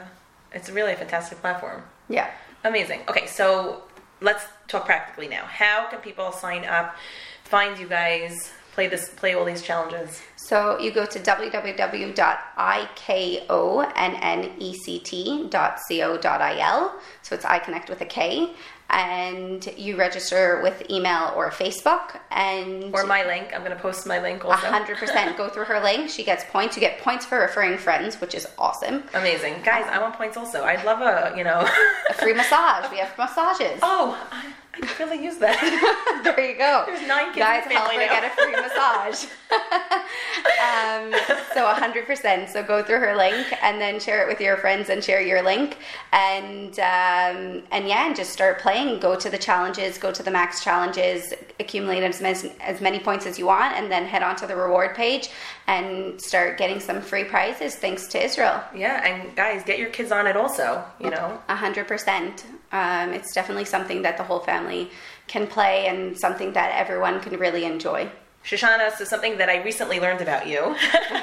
it's 0.54 0.70
really 0.78 0.94
a 0.94 1.00
fantastic 1.04 1.38
platform. 1.46 1.80
yeah 2.10 2.30
Amazing. 2.64 3.00
Okay, 3.10 3.26
so 3.26 3.82
let's 4.30 4.44
talk 4.68 4.86
practically 4.86 5.28
now. 5.28 5.44
How 5.62 5.78
can 5.90 6.00
people 6.00 6.32
sign 6.32 6.64
up, 6.78 6.88
find 7.44 7.72
you 7.82 7.88
guys, 7.88 8.52
play 8.76 8.86
this, 8.94 9.10
play 9.22 9.34
all 9.34 9.46
these 9.46 9.64
challenges? 9.70 10.22
so 10.50 10.58
you 10.84 10.92
go 10.92 11.06
to 11.06 11.20
www.ikonnect.co.il 15.72 16.94
so 17.22 17.36
it's 17.36 17.46
I 17.46 17.60
Connect 17.60 17.90
with 17.90 18.02
a 18.02 18.06
k 18.06 18.52
and 18.92 19.66
you 19.78 19.96
register 19.98 20.60
with 20.62 20.90
email 20.90 21.32
or 21.36 21.50
facebook 21.50 22.20
and 22.30 22.94
Or 22.94 23.06
my 23.06 23.26
link. 23.26 23.52
I'm 23.56 23.64
going 23.64 23.76
to 23.76 23.82
post 23.82 24.06
my 24.06 24.22
link 24.22 24.44
also. 24.46 24.68
hundred 24.68 24.98
percent 24.98 25.38
go 25.42 25.50
through 25.50 25.66
her 25.66 25.82
link. 25.82 26.10
She 26.10 26.24
gets 26.24 26.44
points. 26.46 26.76
You 26.76 26.82
get 26.82 27.00
points 27.00 27.26
for 27.26 27.40
referring 27.40 27.78
friends, 27.78 28.20
which 28.20 28.36
is 28.36 28.48
awesome. 28.58 29.04
Amazing, 29.14 29.56
guys. 29.64 29.86
I 29.90 30.00
want 30.00 30.16
points 30.16 30.36
also. 30.38 30.64
I'd 30.64 30.84
love 30.86 31.02
a 31.02 31.36
you 31.38 31.44
know 31.44 31.68
A 32.10 32.14
free 32.14 32.34
massage. 32.42 32.92
We 32.92 32.98
have 32.98 33.18
massages. 33.18 33.80
Oh, 33.82 34.18
I, 34.32 34.54
I 34.74 34.94
really 35.00 35.24
use 35.24 35.38
that. 35.38 35.58
there 36.24 36.40
you 36.50 36.58
go. 36.58 36.84
There's 36.88 37.06
nine 37.08 37.28
kids 37.28 37.38
Guys, 37.40 37.64
help 37.66 37.92
her 37.92 37.98
now. 38.00 38.08
get 38.08 38.24
a 38.24 38.30
free 38.42 38.56
massage. 38.56 39.26
um, 40.62 41.14
so 41.54 41.66
hundred 41.68 42.06
percent. 42.06 42.50
So 42.50 42.64
go 42.64 42.82
through 42.84 43.00
her 43.00 43.16
link 43.16 43.48
and 43.64 43.80
then 43.82 44.00
share 44.00 44.22
it 44.24 44.28
with 44.28 44.40
your 44.42 44.58
friends 44.58 44.90
and 44.90 45.04
share 45.04 45.22
your 45.22 45.42
link 45.44 45.78
and 46.14 46.72
um, 46.80 47.64
and 47.72 47.88
yeah, 47.88 48.08
and 48.08 48.16
just 48.16 48.32
start 48.32 48.60
playing. 48.60 48.81
Go 49.00 49.16
to 49.16 49.30
the 49.30 49.38
challenges. 49.38 49.98
Go 49.98 50.12
to 50.12 50.24
the 50.24 50.32
max 50.32 50.64
challenges. 50.64 51.34
Accumulate 51.60 52.04
as 52.04 52.22
many, 52.22 52.52
as 52.60 52.82
many 52.82 53.00
points 53.00 53.26
as 53.26 53.38
you 53.40 53.46
want, 53.46 53.76
and 53.76 53.92
then 53.92 54.06
head 54.06 54.24
on 54.24 54.36
to 54.38 54.48
the 54.48 54.56
reward 54.56 54.96
page 54.96 55.30
and 55.68 56.20
start 56.22 56.58
getting 56.58 56.80
some 56.80 57.02
free 57.02 57.24
prizes 57.24 57.76
thanks 57.76 58.08
to 58.08 58.24
Israel. 58.24 58.62
Yeah, 58.76 59.06
and 59.08 59.36
guys, 59.36 59.64
get 59.64 59.80
your 59.80 59.90
kids 59.90 60.12
on 60.12 60.28
it 60.28 60.36
also. 60.36 60.84
You 61.00 61.10
know, 61.12 61.40
A 61.50 61.56
hundred 61.56 61.88
percent. 61.88 62.46
Um, 62.72 63.12
it's 63.12 63.34
definitely 63.34 63.66
something 63.66 64.02
that 64.04 64.18
the 64.18 64.24
whole 64.24 64.40
family 64.40 64.90
can 65.28 65.48
play 65.48 65.88
and 65.88 66.18
something 66.18 66.54
that 66.54 66.74
everyone 66.74 67.20
can 67.20 67.38
really 67.38 67.66
enjoy. 67.66 68.10
Shoshana, 68.44 68.92
so 68.96 69.04
something 69.06 69.38
that 69.38 69.50
I 69.50 69.62
recently 69.64 70.00
learned 70.00 70.22
about 70.22 70.48
you 70.48 70.76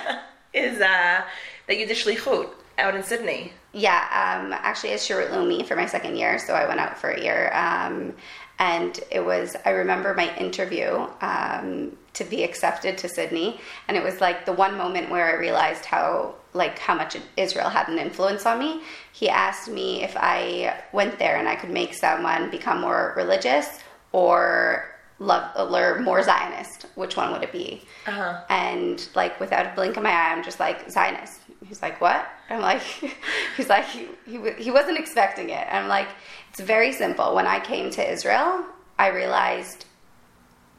is 0.52 0.80
uh, 0.80 1.22
that 1.66 1.78
you 1.78 1.86
did 1.86 1.97
shlichut 1.97 2.51
out 2.78 2.94
in 2.94 3.02
Sydney. 3.02 3.52
Yeah, 3.73 3.99
um, 3.99 4.53
actually, 4.53 4.90
it's 4.90 5.07
Sherut 5.07 5.31
Leumi 5.31 5.66
for 5.66 5.77
my 5.77 5.86
second 5.86 6.16
year, 6.16 6.39
so 6.39 6.55
I 6.55 6.66
went 6.66 6.81
out 6.81 6.99
for 6.99 7.11
a 7.11 7.23
year. 7.23 7.53
Um, 7.53 8.15
and 8.59 8.99
it 9.11 9.24
was, 9.24 9.57
I 9.65 9.70
remember 9.70 10.15
my 10.15 10.35
interview 10.36 11.07
um, 11.20 11.97
to 12.15 12.24
be 12.24 12.43
accepted 12.43 12.99
to 12.99 13.09
Sydney, 13.09 13.61
and 13.86 13.97
it 13.97 14.03
was 14.03 14.20
like 14.20 14.47
the 14.47 14.53
one 14.53 14.77
moment 14.77 15.11
where 15.11 15.27
I 15.27 15.39
realized 15.39 15.85
how 15.85 16.35
like 16.55 16.78
how 16.78 16.95
much 16.95 17.16
Israel 17.36 17.69
had 17.69 17.89
an 17.89 17.99
influence 17.99 18.47
on 18.47 18.59
me. 18.59 18.81
He 19.12 19.28
asked 19.28 19.69
me 19.69 20.03
if 20.03 20.16
I 20.16 20.82
went 20.93 21.19
there 21.19 21.36
and 21.36 21.47
I 21.47 21.55
could 21.55 21.70
make 21.70 21.95
someone 21.95 22.51
become 22.51 22.81
more 22.81 23.12
religious 23.16 23.81
or 24.12 24.98
love 25.19 25.73
or 25.74 26.01
more 26.01 26.23
Zionist. 26.23 26.86
Which 26.95 27.16
one 27.16 27.32
would 27.32 27.43
it 27.43 27.53
be? 27.53 27.82
Uh-huh. 28.07 28.40
And 28.49 29.07
like 29.15 29.39
without 29.40 29.66
a 29.66 29.73
blink 29.74 29.97
of 29.97 30.03
my 30.03 30.11
eye, 30.11 30.32
I'm 30.32 30.45
just 30.45 30.61
like 30.61 30.90
Zionist. 30.90 31.40
He's 31.66 31.82
like, 31.82 32.01
what? 32.01 32.27
I'm 32.51 32.61
like, 32.61 32.82
he's 33.57 33.69
like, 33.69 33.85
he, 33.86 34.09
he, 34.27 34.39
he 34.53 34.70
wasn't 34.70 34.99
expecting 34.99 35.51
it. 35.51 35.66
I'm 35.70 35.89
like, 35.89 36.09
it's 36.51 36.61
very 36.61 36.93
simple. 36.93 37.35
When 37.35 37.47
I 37.47 37.59
came 37.61 37.90
to 37.90 38.12
Israel, 38.12 38.65
I 38.99 39.09
realized 39.09 39.85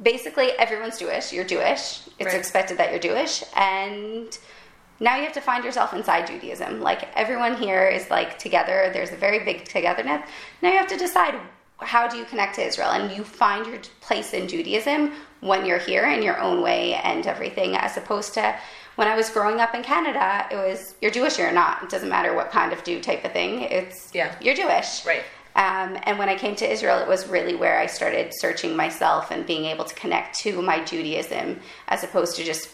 basically 0.01 0.51
everyone's 0.53 0.97
Jewish. 0.97 1.33
You're 1.33 1.43
Jewish. 1.45 2.01
It's 2.17 2.27
Right. 2.27 2.35
expected 2.35 2.77
that 2.77 2.91
you're 2.91 2.99
Jewish, 2.99 3.43
and 3.55 4.37
now 5.01 5.15
you 5.17 5.23
have 5.23 5.33
to 5.33 5.41
find 5.41 5.63
yourself 5.63 5.93
inside 5.93 6.27
Judaism. 6.27 6.81
Like 6.81 7.07
everyone 7.17 7.55
here 7.55 7.87
is 7.87 8.09
like 8.09 8.37
together. 8.39 8.89
There's 8.93 9.11
a 9.11 9.15
very 9.17 9.39
big 9.43 9.65
togetherness. 9.65 10.21
Now 10.61 10.71
you 10.71 10.77
have 10.77 10.87
to 10.87 10.97
decide 10.97 11.35
how 11.79 12.07
do 12.07 12.17
you 12.17 12.25
connect 12.25 12.55
to 12.55 12.61
Israel, 12.65 12.89
and 12.91 13.15
you 13.15 13.23
find 13.23 13.65
your 13.65 13.79
place 14.01 14.33
in 14.33 14.47
Judaism 14.47 15.13
when 15.41 15.65
you're 15.65 15.79
here 15.79 16.05
in 16.09 16.21
your 16.21 16.39
own 16.39 16.61
way 16.61 16.95
and 16.95 17.25
everything, 17.25 17.75
as 17.75 17.97
opposed 17.97 18.33
to 18.35 18.55
when 18.95 19.07
I 19.07 19.15
was 19.15 19.29
growing 19.29 19.61
up 19.61 19.73
in 19.73 19.81
Canada, 19.83 20.45
it 20.51 20.55
was 20.55 20.95
you're 21.01 21.11
Jewish 21.11 21.39
or 21.39 21.43
you're 21.43 21.51
not. 21.53 21.83
It 21.83 21.89
doesn't 21.89 22.09
matter 22.09 22.35
what 22.35 22.51
kind 22.51 22.73
of 22.73 22.83
Jew 22.83 22.99
type 23.01 23.23
of 23.23 23.31
thing. 23.31 23.61
It's 23.61 24.09
Yeah. 24.13 24.35
you're 24.41 24.55
Jewish. 24.55 25.05
Right. 25.05 25.23
Um, 25.55 25.97
and 26.03 26.19
when 26.19 26.29
I 26.29 26.35
came 26.35 26.55
to 26.57 26.69
Israel, 26.69 26.99
it 26.99 27.07
was 27.07 27.27
really 27.27 27.55
where 27.55 27.79
I 27.79 27.85
started 27.85 28.31
searching 28.39 28.75
myself 28.75 29.31
and 29.31 29.45
being 29.45 29.65
able 29.65 29.85
to 29.85 29.95
connect 29.95 30.37
to 30.39 30.61
my 30.61 30.83
Judaism 30.83 31.59
as 31.87 32.03
opposed 32.03 32.35
to 32.37 32.43
just 32.43 32.69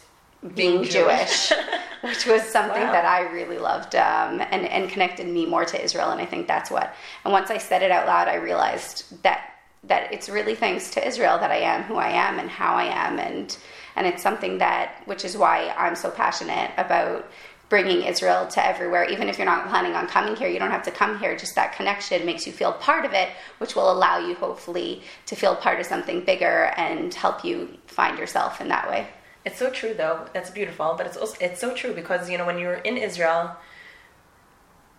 being, 0.54 0.82
Being 0.82 0.84
Jewish, 0.84 1.50
Jewish. 1.50 1.54
which 2.02 2.26
was 2.26 2.42
something 2.58 2.82
Wow. 2.82 2.92
that 2.92 3.06
I 3.06 3.22
really 3.32 3.58
loved 3.58 3.96
um, 3.96 4.42
and, 4.52 4.66
and 4.68 4.90
connected 4.90 5.28
me 5.28 5.46
more 5.46 5.66
to 5.66 5.84
Israel. 5.84 6.12
And 6.12 6.22
I 6.22 6.26
think 6.26 6.48
that's 6.48 6.70
what. 6.70 6.94
And 7.24 7.32
once 7.34 7.50
I 7.50 7.58
said 7.58 7.82
it 7.82 7.92
out 7.92 8.06
loud, 8.08 8.28
I 8.28 8.36
realized 8.36 9.22
that 9.24 9.52
that 9.84 10.12
it's 10.12 10.30
really 10.30 10.56
thanks 10.56 10.90
to 10.90 11.08
Israel 11.08 11.38
that 11.38 11.52
I 11.52 11.58
am 11.58 11.84
who 11.84 11.96
I 11.96 12.10
am 12.10 12.40
and 12.40 12.50
how 12.50 12.74
I 12.76 12.86
am, 12.86 13.20
and 13.20 13.56
and 13.96 14.08
it's 14.08 14.22
something 14.24 14.58
that, 14.58 15.02
which 15.06 15.24
is 15.24 15.38
why 15.38 15.74
I'm 15.78 15.96
so 15.96 16.10
passionate 16.10 16.72
about 16.78 17.30
bringing 17.70 18.04
Israel 18.04 18.48
to 18.48 18.66
everywhere. 18.66 19.06
Even 19.06 19.30
if 19.30 19.38
you're 19.38 19.46
not 19.46 19.68
planning 19.70 19.94
on 19.94 20.08
coming 20.08 20.36
here, 20.36 20.48
you 20.50 20.60
don't 20.60 20.72
have 20.72 20.84
to 20.84 20.92
come 20.92 21.18
here. 21.20 21.36
Just 21.38 21.56
that 21.56 21.74
connection 21.74 22.26
makes 22.26 22.46
you 22.46 22.52
feel 22.54 22.74
part 22.74 23.06
of 23.06 23.14
it, 23.14 23.30
which 23.60 23.76
will 23.76 23.92
allow 23.92 24.18
you, 24.20 24.36
hopefully, 24.36 25.02
to 25.28 25.36
feel 25.36 25.56
part 25.56 25.80
of 25.80 25.86
something 25.86 26.24
bigger 26.26 26.74
and 26.78 27.14
help 27.14 27.44
you 27.46 27.70
find 27.88 28.18
yourself 28.20 28.62
in 28.62 28.68
that 28.68 28.90
way. 28.90 29.08
It's 29.46 29.60
so 29.60 29.70
true, 29.70 29.94
though. 29.94 30.28
That's 30.34 30.50
beautiful, 30.50 30.96
but 30.98 31.06
it's 31.06 31.18
also 31.18 31.36
it's 31.40 31.62
so 31.62 31.74
true 31.76 31.94
because 31.94 32.30
you 32.30 32.38
know 32.38 32.46
when 32.46 32.58
you're 32.58 32.76
in 32.76 32.98
Israel, 32.98 33.56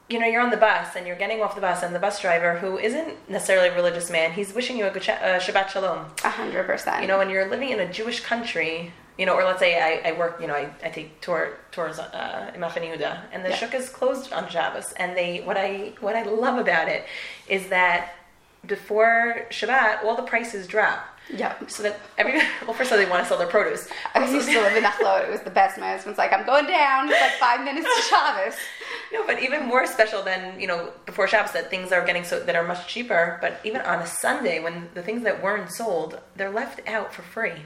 you 0.08 0.20
know 0.20 0.26
you're 0.26 0.40
on 0.40 0.50
the 0.50 0.56
bus 0.56 0.94
and 0.94 1.04
you're 1.06 1.16
getting 1.16 1.42
off 1.42 1.54
the 1.56 1.60
bus, 1.60 1.82
and 1.82 1.92
the 1.94 1.98
bus 1.98 2.20
driver, 2.20 2.58
who 2.58 2.78
isn't 2.78 3.28
necessarily 3.28 3.68
a 3.68 3.74
religious 3.74 4.08
man, 4.10 4.32
he's 4.32 4.54
wishing 4.54 4.76
you 4.78 4.86
a 4.86 4.90
good 4.90 5.02
sh- 5.02 5.08
uh, 5.10 5.40
Shabbat 5.40 5.68
Shalom. 5.68 6.06
A 6.24 6.30
hundred 6.30 6.64
percent. 6.66 7.02
You 7.02 7.08
know, 7.08 7.18
when 7.18 7.28
you're 7.28 7.48
living 7.50 7.70
in 7.70 7.80
a 7.80 7.92
Jewish 7.92 8.20
country, 8.20 8.92
you 9.18 9.26
know, 9.26 9.34
or 9.34 9.42
let's 9.44 9.58
say 9.58 9.80
I, 9.80 10.10
I 10.10 10.12
work, 10.12 10.38
you 10.40 10.46
know, 10.46 10.54
I, 10.54 10.70
I 10.84 10.90
take 10.90 11.20
tour 11.20 11.58
tours 11.72 11.98
uh, 11.98 12.52
in 12.54 12.60
Machane 12.60 12.82
Yehuda, 12.96 13.22
and 13.32 13.44
the 13.44 13.48
Yeah. 13.50 13.56
shuk 13.56 13.74
is 13.74 13.88
closed 13.88 14.32
on 14.32 14.48
Shabbos, 14.48 14.92
and 14.92 15.16
they 15.16 15.40
what 15.40 15.56
I 15.56 15.94
what 16.00 16.14
I 16.14 16.22
love 16.22 16.58
about 16.58 16.86
it 16.88 17.04
is 17.48 17.66
that 17.70 18.12
before 18.64 19.46
Shabbat, 19.50 20.04
all 20.04 20.14
the 20.14 20.22
prices 20.22 20.68
drop. 20.68 21.04
Yeah. 21.32 21.54
So 21.66 21.82
that 21.82 21.98
every 22.18 22.34
well, 22.62 22.74
first 22.74 22.92
of 22.92 22.98
all, 22.98 23.04
they 23.04 23.10
want 23.10 23.22
to 23.22 23.28
sell 23.28 23.38
their 23.38 23.46
produce. 23.46 23.88
I 24.14 24.30
used 24.30 24.48
to 24.48 24.60
live 24.60 24.76
in 24.76 24.84
Nachlaot. 24.84 25.24
It 25.24 25.30
was 25.30 25.40
the 25.40 25.50
best. 25.50 25.78
My 25.78 25.90
husband's 25.90 26.18
like, 26.18 26.32
I'm 26.32 26.46
going 26.46 26.66
down. 26.66 27.08
It's 27.08 27.20
like 27.20 27.32
five 27.32 27.64
minutes 27.64 27.86
to 27.86 28.02
Chavez. 28.08 28.56
No, 29.12 29.24
but 29.24 29.40
even 29.40 29.66
more 29.66 29.86
special 29.86 30.22
than 30.22 30.58
you 30.58 30.66
know 30.66 30.92
before 31.04 31.28
Shabbos 31.28 31.52
that 31.52 31.70
things 31.70 31.92
are 31.92 32.04
getting 32.04 32.24
so 32.24 32.40
that 32.40 32.56
are 32.56 32.66
much 32.66 32.88
cheaper. 32.88 33.38
But 33.40 33.60
even 33.62 33.80
on 33.82 34.00
a 34.00 34.06
Sunday 34.06 34.60
when 34.60 34.88
the 34.94 35.02
things 35.02 35.22
that 35.22 35.42
weren't 35.42 35.70
sold, 35.70 36.18
they're 36.34 36.50
left 36.50 36.80
out 36.88 37.14
for 37.14 37.22
free. 37.22 37.62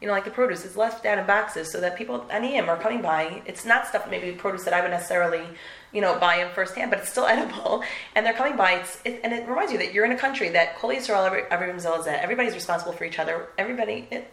You 0.00 0.06
know, 0.06 0.14
like 0.14 0.24
the 0.24 0.30
produce 0.30 0.64
is 0.64 0.76
left 0.76 1.04
out 1.04 1.18
in 1.18 1.26
boxes 1.26 1.70
so 1.70 1.80
that 1.80 1.96
people 1.96 2.20
aniyim 2.30 2.68
are 2.68 2.78
coming 2.78 3.02
by. 3.02 3.42
It's 3.44 3.66
not 3.66 3.86
stuff 3.86 4.08
maybe 4.10 4.32
produce 4.32 4.64
that 4.64 4.72
I 4.72 4.80
would 4.80 4.90
necessarily 4.90 5.42
you 5.92 6.00
know 6.00 6.18
buy 6.18 6.36
in 6.36 6.48
firsthand, 6.54 6.90
but 6.90 7.00
it's 7.00 7.10
still 7.10 7.26
edible, 7.34 7.82
and 8.14 8.24
they're 8.24 8.32
coming 8.34 8.56
by. 8.56 8.72
It's 8.74 8.98
it, 9.04 9.20
and 9.24 9.32
it 9.32 9.48
reminds 9.48 9.72
you 9.72 9.78
that 9.78 9.92
you're 9.92 10.04
in 10.04 10.12
a 10.12 10.18
country 10.18 10.48
that 10.50 10.76
Kol 10.78 10.90
Yisrael 10.90 11.26
every 11.26 11.42
everyone's 11.50 11.86
everybody's 11.86 12.54
responsible 12.54 12.92
for 12.92 13.04
each 13.04 13.18
other. 13.18 13.48
Everybody. 13.58 14.06
It, 14.10 14.32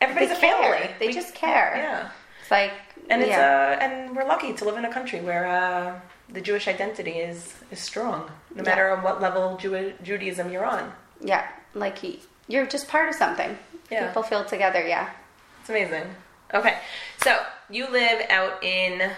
Everybody's 0.00 0.28
They 0.28 0.36
a 0.36 0.38
family. 0.38 0.78
care. 0.78 0.94
They 1.00 1.12
just 1.12 1.34
care. 1.34 1.72
Yeah. 1.76 2.10
It's 2.40 2.50
like, 2.52 2.70
And 3.10 3.20
it's 3.20 3.30
yeah. 3.30 3.76
uh, 3.80 3.84
and 3.84 4.14
we're 4.14 4.24
lucky 4.28 4.52
to 4.54 4.64
live 4.64 4.76
in 4.76 4.84
a 4.84 4.92
country 4.92 5.20
where 5.20 5.44
uh, 5.44 5.98
the 6.28 6.40
Jewish 6.40 6.68
identity 6.68 7.10
is 7.18 7.54
is 7.72 7.80
strong, 7.80 8.30
no 8.54 8.62
Yeah. 8.62 8.62
matter 8.62 8.90
on 8.90 9.02
what 9.02 9.20
level 9.20 9.56
Jew- 9.56 9.94
Judaism 10.04 10.52
you're 10.52 10.64
on. 10.64 10.92
yeah, 11.20 11.48
like 11.74 12.00
y- 12.04 12.18
you're 12.46 12.64
just 12.66 12.86
part 12.86 13.08
of 13.08 13.16
something. 13.16 13.58
Yeah. 13.90 14.06
People 14.06 14.22
feel 14.22 14.44
together. 14.44 14.86
Yeah. 14.86 15.10
It's 15.62 15.68
amazing. 15.68 16.04
Okay, 16.54 16.78
so 17.24 17.36
you 17.68 17.90
live 17.90 18.22
out 18.30 18.62
in 18.62 19.10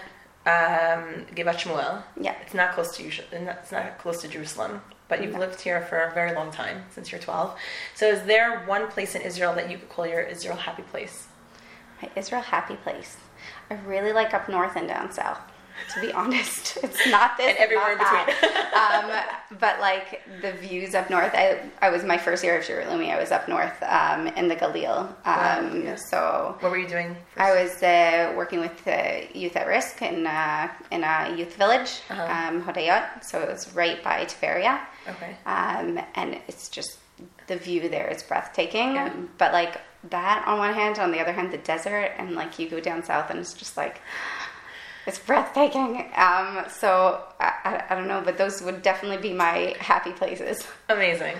um, 0.45 1.25
Givat 1.35 1.57
Shmuel. 1.57 2.03
Yeah. 2.19 2.35
It's 2.41 2.53
not 2.53 2.73
close 2.73 2.95
to 2.97 3.03
It's 3.03 3.71
not 3.71 3.97
close 3.99 4.21
to 4.21 4.27
Jerusalem, 4.27 4.81
but 5.07 5.23
you've 5.23 5.37
lived 5.37 5.61
here 5.61 5.81
for 5.81 5.99
a 5.99 6.13
very 6.13 6.33
long 6.33 6.51
time 6.51 6.85
since 6.89 7.11
you're 7.11 7.21
12. 7.21 7.57
So, 7.95 8.07
is 8.07 8.23
there 8.23 8.63
one 8.65 8.87
place 8.87 9.13
in 9.15 9.21
Israel 9.21 9.53
that 9.53 9.69
you 9.69 9.77
could 9.77 9.89
call 9.89 10.07
your 10.07 10.21
Israel 10.21 10.57
happy 10.57 10.83
place? 10.83 11.27
My 12.01 12.09
Israel 12.15 12.41
happy 12.41 12.75
place. 12.75 13.17
I 13.69 13.75
really 13.85 14.13
like 14.13 14.33
up 14.33 14.49
north 14.49 14.75
and 14.75 14.87
down 14.87 15.11
south. 15.11 15.39
To 15.93 16.01
be 16.01 16.11
honest, 16.13 16.77
it's 16.83 17.05
not 17.07 17.37
this 17.37 17.49
And 17.49 17.57
everywhere 17.57 17.91
in 17.93 17.97
that. 17.97 19.25
um, 19.51 19.57
but 19.59 19.79
like 19.79 20.21
the 20.41 20.53
views 20.53 20.95
up 20.95 21.09
north, 21.09 21.31
I, 21.33 21.69
I 21.81 21.89
was 21.89 22.03
my 22.03 22.17
first 22.17 22.43
year 22.43 22.57
of 22.57 22.63
Sherut 22.63 22.87
Leumi. 22.87 23.11
I 23.13 23.19
was 23.19 23.31
up 23.31 23.47
north 23.49 23.81
um, 23.83 24.27
in 24.27 24.47
the 24.47 24.55
Galil. 24.55 25.13
Um, 25.25 25.97
So 25.97 26.55
What 26.61 26.71
were 26.71 26.77
you 26.77 26.87
doing? 26.87 27.15
I 27.37 27.51
was 27.61 27.81
uh, 27.83 28.33
working 28.37 28.59
with 28.59 28.87
uh, 28.87 29.21
youth 29.33 29.55
at 29.55 29.67
risk 29.67 30.01
in 30.01 30.25
uh, 30.25 30.69
in 30.91 31.03
a 31.03 31.35
youth 31.37 31.55
village, 31.57 32.01
Uh-huh. 32.09 32.23
um, 32.55 32.63
Hodayot. 32.63 33.23
So 33.23 33.41
it 33.41 33.49
was 33.49 33.73
right 33.75 34.01
by 34.03 34.25
Tveria. 34.25 34.79
Okay. 35.07 35.35
Um, 35.45 35.99
and 36.15 36.39
it's 36.47 36.69
just 36.69 36.97
the 37.47 37.57
view 37.57 37.89
there 37.89 38.07
is 38.07 38.23
breathtaking. 38.23 39.29
But 39.37 39.51
like 39.53 39.81
that 40.09 40.43
on 40.47 40.57
one 40.57 40.73
hand, 40.73 40.97
on 40.99 41.11
the 41.11 41.19
other 41.19 41.31
hand, 41.33 41.51
the 41.51 41.57
desert, 41.59 42.11
and 42.17 42.33
like 42.33 42.57
you 42.57 42.69
go 42.69 42.79
down 42.79 43.03
south 43.03 43.29
and 43.29 43.39
it's 43.39 43.53
just 43.53 43.77
like 43.77 44.01
it's 45.11 45.19
breathtaking. 45.19 46.09
Um, 46.15 46.63
so 46.69 47.21
I, 47.37 47.53
I, 47.65 47.83
I 47.89 47.95
don't 47.95 48.07
know, 48.07 48.21
but 48.23 48.37
those 48.37 48.61
would 48.61 48.81
definitely 48.81 49.17
be 49.17 49.33
my 49.33 49.75
happy 49.77 50.13
places. 50.13 50.65
Amazing. 50.87 51.35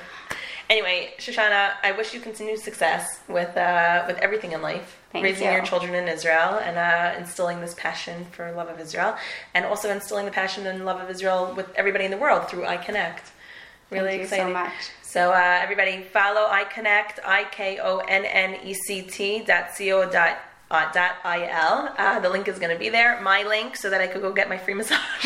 Anyway, 0.70 1.14
Shoshana, 1.20 1.72
I 1.82 1.94
wish 1.94 2.14
you 2.14 2.20
continued 2.20 2.60
success 2.60 3.22
with 3.30 3.56
uh, 3.56 4.04
with 4.08 4.18
everything 4.18 4.52
in 4.52 4.62
life, 4.62 5.00
Thank 5.14 5.24
raising 5.24 5.48
you. 5.48 5.54
your 5.54 5.64
children 5.64 5.96
in 5.96 6.10
Israel 6.10 6.60
and 6.60 6.78
uh, 6.78 7.18
instilling 7.18 7.62
this 7.62 7.74
passion 7.76 8.26
for 8.34 8.52
love 8.52 8.68
of 8.68 8.78
Israel, 8.78 9.16
and 9.54 9.64
also 9.66 9.90
instilling 9.90 10.26
the 10.26 10.32
passion 10.32 10.68
and 10.68 10.84
love 10.84 11.00
of 11.00 11.10
Israel 11.10 11.54
with 11.56 11.68
everybody 11.76 12.04
in 12.04 12.12
the 12.12 12.18
world 12.18 12.50
through 12.50 12.64
IKonnect. 12.64 13.22
Really 13.90 14.18
Thank 14.18 14.22
you 14.22 14.28
so 14.28 14.50
much. 14.50 14.74
So 15.02 15.32
uh, 15.32 15.60
everybody, 15.62 16.04
follow 16.04 16.46
IKonnect, 16.48 17.20
I 17.26 17.46
K 17.52 17.80
O 17.80 18.00
N 18.00 18.26
N 18.26 18.58
E 18.66 18.74
C 18.74 19.02
T 19.02 19.44
dot 19.46 19.72
C 19.76 19.94
O 19.94 20.10
dot. 20.10 20.40
Uh, 20.72 20.92
dot 20.92 21.16
il. 21.26 21.94
Uh, 21.98 22.20
the 22.20 22.30
link 22.30 22.48
is 22.48 22.58
going 22.60 22.72
to 22.72 22.80
be 22.80 22.90
there. 22.90 23.20
My 23.22 23.44
link, 23.44 23.76
so 23.76 23.90
that 23.90 24.00
I 24.02 24.08
could 24.08 24.22
go 24.22 24.32
get 24.32 24.48
my 24.50 24.58
free 24.58 24.74
massage. 24.82 25.00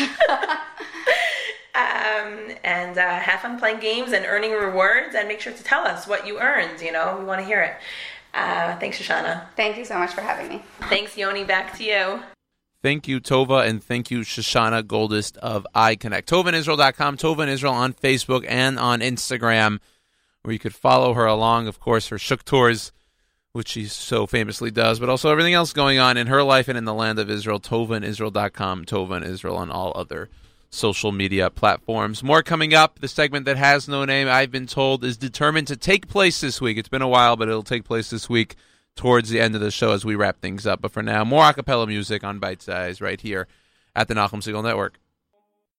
um, 1.76 2.50
and 2.64 2.98
uh, 2.98 3.18
have 3.18 3.40
fun 3.40 3.58
playing 3.58 3.80
games 3.80 4.12
and 4.12 4.24
earning 4.26 4.52
rewards 4.52 5.14
and 5.14 5.28
make 5.28 5.40
sure 5.40 5.52
to 5.52 5.62
tell 5.62 5.86
us 5.86 6.06
what 6.06 6.26
you 6.26 6.38
earned 6.40 6.80
you 6.80 6.90
know 6.90 7.16
we 7.18 7.24
want 7.24 7.40
to 7.40 7.46
hear 7.46 7.60
it 7.60 7.74
uh, 8.34 8.76
thanks 8.78 8.98
shoshana 8.98 9.44
Thank 9.56 9.76
you 9.76 9.84
so 9.84 9.98
much 9.98 10.12
for 10.12 10.22
having 10.22 10.48
me. 10.48 10.62
thanks 10.88 11.16
yoni 11.16 11.44
back 11.44 11.76
to 11.78 11.84
you 11.84 12.20
Thank 12.82 13.08
you, 13.08 13.20
Tova, 13.20 13.66
and 13.66 13.82
thank 13.82 14.12
you, 14.12 14.20
Shoshana 14.20 14.82
Goldist 14.84 15.38
of 15.38 15.66
IKonnect. 15.74 16.22
TovanIsrael.com, 16.26 17.16
Tova 17.16 17.40
in 17.42 17.48
Israel 17.48 17.72
on 17.72 17.92
Facebook 17.94 18.44
and 18.46 18.78
on 18.78 19.00
Instagram, 19.00 19.80
where 20.42 20.52
you 20.52 20.60
could 20.60 20.74
follow 20.74 21.14
her 21.14 21.26
along, 21.26 21.66
of 21.66 21.80
course, 21.80 22.08
her 22.08 22.18
Shuk 22.18 22.44
tours, 22.44 22.92
which 23.56 23.68
she 23.68 23.86
so 23.86 24.26
famously 24.26 24.70
does, 24.70 25.00
but 25.00 25.08
also 25.08 25.30
everything 25.30 25.54
else 25.54 25.72
going 25.72 25.98
on 25.98 26.16
in 26.16 26.26
her 26.26 26.42
life 26.42 26.68
and 26.68 26.76
in 26.76 26.84
the 26.84 26.94
land 26.94 27.18
of 27.18 27.30
Israel. 27.30 27.58
TovanIsrael.com, 27.58 28.84
Tova 28.84 29.16
in 29.16 29.22
Israel 29.24 29.56
on 29.56 29.70
all 29.70 29.92
other 29.96 30.28
social 30.68 31.10
media 31.10 31.48
platforms. 31.48 32.22
More 32.22 32.42
coming 32.42 32.74
up. 32.74 33.00
The 33.00 33.08
segment 33.08 33.46
that 33.46 33.56
has 33.56 33.88
no 33.88 34.04
name, 34.04 34.28
I've 34.28 34.50
been 34.50 34.66
told, 34.66 35.04
is 35.04 35.16
determined 35.16 35.68
to 35.68 35.76
take 35.76 36.06
place 36.06 36.40
this 36.40 36.60
week. 36.60 36.76
It's 36.76 36.88
been 36.88 37.02
a 37.02 37.08
while, 37.08 37.36
but 37.36 37.48
it'll 37.48 37.62
take 37.62 37.84
place 37.84 38.10
this 38.10 38.28
week 38.28 38.56
towards 38.94 39.30
the 39.30 39.40
end 39.40 39.54
of 39.54 39.60
the 39.60 39.70
show 39.70 39.92
as 39.92 40.04
we 40.04 40.14
wrap 40.14 40.40
things 40.40 40.66
up. 40.66 40.82
But 40.82 40.92
for 40.92 41.02
now, 41.02 41.24
more 41.24 41.42
acapella 41.42 41.88
music 41.88 42.22
on 42.24 42.38
Bite 42.38 42.62
Size 42.62 43.00
right 43.00 43.20
here 43.20 43.48
at 43.94 44.08
the 44.08 44.14
Nachum 44.14 44.42
Segal 44.42 44.62
Network. 44.62 44.98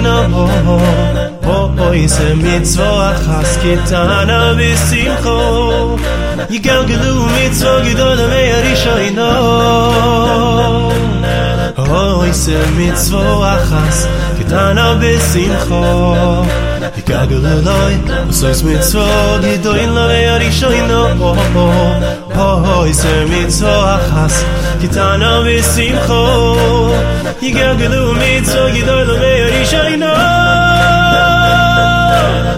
no 0.00 0.16
ho 0.34 0.44
ho 0.66 0.76
ho. 0.78 0.90
Ho 1.76 1.86
is 1.92 2.18
a 2.20 2.22
mitzvah 2.34 3.14
chas 3.24 3.52
kitana 3.62 4.40
v'simcho. 4.58 5.38
Yigal 6.52 6.82
gedu 6.88 7.12
mitzvah 7.34 7.78
gedol 7.84 8.18
ha-meyarish 8.22 8.86
ha-inoh 8.88 11.01
Oy 11.76 12.32
se 12.32 12.58
mit 12.76 12.98
zwo 12.98 13.42
achas, 13.42 14.06
getan 14.38 14.78
a 14.78 14.94
bisin 15.00 15.52
kho. 15.64 16.44
Ik 16.96 17.06
gagel 17.06 17.40
loy, 17.40 17.94
oy 18.20 18.32
se 18.32 18.64
mit 18.64 18.84
zwo 18.84 19.06
di 19.40 19.56
do 19.62 19.72
in 19.72 19.94
lo 19.94 20.08
yari 20.08 20.50
shoyno. 20.50 21.02
Oy 22.36 22.92
se 22.92 23.24
mit 23.28 23.52
zwo 23.52 23.72
achas, 23.96 24.44
getan 24.80 25.22
a 25.22 25.42
bisin 25.44 25.96
kho. 26.06 26.22
Ik 27.40 27.54
gagel 27.54 28.14
mit 28.14 28.46
zwo 28.46 28.70
di 28.70 28.82
do 28.84 29.00
in. 29.00 29.32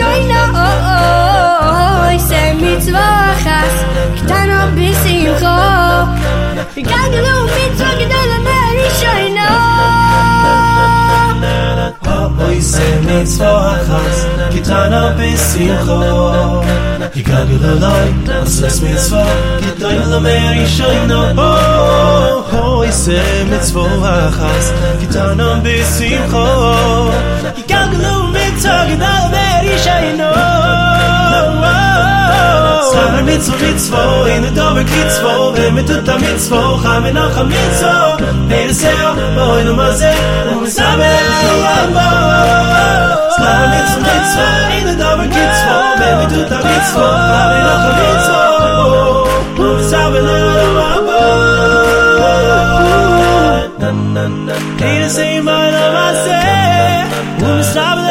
shoyna 0.00 0.40
Oh 0.54 0.88
oh 0.92 2.08
oh 2.08 2.18
se 2.28 2.42
mitzvah 2.60 3.36
chas 3.44 3.74
Kitano 4.16 4.58
bisimcho 4.76 5.56
Yigal 6.76 7.06
gilu 7.12 7.36
mitzvah 7.54 7.94
Gedai 8.00 8.26
la 8.32 8.38
meri 8.46 8.86
shoyna 9.00 9.48
Oh 12.12 12.46
oi 12.46 12.58
se 12.72 12.88
mitzvah 13.06 13.76
chas 13.88 14.18
Kitano 14.52 15.02
bisimcho 15.18 16.00
Yigal 17.16 17.44
gilulay, 17.50 18.08
glas 18.24 18.62
ois 18.62 18.78
mitzvah 18.84 19.30
Gedai 19.64 19.98
la 20.12 20.20
meri 20.26 20.66
shoyna 20.76 21.20
Oh 21.36 22.20
shoyna 30.00 30.30
Sar 32.90 33.22
mit 33.22 33.42
zu 33.44 33.52
mit 33.52 33.78
zwo 33.80 34.24
in 34.34 34.42
der 34.42 34.50
dobe 34.50 34.84
kit 34.84 35.10
zwo 35.16 35.52
wenn 35.54 35.74
mit 35.74 35.86
tut 35.86 36.20
mit 36.20 36.40
zwo 36.40 36.60
kham 36.82 37.04
in 37.06 37.16
ach 37.16 37.38
mit 37.44 37.72
zwo 37.80 37.94
der 38.50 38.74
sehr 38.80 39.10
boy 39.36 39.64
no 39.64 39.72
maze 39.74 40.12
um 40.52 40.66
sabe 40.66 41.10
yamba 41.64 42.08
Sar 43.36 43.62
mit 43.72 43.86
zu 43.92 43.98
mit 44.06 44.24
zwo 44.32 44.46
in 44.76 44.84
der 44.88 44.96
dobe 45.02 45.26
kit 45.34 45.52
zwo 45.60 45.76
wenn 46.00 46.16
mit 46.20 46.30
tut 46.34 46.52
mit 46.68 46.84
zwo 46.90 47.06
kham 47.30 47.50
in 47.58 47.66
ach 47.74 47.86
mit 47.98 48.18
zwo 48.26 48.42
um 49.64 49.78
sabe 49.90 50.20
yamba 50.78 51.22
Der 54.80 55.08
sei 55.10 55.40
mein 55.42 55.74
maze 55.96 56.38
um 57.48 57.62
sabe 57.74 58.00
yamba 58.00 58.09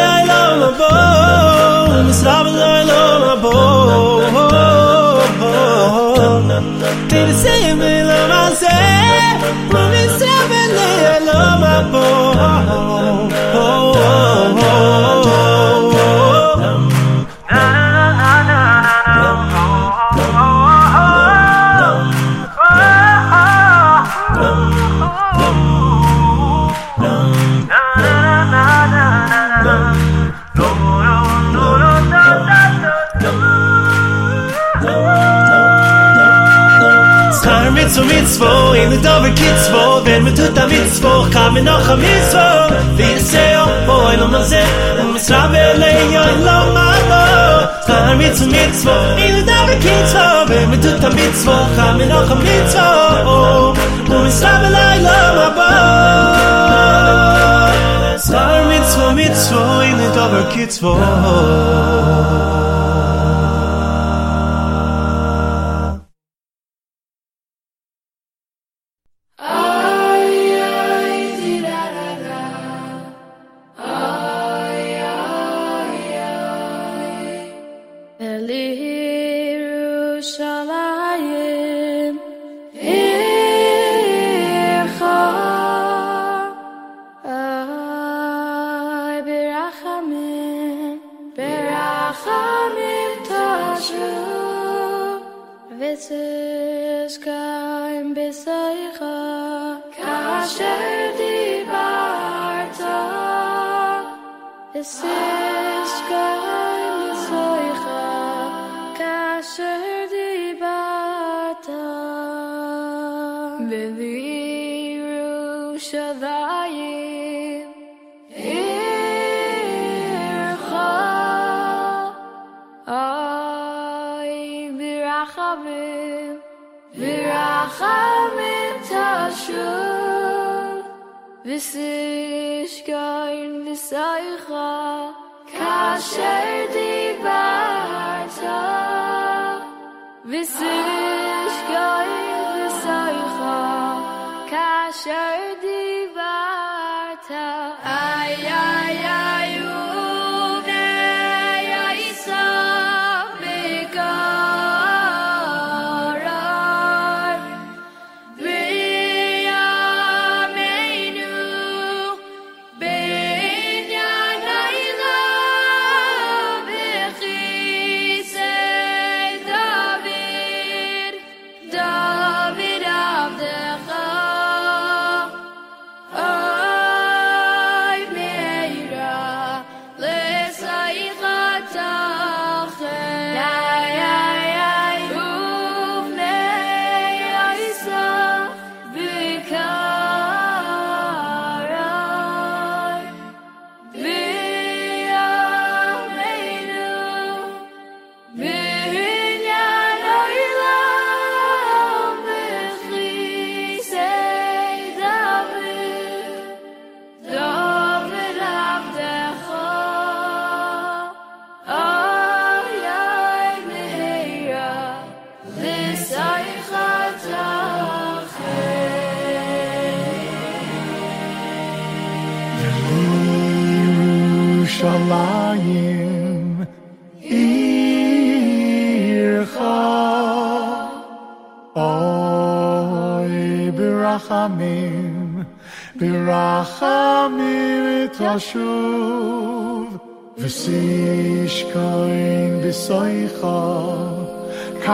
me 9.93 10.03
say 10.19 10.39
me 10.51 10.61
love 11.27 11.59
my 11.63 11.79
mit 11.91 13.78
zum 37.99 38.07
mit 38.07 38.27
zwo 38.27 38.73
in 38.73 38.89
der 38.91 38.99
dove 38.99 39.29
kit 39.33 39.57
zwo 39.65 40.01
wenn 40.05 40.23
mit 40.23 40.35
tut 40.37 40.55
mit 40.69 40.95
zwo 40.95 41.11
kam 41.33 41.53
mir 41.53 41.63
noch 41.63 41.89
mit 41.97 42.23
zwo 42.31 42.47
wie 42.97 43.19
sei 43.19 43.57
oh 43.61 43.69
boy 43.87 44.15
no 44.17 44.27
no 44.27 44.41
sei 44.43 44.63
um 45.01 45.17
strabele 45.19 45.91
yo 46.13 46.23
lo 46.47 46.57
kam 47.87 48.17
mit 48.17 48.37
zum 48.37 48.49
mit 48.51 48.71
zwo 48.81 48.95
in 49.25 49.33
der 49.35 49.45
dove 49.51 49.75
kit 49.83 50.03
zwo 50.11 50.25
wenn 50.49 50.69
mit 50.69 50.81
tut 50.81 51.03
mit 51.17 51.33
zwo 51.41 51.55
kam 51.75 51.97
mir 51.97 52.07
noch 52.13 52.31
mit 52.45 52.65
zwo 52.73 52.87
um 54.15 54.27
strabele 54.37 54.87
lo 55.05 55.19
mama 55.37 55.71
Sar 58.27 58.65
mit 58.69 58.85
zwo 58.91 59.11
mit 59.19 59.35
zwo 59.45 59.61
in 59.89 59.97
der 60.01 60.11
dove 60.17 60.41
kit 60.53 60.71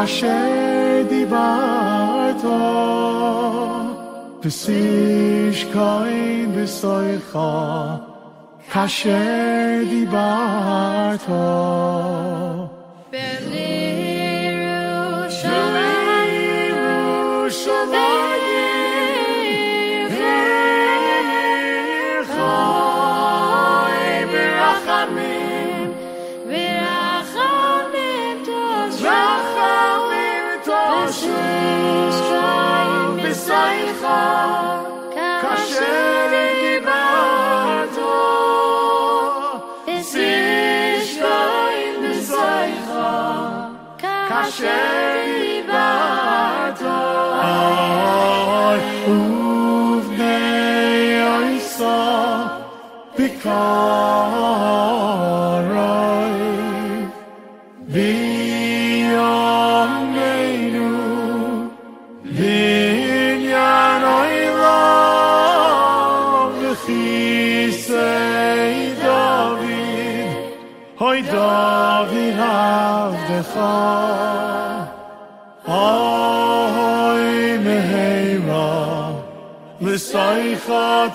shade 0.07 1.29
ba 1.29 2.35
to 2.41 2.57
pesish 4.41 5.61
kein 5.73 6.53
bisoy 6.55 7.17
kha 7.31 7.49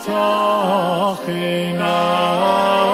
talking 0.05 1.77
now. 1.77 2.90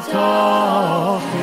talk. 0.00 1.35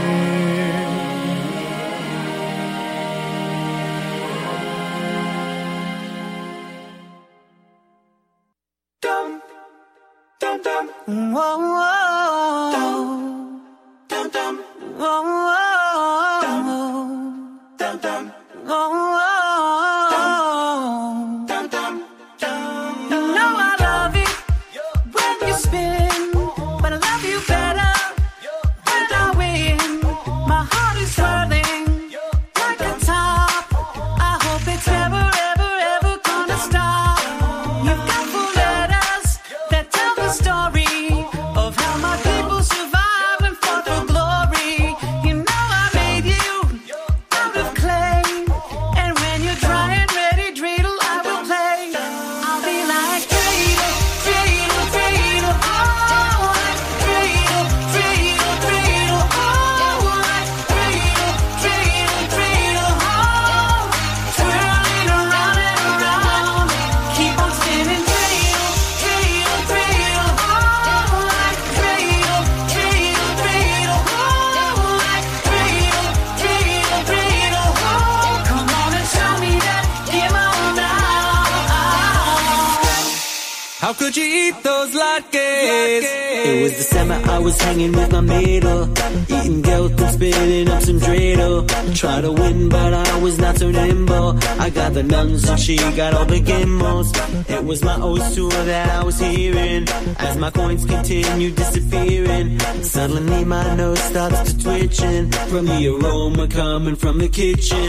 from 105.54 105.68
the 105.68 105.88
aroma 105.88 106.48
coming 106.48 106.96
from 106.96 107.20
the 107.20 107.30
kitchen. 107.30 107.86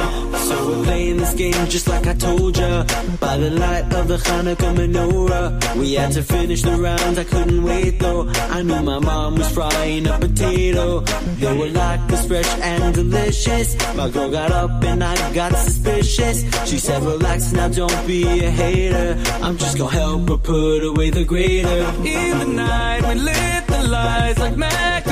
So 0.48 0.54
we're 0.68 0.84
playing 0.84 1.16
this 1.16 1.32
game 1.32 1.66
just 1.74 1.88
like 1.88 2.06
I 2.06 2.12
told 2.12 2.58
ya. 2.58 2.84
By 3.18 3.38
the 3.38 3.50
light 3.52 3.90
of 3.94 4.06
the 4.06 4.18
Hanukkah 4.18 4.72
menorah, 4.76 5.76
we 5.76 5.94
had 5.94 6.12
to 6.12 6.22
finish 6.22 6.60
the 6.60 6.76
rounds. 6.76 7.18
I 7.18 7.24
couldn't 7.24 7.62
wait 7.64 7.98
though. 8.00 8.28
I 8.56 8.60
knew 8.60 8.82
my 8.82 8.98
mom 8.98 9.36
was 9.36 9.50
frying 9.50 10.06
a 10.06 10.18
potato. 10.18 11.00
They 11.40 11.56
were 11.56 11.72
like 11.82 12.06
this 12.08 12.26
fresh 12.26 12.50
and 12.60 12.94
delicious. 12.94 13.68
My 13.96 14.10
girl 14.10 14.30
got 14.30 14.50
up 14.50 14.84
and 14.84 15.02
I 15.02 15.14
got 15.32 15.56
suspicious. 15.56 16.44
She 16.68 16.76
said, 16.76 17.02
"Relax 17.02 17.52
now, 17.52 17.68
don't 17.68 18.06
be 18.06 18.44
a 18.44 18.50
hater. 18.50 19.16
I'm 19.40 19.56
just 19.56 19.78
gonna 19.78 19.90
help 20.02 20.28
her 20.28 20.36
put 20.36 20.84
away 20.90 21.08
the 21.08 21.24
grater." 21.24 21.80
In 22.04 22.38
the 22.40 22.50
night, 22.66 23.00
we 23.08 23.14
lit 23.14 23.66
the 23.68 23.82
lights 23.88 24.38
like 24.38 24.56
magic. 24.58 25.03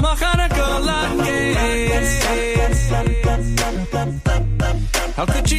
mama 0.00 0.16
gonna 0.20 0.48
go 0.48 0.80
like. 0.84 1.00
How 5.16 5.26
could 5.26 5.50
you 5.50 5.58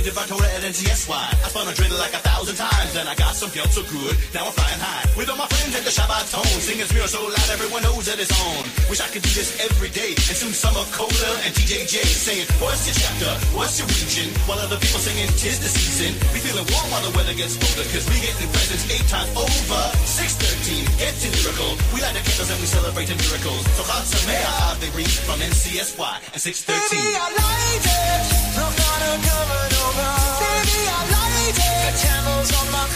The 0.00 0.14
man 0.14 0.24
who 0.24 0.30
gave 0.30 0.38
divine 0.38 0.38
Torah 0.38 0.56
at 0.56 0.62
NCSY. 0.62 1.12
I 1.12 1.48
spun 1.48 1.68
a 1.68 1.72
dreidel 1.72 1.98
like 1.98 2.14
a 2.14 2.18
thousand 2.18 2.56
times, 2.56 2.96
and 2.96 3.08
I 3.08 3.14
some 3.40 3.48
guilt 3.56 3.72
so 3.72 3.80
good. 3.88 4.12
Now 4.36 4.44
I'm 4.44 4.52
flying 4.52 4.76
high 4.76 5.08
with 5.16 5.32
all 5.32 5.40
my 5.40 5.48
friends 5.48 5.72
at 5.72 5.80
the 5.80 5.88
Shabbaton. 5.88 6.44
Singing 6.60 6.84
Smir 6.84 7.08
so 7.08 7.24
loud 7.24 7.48
everyone 7.48 7.80
knows 7.80 8.04
that 8.04 8.20
it's 8.20 8.28
on. 8.36 8.68
Wish 8.92 9.00
I 9.00 9.08
could 9.08 9.24
do 9.24 9.32
this 9.32 9.56
every 9.64 9.88
day. 9.96 10.12
And 10.28 10.36
soon 10.36 10.52
summer 10.52 10.84
cola 10.92 11.30
and 11.48 11.50
TJJ 11.56 12.04
saying, 12.04 12.44
What's 12.60 12.84
your 12.84 13.00
chapter? 13.00 13.32
What's 13.56 13.80
your 13.80 13.88
region? 13.88 14.28
While 14.44 14.60
other 14.60 14.76
people 14.76 15.00
singing, 15.00 15.32
Tis 15.40 15.56
the 15.56 15.72
season. 15.72 16.12
We 16.36 16.44
feeling 16.44 16.68
warm 16.68 16.84
while 16.92 17.00
the 17.00 17.16
weather 17.16 17.32
gets 17.32 17.56
colder, 17.56 17.88
cause 17.88 18.04
we 18.12 18.20
getting 18.20 18.50
presents 18.52 18.84
eight 18.92 19.08
times 19.08 19.32
over. 19.32 19.82
613, 20.04 21.00
get 21.00 21.16
to 21.24 21.32
miracle. 21.40 21.72
We 21.96 22.04
light 22.04 22.12
the 22.12 22.20
candles 22.20 22.52
and 22.52 22.60
we 22.60 22.68
celebrate 22.68 23.08
the 23.08 23.16
miracles. 23.24 23.64
So 23.72 23.88
Chag 23.88 24.04
Sameach, 24.04 24.84
they 24.84 24.92
read 24.92 25.08
from 25.24 25.40
NCSY 25.40 26.36
and 26.36 26.40
613. 26.44 26.76
Baby, 26.76 27.16
I 27.16 27.24
like 27.40 27.88
it. 27.88 28.20
No 28.52 28.68
Hanukkah 28.68 29.42
menorah. 29.48 30.28
Baby, 30.44 30.84
I 30.92 31.00
like. 31.08 31.29
The 31.48 31.92
candles 31.96 32.52
on 32.60 32.70
my 32.70 32.86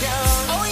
yes, 0.00 0.48
I 0.48 0.65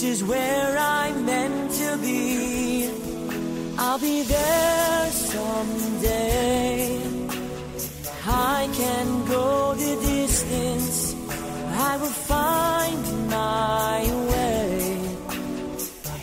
This 0.00 0.20
is 0.20 0.24
where 0.24 0.78
I'm 0.78 1.26
meant 1.26 1.72
to 1.72 1.98
be. 1.98 2.88
I'll 3.76 3.98
be 3.98 4.22
there 4.22 5.10
someday. 5.10 6.98
I 8.26 8.70
can 8.72 9.26
go 9.26 9.74
the 9.74 9.96
distance. 9.96 11.14
I 11.88 11.98
will 11.98 12.16
find 12.32 13.28
my 13.28 14.00
way. 14.30 14.96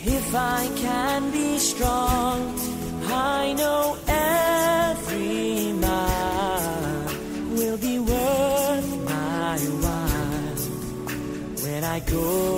If 0.06 0.34
I 0.34 0.68
can 0.74 1.30
be 1.30 1.58
strong, 1.58 2.58
I 3.06 3.52
know 3.52 3.96
every 4.08 5.72
mile 5.74 7.04
will 7.54 7.78
be 7.78 8.00
worth 8.00 8.90
my 9.04 9.58
while. 9.84 10.58
When 11.62 11.84
I 11.84 12.00
go 12.00 12.57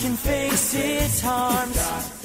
can 0.00 0.16
face 0.16 0.74
its 0.74 1.20
harms. 1.20 2.19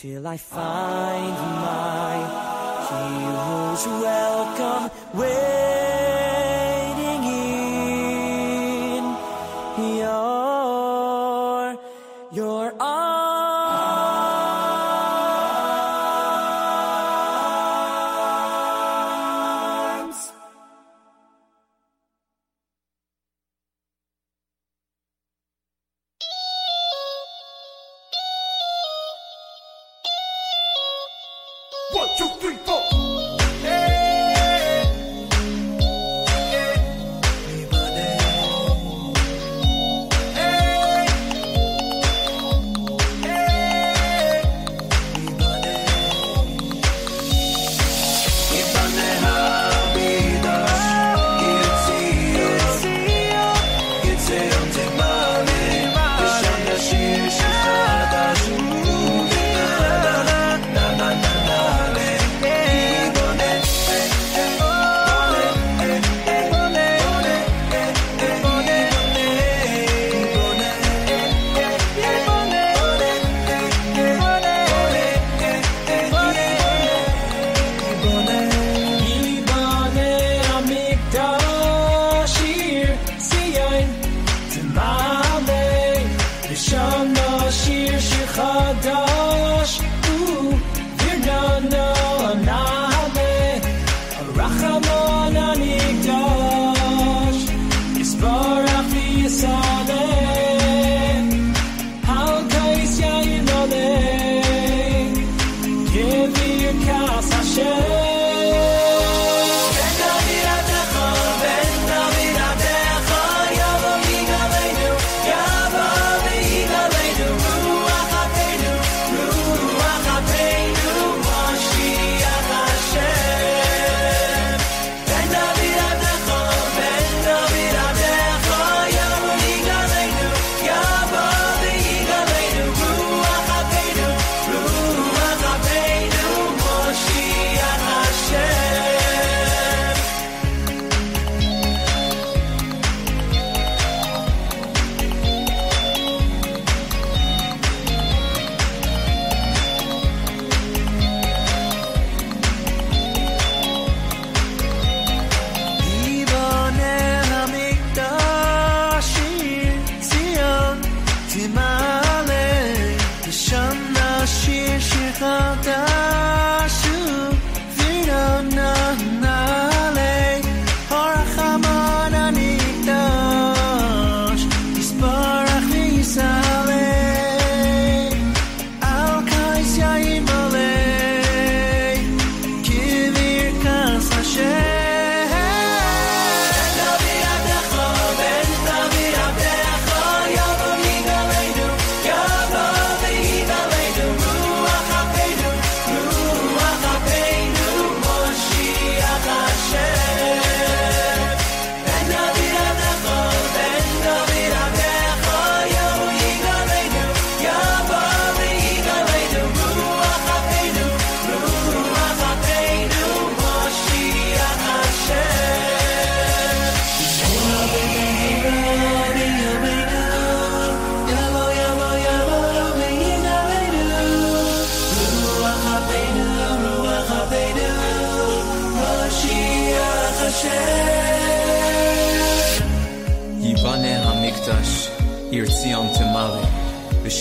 till 0.00 0.26
I 0.26 0.38
find 0.38 1.34
my 1.66 2.16
hero's 2.88 3.86
welcome. 4.00 4.88
Where 5.12 5.99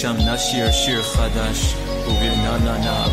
שם 0.02 0.16
נשיר 0.18 0.72
שיר 0.72 1.04
חדש, 1.04 1.76
וברננה 2.08 2.78
נעלה. 2.78 3.08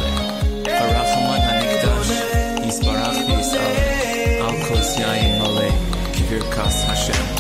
הרחמן 0.66 1.38
הנקדש, 1.40 2.10
יסברך 2.68 3.16
ויסעלה, 3.28 4.48
על 4.48 4.62
כוס 4.68 4.96
יין 4.98 5.42
מלא, 5.42 5.70
כברכס 6.12 6.84
השם. 6.88 7.35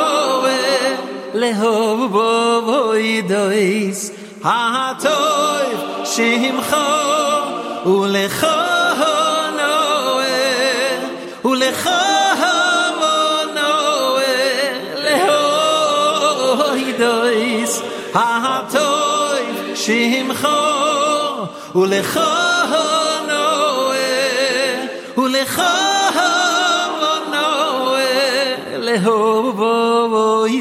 lehov 1.41 1.99
bo 2.15 2.31
dois 3.33 4.01
haatoi 4.47 5.01
toy 5.05 5.69
shim 6.13 6.57
kho 6.69 6.89
u 7.93 7.95
lekhonoe 8.15 9.59
u 11.49 11.51
lekhonoe 11.63 11.97
lehov 15.07 16.79
dois 17.03 17.73
haatoi 18.17 18.71
toy 18.75 19.45
shim 19.83 20.29
kho 20.41 20.59
u 21.81 21.83
le 28.91 28.99
ho 28.99 29.53
vo 29.53 30.09
vo 30.09 30.47
i 30.47 30.61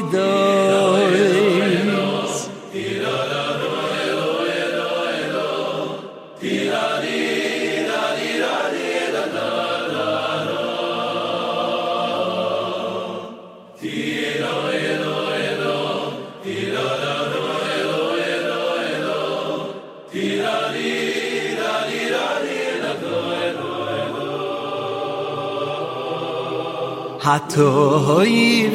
הטוב 27.34 28.20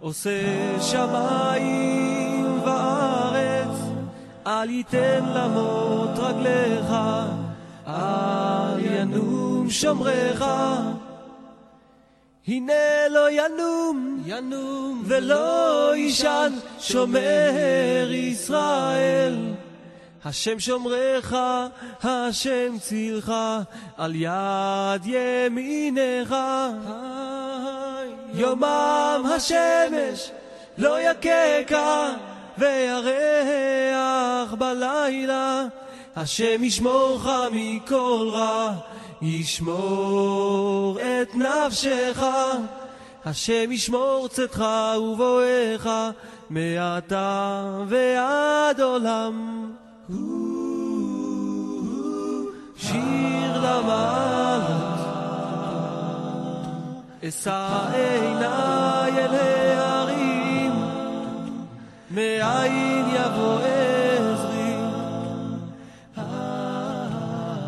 עושה 0.00 0.82
שמיים 0.82 2.60
וארץ, 2.64 3.78
אל 4.46 4.70
ייתן 4.70 5.24
למות 5.34 6.18
רגליך, 6.18 6.92
אל 7.86 8.78
ינום 8.80 9.70
שומרך. 9.70 10.44
הנה 12.48 13.08
לא 13.10 13.30
ינום, 13.30 14.22
ינום 14.26 15.02
ולא 15.06 15.92
יישן 15.96 16.52
שומר 16.78 18.08
ישראל. 18.10 19.36
השם 20.24 20.60
שומרך, 20.60 21.34
השם 22.02 22.78
צילך, 22.78 23.32
על 23.96 24.14
יד 24.14 25.02
ימינך. 25.04 26.34
יומם 28.34 29.26
השמש 29.36 30.30
לא 30.78 31.00
יככה, 31.00 32.08
וירח 32.58 34.54
בלילה. 34.54 35.64
השם 36.16 36.64
ישמורך 36.64 37.28
מכל 37.52 38.28
רע, 38.32 38.72
ישמור 39.22 40.98
את 41.00 41.34
נפשך. 41.34 42.22
השם 43.24 43.72
ישמור 43.72 44.28
צאתך 44.28 44.64
ובואך, 44.98 45.88
מעתה 46.50 47.62
ועד 47.88 48.80
עולם. 48.80 49.66
שיר 52.76 53.56
למעלות, 53.56 54.79
אשא 57.28 57.78
עיניי 57.92 59.24
אל 59.24 59.34
ההרים, 59.34 60.72
מאין 62.10 63.04
יבוא 63.14 63.58
עזרי, 64.16 64.74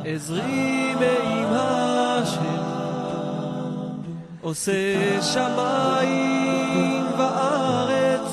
עזרי 0.05 0.95
מעם 0.95 1.53
השם, 1.53 2.63
עושה 4.41 5.23
שמיים 5.23 7.07
וארץ, 7.19 8.33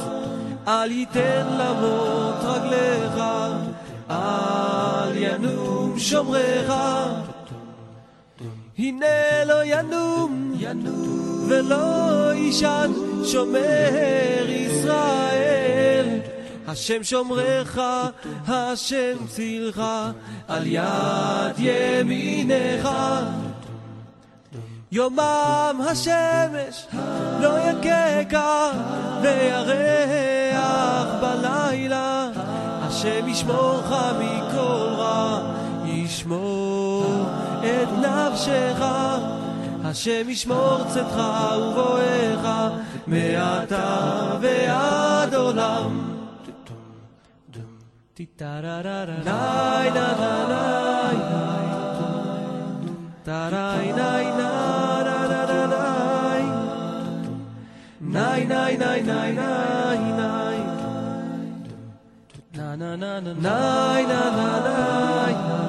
אל 0.67 0.91
ייתן 0.91 1.47
למות 1.59 2.43
רגליך, 2.43 3.23
אל 4.09 5.15
ינום 5.15 5.99
שומרך. 5.99 6.73
הנה 8.79 9.45
לא 9.45 9.65
ינום, 9.65 10.53
ולא 11.47 12.33
יישן 12.33 12.91
שומר 13.25 14.45
ישראל. 14.49 16.19
השם 16.67 17.03
שומרך, 17.03 17.79
השם 18.47 19.27
צילך, 19.27 19.83
על 20.47 20.67
יד 20.67 21.55
ימינך. 21.57 22.89
יומם 24.91 25.81
השמש 25.89 26.85
לא 27.39 27.57
יככה, 27.59 28.71
וירח 29.21 31.07
בלילה. 31.21 32.29
השם 32.81 33.27
ישמורך 33.27 33.91
מכל 34.19 34.93
רע, 34.97 35.53
ישמור 35.85 36.68
את 37.60 37.88
נפשך. 37.98 38.84
השם 39.84 40.28
ישמור 40.28 40.78
צאתך 40.88 41.22
ובואך, 41.58 42.72
מעתה 43.06 44.36
ועד 44.40 45.34
עולם. 45.34 46.10
טיטררררר. 48.14 49.24
ניי 49.24 49.90
נה 49.90 50.12
נה 50.18 50.44
ניי 50.48 51.16
ניי. 51.16 51.66
טריי 53.22 53.92
ניי 53.92 54.24
נה 54.24 55.02
נה 55.04 55.26
נה 55.28 55.46
נה 55.46 55.66
ניי. 55.66 56.42
ניי 58.00 58.46
ניי 58.46 58.76
ניי 58.76 59.02
ניי 59.02 59.32
ניי 59.32 59.98
ניי. 59.98 60.60
Na 62.56 62.76
na 62.76 62.94
na 63.02 63.12
na 63.20 63.32
na 63.34 63.58
na 64.10 64.20
na 64.36 64.50
na 64.66 65.67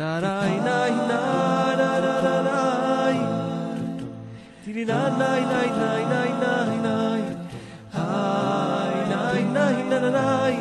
Tarai 0.00 0.54
nai 0.66 0.92
na 1.10 1.22
na 1.80 1.90
na 2.04 2.14
na 2.24 2.36
na 2.46 2.60
Tiri 4.64 4.84
na 4.90 5.00
nai 5.20 5.42
nai 5.52 5.68
nai 5.80 6.02
nai 6.12 6.30
nai 6.42 6.76
nai. 6.86 7.22
Hai 7.96 8.94
nai 9.12 9.42
nai 9.56 9.76
na 9.90 9.98
na 10.04 10.10
nai. 10.18 10.56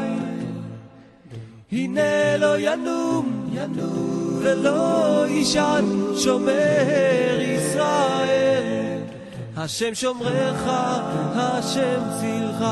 הנה 1.71 2.37
לא 2.37 2.59
ינום, 2.59 3.49
ינום 3.53 4.39
ולא 4.41 5.25
יישן 5.27 5.85
שומר 6.17 7.39
ישראל 7.41 9.01
השם 9.57 9.95
שומרך, 9.95 10.63
השם 11.35 12.01
צילך 12.19 12.65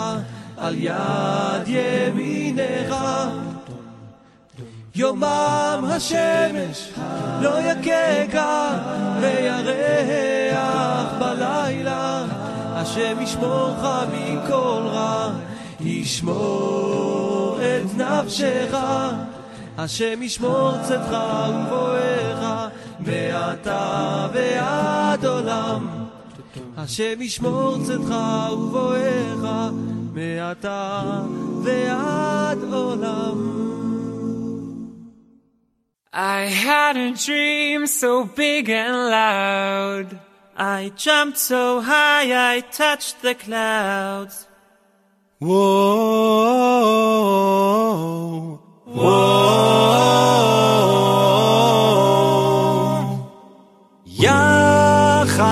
על 0.57 0.76
יד 0.77 1.68
ימינך. 1.68 2.95
יומם 4.97 5.85
השמש 5.89 6.91
לא 7.41 7.59
יככה, 7.59 8.77
וירח 9.21 11.13
בלילה. 11.19 12.25
השם 12.73 13.21
ישמורך 13.21 13.85
מכל 14.13 14.81
רע, 14.85 15.31
ישמור 15.79 17.59
את 17.59 17.97
נפשך. 17.97 18.77
השם 19.77 20.23
ישמור 20.23 20.71
צאתך 20.87 21.17
ובואך, 21.49 22.69
מעתה 22.99 24.27
ועד 24.33 25.25
עולם. 25.25 25.87
השם 26.77 27.21
ישמור 27.21 27.77
צאתך 27.83 28.15
ובואך, 28.53 29.71
מעתה 30.13 31.01
ועד 31.63 32.57
עולם. 32.73 33.66
I 36.16 36.42
had 36.42 36.98
a 36.98 37.14
dream 37.14 37.86
so 37.86 38.26
big 38.26 38.68
and 38.68 38.94
loud. 38.94 40.20
I 40.54 40.92
jumped 40.94 41.38
so 41.38 41.80
high 41.80 42.54
I 42.54 42.60
touched 42.60 43.22
the 43.22 43.34
clouds. 43.34 44.46
Whoa, 45.40 45.59
whoa. 48.84 49.62
יחד 54.06 55.42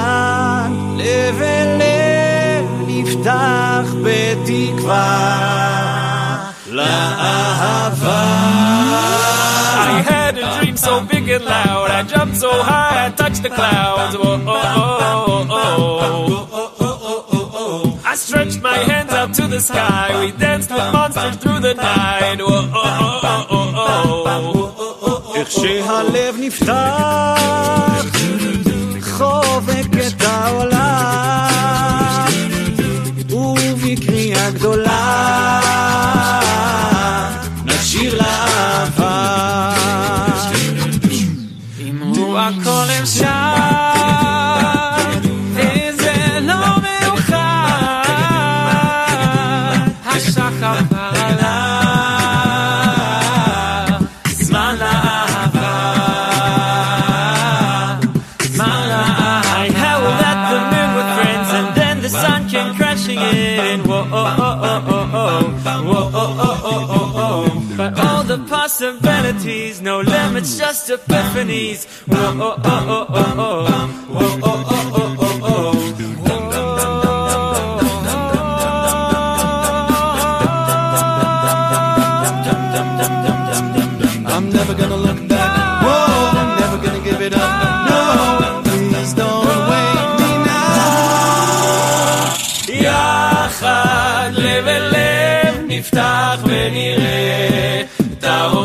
לב 0.96 1.42
אל 1.42 1.78
לב 1.78 2.66
נפתח 2.86 3.94
בתקווה 4.04 5.30
לאהבה. 6.66 7.83
so 11.34 11.34
big 11.34 11.34
and 11.34 11.44
loud. 11.44 11.90
I 11.90 12.02
jumped 12.02 12.36
so 12.36 12.50
high 12.50 13.06
I 13.06 13.10
touched 13.10 13.42
the 13.42 13.48
clouds. 13.48 14.16
Whoa, 14.16 14.44
oh, 14.46 15.46
oh, 15.50 15.80
oh, 17.52 18.00
I 18.04 18.14
stretched 18.14 18.60
my 18.62 18.76
hands 18.76 19.12
out 19.12 19.34
to 19.34 19.46
the 19.46 19.60
sky. 19.60 20.24
We 20.24 20.32
danced 20.32 20.70
with 20.70 20.92
monsters 20.92 21.36
through 21.36 21.60
the 21.60 21.74
night. 21.74 22.38
Whoa, 22.38 22.46
oh, 22.46 23.20
oh, 23.22 23.48
oh, 23.50 23.74
oh, 23.76 24.56
איך 25.36 25.50
שהלב 25.50 26.36
נפתח, 26.38 28.13
possibilities, 68.65 69.79
no 69.79 70.01
limits, 70.01 70.57
just 70.57 70.89
epiphanies. 70.89 71.85
Whoa, 72.07 72.17
oh, 72.17 72.59
oh, 72.63 72.85
oh, 72.89 73.05
oh, 73.09 73.33
oh. 73.37 73.87
Whoa, 74.09 74.39
oh, 74.41 74.41
oh, 74.43 74.91
oh, 74.94 74.94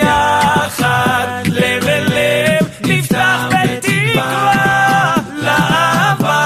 יחד 0.00 1.42
לב 1.46 1.84
אל 1.88 2.04
לב 2.04 2.68
נפתח 2.80 3.48
בתקווה 3.50 5.14
לעבר 5.36 6.42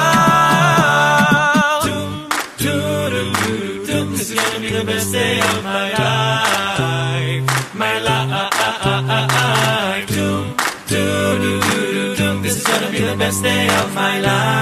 This 4.19 4.31
is 4.31 4.39
gonna 4.41 4.61
be 4.61 4.71
the 4.79 4.85
best 4.91 5.09
day 5.13 5.35
of 5.41 5.59
my 5.65 5.87
life 5.99 7.45
My 7.83 7.97
life 8.09 8.55
Doom, 10.15 10.45
doom, 10.89 11.35
doom, 11.43 11.61
doom, 11.61 12.17
doom. 12.19 12.37
This 12.43 12.55
is 12.61 12.65
gonna 12.71 12.91
be 12.95 13.01
the 13.11 13.17
best 13.23 13.41
day 13.43 13.65
of 13.81 13.89
my 13.95 14.15
life 14.21 14.60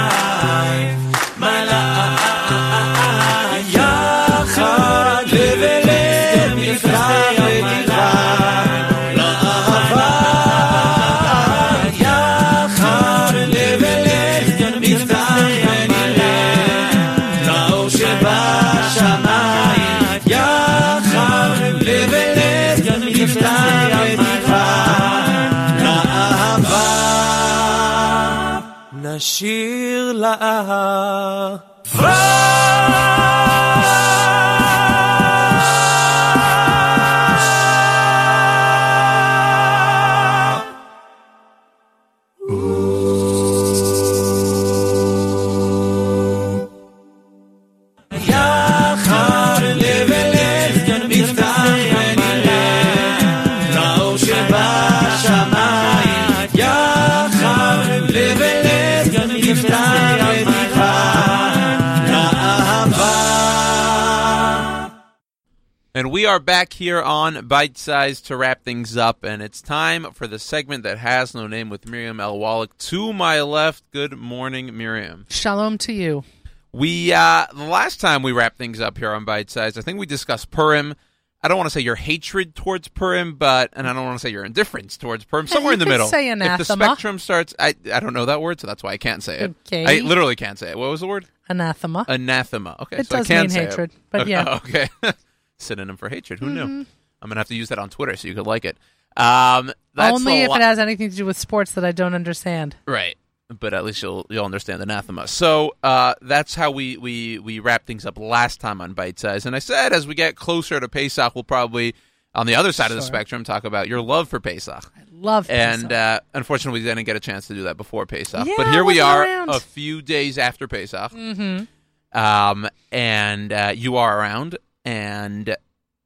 And 65.99 66.11
we 66.11 66.25
are 66.25 66.39
back 66.39 66.71
here 66.71 67.01
on 67.01 67.45
Bite 67.47 67.77
Size 67.77 68.21
to 68.21 68.37
wrap 68.37 68.63
things 68.63 68.95
up, 68.95 69.25
and 69.25 69.41
it's 69.41 69.61
time 69.61 70.13
for 70.13 70.27
the 70.27 70.39
segment 70.39 70.83
that 70.83 70.97
has 70.97 71.35
no 71.35 71.45
name 71.45 71.69
with 71.69 71.89
Miriam 71.89 72.21
L. 72.21 72.39
Wallach. 72.39 72.77
To 72.77 73.11
my 73.11 73.41
left, 73.41 73.83
good 73.91 74.13
morning, 74.17 74.77
Miriam. 74.77 75.25
Shalom 75.29 75.77
to 75.79 75.91
you. 75.91 76.23
We 76.71 77.11
uh 77.11 77.47
the 77.53 77.65
last 77.65 77.99
time 77.99 78.23
we 78.23 78.31
wrapped 78.31 78.57
things 78.57 78.79
up 78.79 78.97
here 78.97 79.11
on 79.11 79.25
Bite 79.25 79.49
Size, 79.49 79.77
I 79.77 79.81
think 79.81 79.99
we 79.99 80.05
discussed 80.05 80.51
Purim. 80.51 80.95
I 81.43 81.49
don't 81.49 81.57
want 81.57 81.67
to 81.67 81.71
say 81.71 81.81
your 81.81 81.95
hatred 81.95 82.55
towards 82.55 82.87
Purim, 82.87 83.35
but 83.35 83.69
and 83.73 83.85
I 83.85 83.91
don't 83.91 84.05
want 84.05 84.21
to 84.21 84.25
say 84.25 84.31
your 84.31 84.45
indifference 84.45 84.95
towards 84.95 85.25
Purim. 85.25 85.47
Somewhere 85.47 85.73
in 85.73 85.79
the 85.79 85.85
middle. 85.85 86.07
say 86.07 86.29
anathema. 86.29 86.61
If 86.61 86.67
the 86.69 86.75
spectrum 86.75 87.19
starts, 87.19 87.53
I 87.59 87.75
I 87.93 87.99
don't 87.99 88.13
know 88.13 88.23
that 88.27 88.41
word, 88.41 88.61
so 88.61 88.67
that's 88.67 88.83
why 88.83 88.91
I 88.91 88.97
can't 88.97 89.21
say 89.21 89.39
it. 89.39 89.55
Okay. 89.67 89.85
I 89.85 89.99
literally 89.99 90.37
can't 90.37 90.57
say 90.57 90.69
it. 90.69 90.77
What 90.77 90.91
was 90.91 91.01
the 91.01 91.07
word? 91.07 91.25
Anathema. 91.49 92.05
Anathema. 92.07 92.77
Okay, 92.83 92.99
It 92.99 93.07
so 93.07 93.17
I 93.17 93.19
does 93.23 93.29
mean 93.29 93.49
say 93.49 93.63
it. 93.63 93.69
hatred, 93.71 93.91
but 94.11 94.21
okay, 94.21 94.29
yeah. 94.31 94.59
Okay. 95.03 95.13
Synonym 95.59 95.97
for 95.97 96.09
hatred. 96.09 96.39
Who 96.39 96.49
knew? 96.49 96.65
Mhm. 96.65 96.85
I'm 97.21 97.29
gonna 97.29 97.39
have 97.39 97.47
to 97.49 97.55
use 97.55 97.69
that 97.69 97.79
on 97.79 97.89
Twitter 97.89 98.15
so 98.15 98.27
you 98.27 98.33
could 98.33 98.47
like 98.47 98.65
it. 98.65 98.77
Um, 99.17 99.71
that's 99.93 100.13
Only 100.15 100.41
if 100.43 100.49
li- 100.49 100.55
it 100.55 100.61
has 100.61 100.79
anything 100.79 101.09
to 101.09 101.15
do 101.15 101.25
with 101.25 101.37
sports 101.37 101.71
that 101.73 101.83
I 101.83 101.91
don't 101.91 102.13
understand. 102.13 102.75
Right. 102.85 103.17
But 103.49 103.73
at 103.73 103.83
least 103.83 104.01
you'll 104.03 104.25
you'll 104.29 104.45
understand 104.45 104.81
anathema. 104.81 105.27
So 105.27 105.73
uh, 105.83 106.13
that's 106.21 106.53
how 106.55 106.69
we, 106.71 106.97
we, 106.97 107.39
we 107.39 107.59
wrapped 107.59 107.87
things 107.87 108.05
up 108.05 108.17
last 108.19 108.61
time 108.61 108.79
on 108.79 108.93
Bite 108.93 109.17
Size. 109.19 109.45
And 109.47 109.55
I 109.55 109.59
said 109.59 109.91
as 109.91 110.05
we 110.05 110.13
get 110.13 110.35
closer 110.35 110.79
to 110.79 110.87
Pesach, 110.87 111.33
we'll 111.35 111.43
probably 111.43 111.95
on 112.35 112.45
the 112.45 112.53
other 112.55 112.71
side 112.71 112.91
of 112.91 112.95
the 112.97 113.01
spectrum 113.01 113.43
talk 113.43 113.63
about 113.63 113.87
your 113.87 114.01
love 114.01 114.29
for 114.29 114.39
Pesach. 114.39 114.93
Love 115.11 115.49
And 115.49 115.91
uh, 115.91 116.19
unfortunately, 116.35 116.79
we 116.79 116.85
didn't 116.85 117.03
get 117.05 117.15
a 117.15 117.19
chance 117.19 117.47
to 117.47 117.55
do 117.55 117.63
that 117.63 117.75
before 117.75 118.05
Pesach. 118.05 118.45
Yeah, 118.47 118.53
but 118.55 118.69
here 118.71 118.85
we 118.85 118.99
are, 119.01 119.23
around. 119.23 119.49
a 119.49 119.59
few 119.59 120.01
days 120.03 120.37
after 120.37 120.67
Pesach. 120.67 121.11
Mhm. 121.11 121.67
Um, 122.13 122.69
and 122.91 123.51
uh, 123.51 123.73
you 123.75 123.97
are 123.97 124.17
around, 124.19 124.57
and 124.85 125.55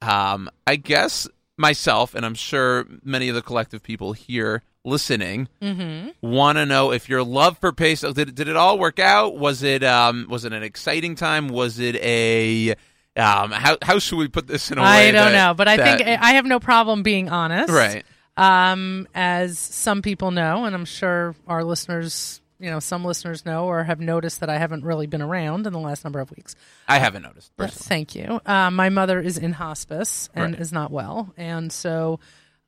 um, 0.02 0.50
I 0.68 0.76
guess 0.76 1.28
myself, 1.58 2.16
and 2.16 2.26
I'm 2.26 2.34
sure 2.36 2.86
many 3.04 3.30
of 3.30 3.36
the 3.36 3.42
collective 3.42 3.84
people 3.84 4.14
here 4.14 4.64
listening 4.86 5.48
Mhm. 5.62 6.14
want 6.22 6.58
to 6.58 6.66
know 6.66 6.92
if 6.92 7.08
your 7.08 7.24
love 7.24 7.58
for 7.58 7.72
Pesach 7.72 8.14
did 8.16 8.36
did 8.36 8.50
it 8.50 8.58
all 8.58 8.78
work 8.78 9.00
out? 9.00 9.38
Was 9.38 9.64
it 9.64 9.82
um 9.84 10.28
was 10.30 10.44
it 10.44 10.52
an 10.52 10.62
exciting 10.64 11.16
time? 11.16 11.48
Was 11.48 11.80
it 11.80 11.96
a 11.98 12.72
um 13.16 13.52
how 13.52 13.78
how 13.82 13.98
should 14.00 14.18
we 14.18 14.28
put 14.28 14.48
this 14.48 14.72
in 14.72 14.78
a 14.78 14.82
way? 14.82 15.08
I 15.08 15.12
don't 15.12 15.32
that- 15.32 15.48
know, 15.48 15.54
but 15.54 15.70
I 15.70 15.78
that- 15.78 15.98
think 16.00 16.20
I 16.22 16.32
have 16.32 16.46
no 16.46 16.60
problem 16.60 17.02
being 17.02 17.30
honest. 17.30 17.72
Right. 17.72 18.04
Um, 18.36 19.08
as 19.14 19.58
some 19.60 20.02
people 20.02 20.32
know, 20.32 20.66
and 20.66 20.76
I'm 20.76 20.86
sure 20.86 21.34
our 21.48 21.64
listeners, 21.64 22.42
you 22.64 22.70
know, 22.72 22.80
some 22.80 23.04
listeners 23.04 23.46
know 23.46 23.66
or 23.66 23.84
have 23.84 24.00
noticed 24.00 24.40
that 24.40 24.50
I 24.50 24.58
haven't 24.58 24.86
really 24.86 25.06
been 25.06 25.22
around 25.22 25.68
in 25.68 25.74
the 25.74 25.80
last 25.80 26.04
number 26.06 26.20
of 26.22 26.32
weeks. 26.32 26.56
I 26.88 26.98
haven't 26.98 27.24
noticed. 27.24 27.52
Uh, 27.60 27.64
personally. 27.66 27.88
Thank 27.90 28.16
you. 28.16 28.40
Um, 28.46 28.76
my 28.76 28.90
mother 28.90 29.20
is 29.20 29.38
in 29.38 29.52
hospice 29.52 30.30
and 30.34 30.54
Right. 30.54 30.62
is 30.62 30.72
not 30.72 30.90
well, 30.90 31.34
and 31.38 31.72
so 31.72 32.20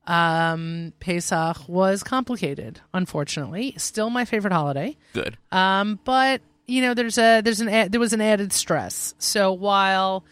um, 0.08 0.94
Pesach 1.00 1.68
was 1.68 2.04
complicated. 2.04 2.80
Unfortunately, 2.94 3.74
still 3.78 4.10
my 4.10 4.26
favorite 4.26 4.54
holiday. 4.54 4.98
Good. 5.14 5.38
Um, 5.52 6.00
but 6.04 6.42
you 6.68 6.82
know, 6.82 6.94
there's 6.94 7.18
a 7.18 7.42
there's 7.42 7.62
an 7.62 7.70
a- 7.70 7.88
there 7.88 8.00
was 8.00 8.14
an 8.14 8.22
added 8.22 8.52
stress. 8.54 9.14
So 9.18 9.54
while, 9.54 10.24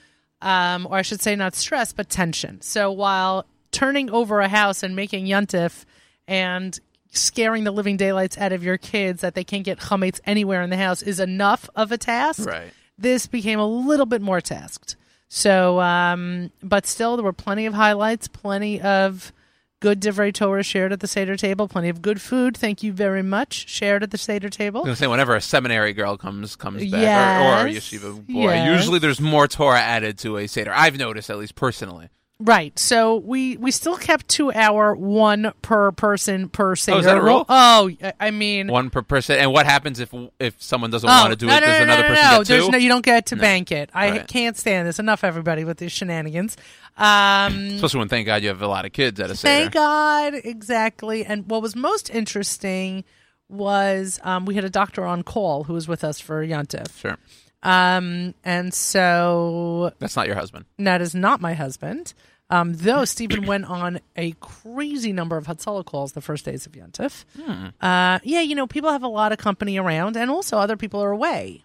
um, 0.42 0.88
or 0.88 0.98
I 0.98 1.02
should 1.04 1.22
say, 1.22 1.36
not 1.36 1.56
stress, 1.56 1.94
but 1.94 2.10
tension. 2.10 2.62
So 2.62 2.92
while 2.92 3.46
turning 3.72 4.10
over 4.12 4.42
a 4.42 4.48
house 4.48 4.84
and 4.84 4.96
making 4.96 5.26
yuntif 5.26 5.86
and 6.28 6.80
scaring 7.14 7.64
the 7.64 7.72
living 7.72 7.96
daylights 7.98 8.38
out 8.38 8.52
of 8.52 8.64
your 8.64 8.78
kids 8.78 9.22
that 9.22 9.36
they 9.36 9.44
can't 9.44 9.64
get 9.64 9.80
chametz 9.80 10.20
anywhere 10.26 10.62
in 10.62 10.70
the 10.70 10.78
house 10.78 11.02
is 11.02 11.20
enough 11.20 11.70
of 11.76 11.92
a 11.92 11.98
task. 11.98 12.48
Right. 12.48 12.72
This 12.98 13.28
became 13.28 13.60
a 13.60 13.68
little 13.68 14.06
bit 14.06 14.22
more 14.22 14.42
tasked. 14.42 14.96
So, 15.30 15.80
um, 15.82 16.52
but 16.62 16.86
still, 16.86 17.16
there 17.18 17.24
were 17.24 17.34
plenty 17.34 17.66
of 17.66 17.74
highlights, 17.74 18.28
plenty 18.28 18.80
of 18.82 19.32
good 19.80 20.00
divrei 20.00 20.34
Torah 20.34 20.64
shared 20.64 20.94
at 20.94 21.00
the 21.02 21.08
Seder 21.08 21.36
table, 21.36 21.68
plenty 21.68 21.90
of 21.90 22.02
good 22.02 22.22
food. 22.22 22.56
Thank 22.56 22.84
you 22.84 22.94
very 22.94 23.24
much. 23.24 23.68
Shared 23.68 24.02
at 24.04 24.12
the 24.12 24.18
Seder 24.18 24.50
table. 24.50 24.88
I 24.88 24.94
say 24.94 25.08
whenever 25.08 25.36
a 25.36 25.42
seminary 25.42 25.92
girl 25.94 26.18
comes 26.18 26.56
comes 26.56 26.90
back 26.90 27.42
or, 27.64 27.66
or 27.66 27.68
a 27.68 27.72
yeshiva 27.74 28.16
boy, 28.28 28.44
Yes. 28.54 28.78
usually 28.80 29.00
there's 29.00 29.20
more 29.20 29.48
Torah 29.48 29.80
added 29.82 30.18
to 30.20 30.38
a 30.38 30.48
seder. 30.48 30.72
I've 30.74 30.98
noticed 30.98 31.30
at 31.30 31.38
least 31.38 31.56
personally. 31.56 32.10
Right. 32.46 32.78
So 32.78 33.16
we 33.18 33.56
we 33.56 33.72
still 33.72 33.96
kept 33.96 34.28
to 34.30 34.52
our 34.52 34.94
one 34.94 35.54
per 35.62 35.94
person 35.94 36.50
per 36.50 36.76
Seder. 36.76 36.96
Oh, 36.98 37.00
is 37.00 37.06
that 37.06 37.18
a 37.18 37.22
rule? 37.22 37.46
Oh, 37.48 37.90
I- 38.20 38.32
mean, 38.32 38.68
One 38.68 38.90
per 38.90 39.02
person. 39.02 39.40
And 39.40 39.54
what 39.54 39.66
happens 39.66 40.02
if 40.02 40.14
if 40.42 40.62
someone 40.62 40.92
doesn't 40.92 41.10
oh, 41.10 41.14
want 41.22 41.30
to 41.32 41.36
do 41.38 41.46
no, 41.46 41.56
it? 41.56 41.62
no, 41.62 41.66
Does 41.68 41.78
no, 41.80 41.84
another 41.84 42.02
no, 42.04 42.08
person 42.10 42.24
no, 42.32 42.38
get 42.40 42.48
There's 42.48 42.66
two? 42.66 42.72
no, 42.72 42.78
you 42.78 42.90
don't 42.90 43.06
get 43.06 43.28
to 43.28 43.38
bank 43.38 43.72
it. 43.72 43.90
I 43.94 44.10
Right. 44.10 44.28
can't 44.28 44.58
stand 44.58 44.88
this. 44.88 45.00
Enough, 45.00 45.24
everybody, 45.24 45.64
with 45.64 45.78
these 45.78 45.94
shenanigans. 45.94 46.58
Um, 46.98 47.54
Especially 47.76 48.00
when 48.00 48.10
thank 48.10 48.26
God 48.26 48.42
you 48.44 48.50
have 48.50 48.62
a 48.62 48.68
lot 48.68 48.86
of 48.86 48.92
kids 48.92 49.20
at 49.22 49.30
a 49.32 49.36
seder. 49.36 49.62
Thank 49.62 49.74
God, 49.74 50.34
exactly. 50.44 51.26
And 51.26 51.50
what 51.50 51.62
was 51.62 51.76
most 51.78 52.10
interesting 52.10 53.04
was 53.50 54.20
um, 54.24 54.46
we 54.46 54.56
had 54.56 54.66
a 54.66 54.70
doctor 54.70 55.06
on 55.06 55.24
call 55.24 55.64
who 55.64 55.74
was 55.74 55.88
with 55.88 56.04
us 56.04 56.20
for 56.20 56.46
Yontif. 56.46 57.00
Sure. 57.00 57.18
Um, 57.62 58.34
and 58.44 58.74
so 58.74 59.94
That's 60.00 60.16
not 60.18 60.28
your 60.28 60.36
husband. 60.36 60.66
that 60.80 61.02
is 61.02 61.16
not 61.16 61.40
my 61.40 61.54
husband. 61.54 62.14
Um, 62.50 62.74
though 62.74 63.04
Stephen 63.06 63.46
went 63.48 63.66
on 63.66 64.00
a 64.16 64.34
crazy 64.40 65.12
number 65.12 65.38
of 65.38 65.48
Hatzalah 65.48 65.86
calls 65.86 66.12
the 66.12 66.22
first 66.22 66.46
days 66.46 66.66
of 66.68 66.74
Yontif. 66.74 67.26
Hmm. 67.42 67.68
Uh, 67.82 68.20
yeah, 68.24 68.42
you 68.42 68.54
know, 68.54 68.68
people 68.68 68.92
have 68.92 69.02
a 69.04 69.08
lot 69.08 69.32
of 69.32 69.38
company 69.40 69.78
around, 69.78 70.16
and 70.18 70.30
also 70.30 70.58
other 70.58 70.78
people 70.78 71.02
are 71.04 71.10
away. 71.12 71.64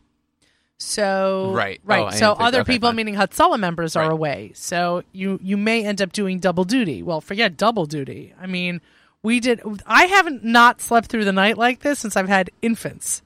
So 0.78 1.50
Right. 1.54 1.80
right. 1.84 2.02
Oh, 2.02 2.06
I 2.06 2.10
so 2.10 2.16
didn't 2.28 2.36
think- 2.38 2.46
other 2.48 2.60
okay, 2.60 2.72
people, 2.74 2.88
fine. 2.90 2.96
meaning 2.96 3.14
Hatzalah 3.16 3.58
members, 3.58 3.96
are 3.96 4.10
away. 4.10 4.52
So 4.54 5.02
you 5.12 5.40
you 5.42 5.56
may 5.56 5.84
end 5.84 6.00
up 6.00 6.12
doing 6.12 6.38
double 6.38 6.64
duty. 6.64 7.02
Well, 7.02 7.20
forget 7.20 7.56
double 7.56 7.84
duty. 7.86 8.32
I 8.40 8.46
mean, 8.46 8.80
we 9.22 9.40
did. 9.40 9.60
I 9.86 10.04
haven't 10.04 10.44
not 10.44 10.80
slept 10.80 11.08
through 11.08 11.24
the 11.24 11.32
night 11.32 11.58
like 11.58 11.80
this 11.80 11.98
since 11.98 12.16
I've 12.16 12.28
had 12.28 12.50
infants. 12.62 13.22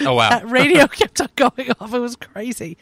Oh 0.00 0.14
wow. 0.14 0.30
That 0.30 0.48
radio 0.48 0.86
kept 0.88 1.20
on 1.20 1.28
going 1.36 1.70
off. 1.78 1.92
It 1.92 1.98
was 1.98 2.16
crazy. 2.16 2.78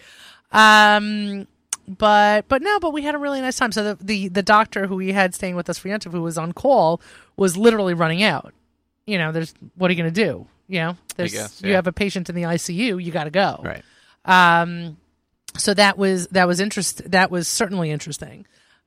Um, 0.52 1.48
but 1.86 2.48
but 2.48 2.62
no, 2.62 2.80
but 2.80 2.92
we 2.92 3.02
had 3.02 3.14
a 3.14 3.18
really 3.18 3.40
nice 3.40 3.56
time. 3.56 3.72
So 3.72 3.94
the 3.94 4.04
the, 4.04 4.28
the 4.28 4.42
doctor 4.42 4.86
who 4.86 4.96
we 4.96 5.12
had 5.12 5.34
staying 5.34 5.56
with 5.56 5.70
us 5.70 5.78
for 5.78 5.88
Yontif, 5.88 6.12
who 6.12 6.22
was 6.22 6.38
on 6.38 6.52
call, 6.52 7.00
was 7.36 7.56
literally 7.56 7.94
running 7.94 8.22
out. 8.22 8.52
You 9.06 9.18
know, 9.18 9.32
there's 9.32 9.54
what 9.76 9.90
are 9.90 9.94
you 9.94 10.02
going 10.02 10.12
to 10.12 10.24
do? 10.24 10.46
You 10.68 10.80
know, 10.80 10.96
there's 11.16 11.32
guess, 11.32 11.62
you 11.62 11.74
have 11.74 11.86
a 11.86 11.92
patient 11.92 12.28
in 12.28 12.34
the 12.34 12.42
ICU, 12.42 13.02
you 13.02 13.12
got 13.12 13.24
to 13.24 13.30
go. 13.30 13.60
Right. 13.62 13.84
Um, 14.24 14.96
so 15.56 15.74
that 15.74 15.96
was 15.96 16.26
that 16.28 16.48
was 16.48 16.60
interest. 16.60 17.10
That 17.10 17.30
was 17.30 17.48
certainly 17.48 17.90
interesting. 17.90 18.46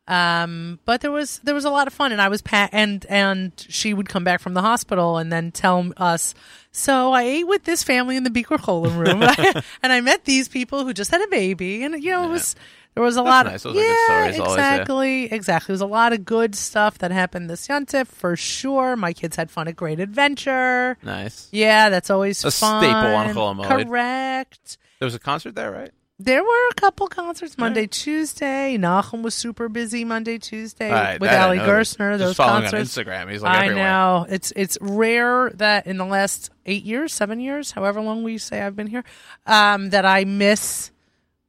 Um, 0.09 0.80
but 0.85 1.01
there 1.01 1.11
was 1.11 1.39
there 1.43 1.53
was 1.53 1.65
a 1.65 1.69
lot 1.69 1.85
of 1.85 1.93
fun, 1.93 2.11
and 2.11 2.19
I 2.19 2.30
was 2.30 2.41
pa- 2.41 2.69
and 2.71 3.05
and 3.07 3.53
she 3.69 3.93
would 3.93 4.09
come 4.09 4.23
back 4.23 4.41
from 4.41 4.55
the 4.55 4.61
hospital 4.61 5.17
and 5.17 5.31
then 5.31 5.51
tell 5.51 5.91
us. 5.97 6.34
So 6.71 7.13
I 7.13 7.23
ate 7.23 7.47
with 7.47 7.63
this 7.63 7.84
family 7.84 8.15
in 8.15 8.23
the 8.23 8.31
Bikur 8.31 8.57
Cholim 8.57 8.97
room, 8.97 9.21
and 9.21 9.31
I, 9.38 9.63
and 9.84 9.93
I 9.93 10.01
met 10.01 10.26
these 10.26 10.47
people 10.47 10.84
who 10.84 10.93
just 10.93 11.11
had 11.11 11.21
a 11.21 11.27
baby, 11.27 11.84
and 11.84 12.03
you 12.03 12.11
know 12.11 12.23
it 12.23 12.31
was 12.31 12.55
there 12.95 13.03
was 13.03 13.16
a 13.16 13.20
That's 13.24 13.30
lot 13.30 13.45
nice. 13.45 13.66
of 13.66 13.76
yeah 13.76 13.82
stories 14.06 14.40
always, 14.40 14.57
yeah. 14.57 14.74
exactly 14.76 15.24
exactly. 15.32 15.68
There 15.68 15.74
was 15.74 15.82
a 15.82 15.86
lot 15.86 16.14
of 16.14 16.26
good 16.26 16.56
stuff 16.56 16.98
that 16.99 17.11
happened 17.11 17.49
this 17.49 17.68
Yontif 17.68 18.07
for 18.07 18.36
sure. 18.36 18.95
My 18.95 19.14
kids 19.14 19.36
had 19.36 19.49
fun 19.52 19.68
at 19.68 19.76
Great 19.76 19.99
Adventure. 19.99 20.98
Nice. 21.03 21.48
Yeah, 21.52 21.90
that's 21.90 22.10
always 22.10 22.44
A 22.44 22.52
fun. 22.52 22.84
staple 22.84 23.16
on 23.16 23.28
Chol 23.34 23.56
Hamoed. 23.56 23.86
Correct. 23.88 24.78
There 24.99 25.06
was 25.06 25.16
a 25.16 25.20
concert 25.20 25.56
there, 25.56 25.72
right? 25.72 25.91
There 26.22 26.44
were 26.44 26.68
a 26.72 26.74
couple 26.76 27.07
concerts 27.07 27.57
Monday, 27.57 27.88
Tuesday. 27.88 28.78
Nachum 28.78 29.22
was 29.22 29.34
super 29.34 29.70
busy 29.70 30.03
Monday, 30.03 30.38
Tuesday 30.38 30.91
right, 30.91 31.18
with 31.18 31.32
Ali. 31.32 31.60
Just 31.60 31.98
Those 31.98 32.36
concerts. 32.36 32.98
Instagram, 32.98 33.32
he's, 33.32 33.41
like, 33.41 33.56
I 33.56 33.64
everywhere. 33.68 33.84
know 33.86 34.26
it's 34.28 34.52
it's 34.53 34.78
rare 34.82 35.49
that 35.52 35.88
in 35.88 35.95
the 35.95 36.03
last 36.06 36.49
eight 36.66 36.84
years, 36.84 37.14
seven 37.14 37.40
years, 37.40 37.72
however 37.72 38.02
long 38.02 38.24
we 38.24 38.38
say 38.38 38.61
I've 38.61 38.76
been 38.76 38.88
here, 38.88 39.06
um, 39.45 39.91
that 39.91 40.06
I 40.06 40.26
miss 40.26 40.91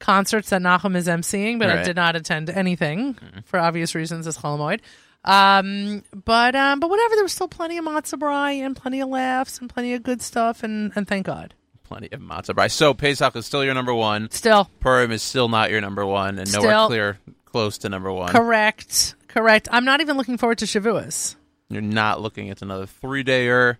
concerts 0.00 0.50
that 0.50 0.60
Nachum 0.62 0.96
is 0.96 1.06
emceeing, 1.06 1.58
but 1.60 1.70
I 1.70 1.76
Right. 1.76 1.84
did 1.84 1.94
not 1.96 2.16
attend 2.16 2.50
anything 2.50 3.16
for 3.44 3.58
obvious 3.60 3.94
reasons 3.94 4.26
as 4.26 4.36
Chol 4.38 4.58
Hamoed. 4.58 4.80
Um, 5.24 6.02
but 6.24 6.56
um, 6.56 6.80
but 6.80 6.88
whatever, 6.90 7.14
there 7.14 7.22
was 7.24 7.32
still 7.32 7.48
plenty 7.48 7.76
of 7.78 7.84
matzo 7.84 8.18
brai 8.18 8.64
and 8.64 8.74
plenty 8.74 9.00
of 9.00 9.08
laughs 9.08 9.58
and 9.58 9.68
plenty 9.68 9.94
of 9.94 10.02
good 10.02 10.22
stuff, 10.22 10.62
and 10.62 10.92
and 10.96 11.06
thank 11.06 11.26
God. 11.26 11.54
Plenty 11.84 12.10
of 12.12 12.20
matzah 12.20 12.54
brai. 12.54 12.70
So 12.70 12.94
Pesach 12.94 13.36
is 13.36 13.44
still 13.46 13.64
your 13.64 13.74
number 13.74 13.92
one. 13.94 14.30
Still. 14.30 14.70
Purim 14.80 15.12
is 15.12 15.22
still 15.22 15.48
not 15.48 15.70
your 15.70 15.80
number 15.80 16.06
one, 16.06 16.38
and 16.38 16.50
nowhere 16.52 16.70
Still. 16.70 16.86
clear 16.86 17.18
close 17.44 17.78
to 17.78 17.88
number 17.88 18.10
one. 18.12 18.30
Correct, 18.32 19.14
correct. 19.28 19.68
I'm 19.70 19.84
not 19.84 20.00
even 20.00 20.16
looking 20.16 20.38
forward 20.38 20.58
to 20.58 20.64
Shavuos. 20.66 21.34
You're 21.68 21.82
not 21.82 22.20
looking 22.20 22.48
at 22.50 22.62
another 22.62 22.86
three 22.86 23.22
dayer. 23.22 23.76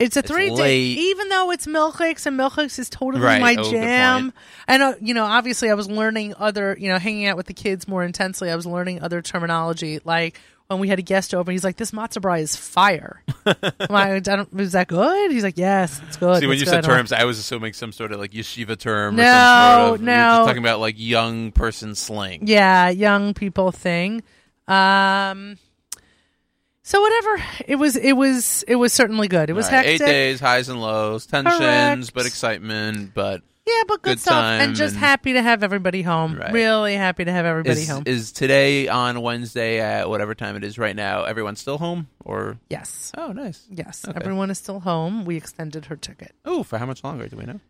It's 0.00 0.16
a 0.16 0.22
three 0.22 0.52
day, 0.54 0.80
even 0.80 1.28
though 1.28 1.50
it's 1.52 1.66
milkshakes 1.66 2.26
and 2.26 2.38
milkshakes 2.38 2.78
is 2.78 2.88
totally 2.90 3.22
Right. 3.22 3.40
my 3.40 3.54
Oh, 3.58 3.70
jam. 3.70 4.32
And 4.66 4.82
uh, 4.82 4.94
you 5.00 5.14
know, 5.14 5.24
obviously, 5.26 5.70
I 5.70 5.74
was 5.74 5.88
learning 5.88 6.34
other, 6.38 6.76
you 6.80 6.88
know, 6.88 6.98
hanging 6.98 7.26
out 7.26 7.36
with 7.36 7.46
the 7.46 7.54
kids 7.54 7.86
more 7.86 8.02
intensely. 8.02 8.50
I 8.50 8.56
was 8.56 8.66
learning 8.66 9.02
other 9.02 9.20
terminology, 9.22 10.00
like 10.04 10.40
when 10.68 10.78
we 10.78 10.86
had 10.88 10.98
a 11.00 11.02
guest 11.02 11.34
over, 11.34 11.50
he's 11.50 11.64
like, 11.64 11.76
"This 11.76 11.90
matzo 11.90 12.18
brai 12.22 12.40
is 12.40 12.56
fire." 12.56 13.22
Like, 13.44 13.90
I 13.90 14.18
don't, 14.20 14.48
is 14.60 14.72
that 14.72 14.86
good? 14.86 15.32
He's 15.32 15.42
like, 15.42 15.58
"Yes, 15.58 16.00
it's 16.06 16.16
good." 16.16 16.40
See, 16.40 16.46
when 16.46 16.58
you 16.58 16.64
good." 16.64 16.70
said 16.70 16.84
terms, 16.84 17.12
I 17.12 17.24
was 17.24 17.38
assuming 17.40 17.72
some 17.72 17.90
sort 17.92 18.12
of 18.12 18.20
like 18.20 18.30
yeshiva 18.30 18.78
term. 18.78 19.16
No, 19.16 19.22
or 19.22 19.26
some 19.26 19.88
sort 19.88 20.00
of, 20.00 20.06
You're 20.06 20.06
no. 20.16 20.22
just 20.36 20.46
talking 20.46 20.62
about 20.62 20.78
like 20.80 20.94
young 20.96 21.50
person 21.52 21.94
slang. 21.96 22.46
yeah, 22.46 22.88
young 22.88 23.34
people 23.34 23.72
thing. 23.72 24.22
Um, 24.68 25.56
so 26.82 27.00
whatever, 27.00 27.42
it 27.66 27.76
was, 27.76 27.96
it 27.96 28.12
was, 28.12 28.62
it 28.68 28.76
was 28.76 28.92
certainly 28.92 29.28
good. 29.28 29.50
It 29.50 29.54
was 29.54 29.66
right, 29.66 29.84
hectic. 29.84 30.00
Eight 30.02 30.06
days, 30.06 30.40
highs 30.40 30.68
and 30.68 30.80
lows, 30.80 31.26
tensions, 31.26 31.58
Correct. 31.58 32.14
but 32.14 32.26
excitement, 32.26 33.12
but 33.14 33.42
Yeah, 33.66 33.82
but 33.86 34.02
good, 34.02 34.12
Good 34.12 34.20
stuff, 34.20 34.44
and 34.44 34.74
just 34.74 34.94
and- 34.94 35.00
happy 35.04 35.34
to 35.34 35.42
have 35.42 35.62
everybody 35.62 36.02
home. 36.02 36.36
Right. 36.36 36.52
Really 36.52 36.94
happy 36.96 37.24
to 37.24 37.30
have 37.32 37.44
everybody 37.46 37.80
is, 37.82 37.88
home. 37.88 38.02
is 38.06 38.32
today 38.32 38.88
on 38.88 39.20
Wednesday 39.20 39.78
at 39.80 40.08
whatever 40.08 40.34
time 40.34 40.56
it 40.56 40.64
is 40.64 40.78
right 40.78 40.96
now? 40.96 41.24
Everyone 41.24 41.54
still 41.54 41.78
home 41.78 42.08
or 42.24 42.58
yes? 42.70 43.12
Oh, 43.16 43.32
nice. 43.32 43.66
Yes, 43.70 44.04
Okay. 44.08 44.18
everyone 44.20 44.50
is 44.50 44.58
still 44.58 44.80
home. 44.80 45.24
We 45.24 45.36
extended 45.36 45.84
her 45.86 45.96
ticket 45.96 46.34
Oh, 46.44 46.62
for 46.62 46.78
how 46.78 46.86
much 46.86 47.04
longer 47.04 47.28
do 47.28 47.36
we 47.36 47.44
know? 47.44 47.60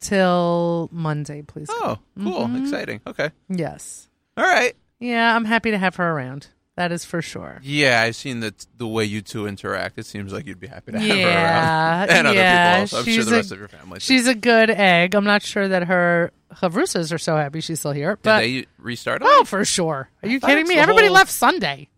till 0.00 0.88
Monday, 0.92 1.42
please. 1.42 1.68
Oh, 1.70 1.98
cool, 2.20 2.46
Mhm. 2.46 2.62
exciting. 2.62 3.00
Okay, 3.06 3.30
Yes. 3.48 4.08
all 4.36 4.44
right. 4.44 4.74
Yeah, 5.00 5.34
I'm 5.34 5.44
happy 5.44 5.70
to 5.70 5.78
have 5.78 5.96
her 5.96 6.10
around. 6.10 6.48
That 6.76 6.90
is 6.90 7.04
for 7.04 7.22
sure. 7.22 7.60
Yeah, 7.62 8.02
I've 8.02 8.16
seen 8.16 8.40
that 8.40 8.66
the 8.78 8.86
way 8.88 9.04
you 9.04 9.22
two 9.22 9.46
interact. 9.46 9.96
It 9.96 10.06
seems 10.06 10.32
like 10.32 10.44
you'd 10.46 10.58
be 10.58 10.66
happy 10.66 10.90
to 10.92 10.98
have 10.98 11.08
her 11.08 11.22
around, 11.24 12.10
and 12.10 12.26
other 12.26 12.36
yeah. 12.36 12.84
people. 12.84 12.98
Also. 12.98 13.10
I'm 13.10 13.14
sure 13.14 13.24
the 13.24 13.30
a- 13.32 13.36
rest 13.36 13.52
of 13.52 13.58
your 13.60 13.68
family. 13.68 13.98
too. 14.00 14.04
She's 14.04 14.26
a 14.26 14.34
good 14.34 14.70
egg. 14.70 15.14
I'm 15.14 15.24
not 15.24 15.42
sure 15.42 15.68
that 15.68 15.84
her 15.84 16.32
Havrusas 16.54 17.12
are 17.12 17.18
so 17.18 17.36
happy 17.36 17.60
she's 17.60 17.78
still 17.78 17.92
here, 17.92 18.14
Did 18.16 18.22
but 18.22 18.38
they 18.40 18.66
restart? 18.78 19.22
oh, 19.24 19.44
for 19.44 19.64
sure. 19.64 20.08
Are 20.22 20.28
you 20.28 20.40
thought 20.40 20.48
kidding 20.48 20.66
me? 20.66 20.74
Everybody 20.76 21.06
whole- 21.06 21.14
left 21.14 21.30
Sunday. 21.30 21.88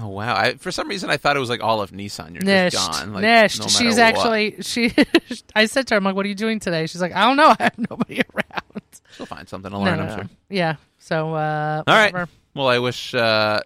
Oh 0.00 0.08
wow! 0.08 0.34
I, 0.36 0.54
for 0.54 0.70
some 0.70 0.88
reason, 0.88 1.10
I 1.10 1.16
thought 1.16 1.36
it 1.36 1.40
was 1.40 1.50
like 1.50 1.60
all 1.62 1.80
of 1.80 1.90
Nissan. 1.90 2.32
You're 2.34 2.42
Nisht, 2.42 2.70
just 2.70 3.00
gone. 3.00 3.14
Like, 3.14 3.24
nisht. 3.24 3.60
no 3.60 3.66
She's 3.66 3.96
what. 3.96 4.02
actually 4.04 4.56
she. 4.62 4.94
I 5.56 5.66
said 5.66 5.88
to 5.88 5.94
her, 5.94 5.98
"I'm 5.98 6.04
like, 6.04 6.14
what 6.14 6.24
are 6.24 6.28
you 6.28 6.36
doing 6.36 6.60
today?" 6.60 6.86
She's 6.86 7.00
like, 7.00 7.12
"I 7.12 7.22
don't 7.24 7.36
know. 7.36 7.48
I 7.58 7.64
have 7.64 7.78
nobody 7.90 8.20
around." 8.34 8.82
She'll 9.16 9.26
find 9.26 9.48
something 9.48 9.72
to 9.72 9.76
learn. 9.78 9.96
no, 9.96 10.02
I'm 10.04 10.08
no. 10.08 10.14
sure. 10.16 10.28
Yeah. 10.50 10.76
So, 11.00 11.34
uh, 11.34 11.82
All 11.84 11.94
right. 11.94 12.28
Well, 12.54 12.68
I 12.68 12.78
wish 12.78 13.12
uh, 13.12 13.60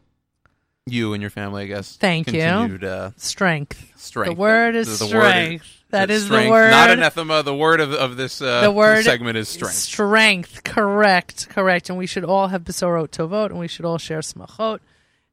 you 0.86 1.12
and 1.14 1.20
your 1.20 1.30
family, 1.30 1.64
I 1.64 1.66
guess, 1.66 1.96
Thank 1.96 2.32
you. 2.32 2.42
Uh, 2.42 3.10
Strength. 3.16 3.92
strength. 3.96 4.30
The 4.30 4.34
word 4.40 4.74
is 4.74 4.98
The- 4.98 5.04
the 5.04 5.08
strength. 5.08 5.66
That 5.90 6.10
it's 6.10 6.22
is 6.22 6.28
the 6.30 6.36
strength, 6.36 6.50
word. 6.50 6.70
Not 6.70 6.88
anathema. 6.90 7.42
The 7.42 7.54
word 7.54 7.80
of, 7.80 7.92
of 7.92 8.16
this 8.16 8.40
uh, 8.40 8.62
the 8.62 8.70
word 8.72 9.04
segment 9.04 9.36
is 9.36 9.50
strength. 9.50 9.74
Strength, 9.74 10.64
correct, 10.64 11.50
correct. 11.50 11.90
And 11.90 11.98
we 11.98 12.06
should 12.06 12.24
all 12.24 12.48
have 12.48 12.62
besorot 12.64 13.08
tovot, 13.10 13.50
and 13.50 13.58
we 13.58 13.68
should 13.68 13.84
all 13.84 13.98
share 13.98 14.20
smachot. 14.20 14.78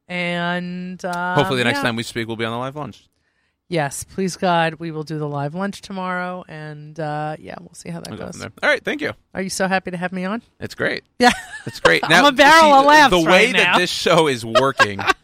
And 0.10 1.04
um, 1.06 1.36
Hopefully, 1.38 1.60
the 1.60 1.64
next 1.64 1.78
yeah. 1.78 1.84
time 1.84 1.96
we 1.96 2.04
speak, 2.04 2.28
we'll 2.28 2.36
be 2.36 2.44
on 2.44 2.52
the 2.52 2.58
live 2.58 2.76
lunch. 2.76 3.08
yes, 3.70 4.04
please 4.04 4.36
God, 4.36 4.74
we 4.76 4.92
will 4.92 5.04
do 5.04 5.18
the 5.18 5.30
live 5.30 5.56
lunch 5.56 5.82
tomorrow, 5.82 6.44
and 6.50 7.00
uh, 7.00 7.38
yeah, 7.40 7.56
we'll 7.62 7.74
see 7.74 7.90
how 7.90 8.02
that 8.02 8.10
We'll 8.10 8.20
goes. 8.20 8.38
there. 8.40 8.52
All 8.62 8.70
right. 8.70 8.84
Thank 8.84 9.00
you. 9.00 9.14
Are 9.34 9.42
you 9.42 9.50
so 9.50 9.68
happy 9.70 9.92
to 9.92 9.98
have 9.98 10.12
me 10.12 10.26
on? 10.26 10.42
It's 10.60 10.76
great. 10.76 11.04
Yeah, 11.20 11.32
It's 11.68 11.80
great. 11.80 12.02
I'm 12.08 12.26
a 12.26 12.32
barrel 12.34 12.74
see, 12.74 12.80
of 12.80 12.86
laughs 12.86 13.12
The 13.12 13.20
way 13.24 13.46
right 13.46 13.56
that 13.56 13.78
this 13.78 13.90
show 13.92 14.28
is 14.28 14.44
working 14.46 15.00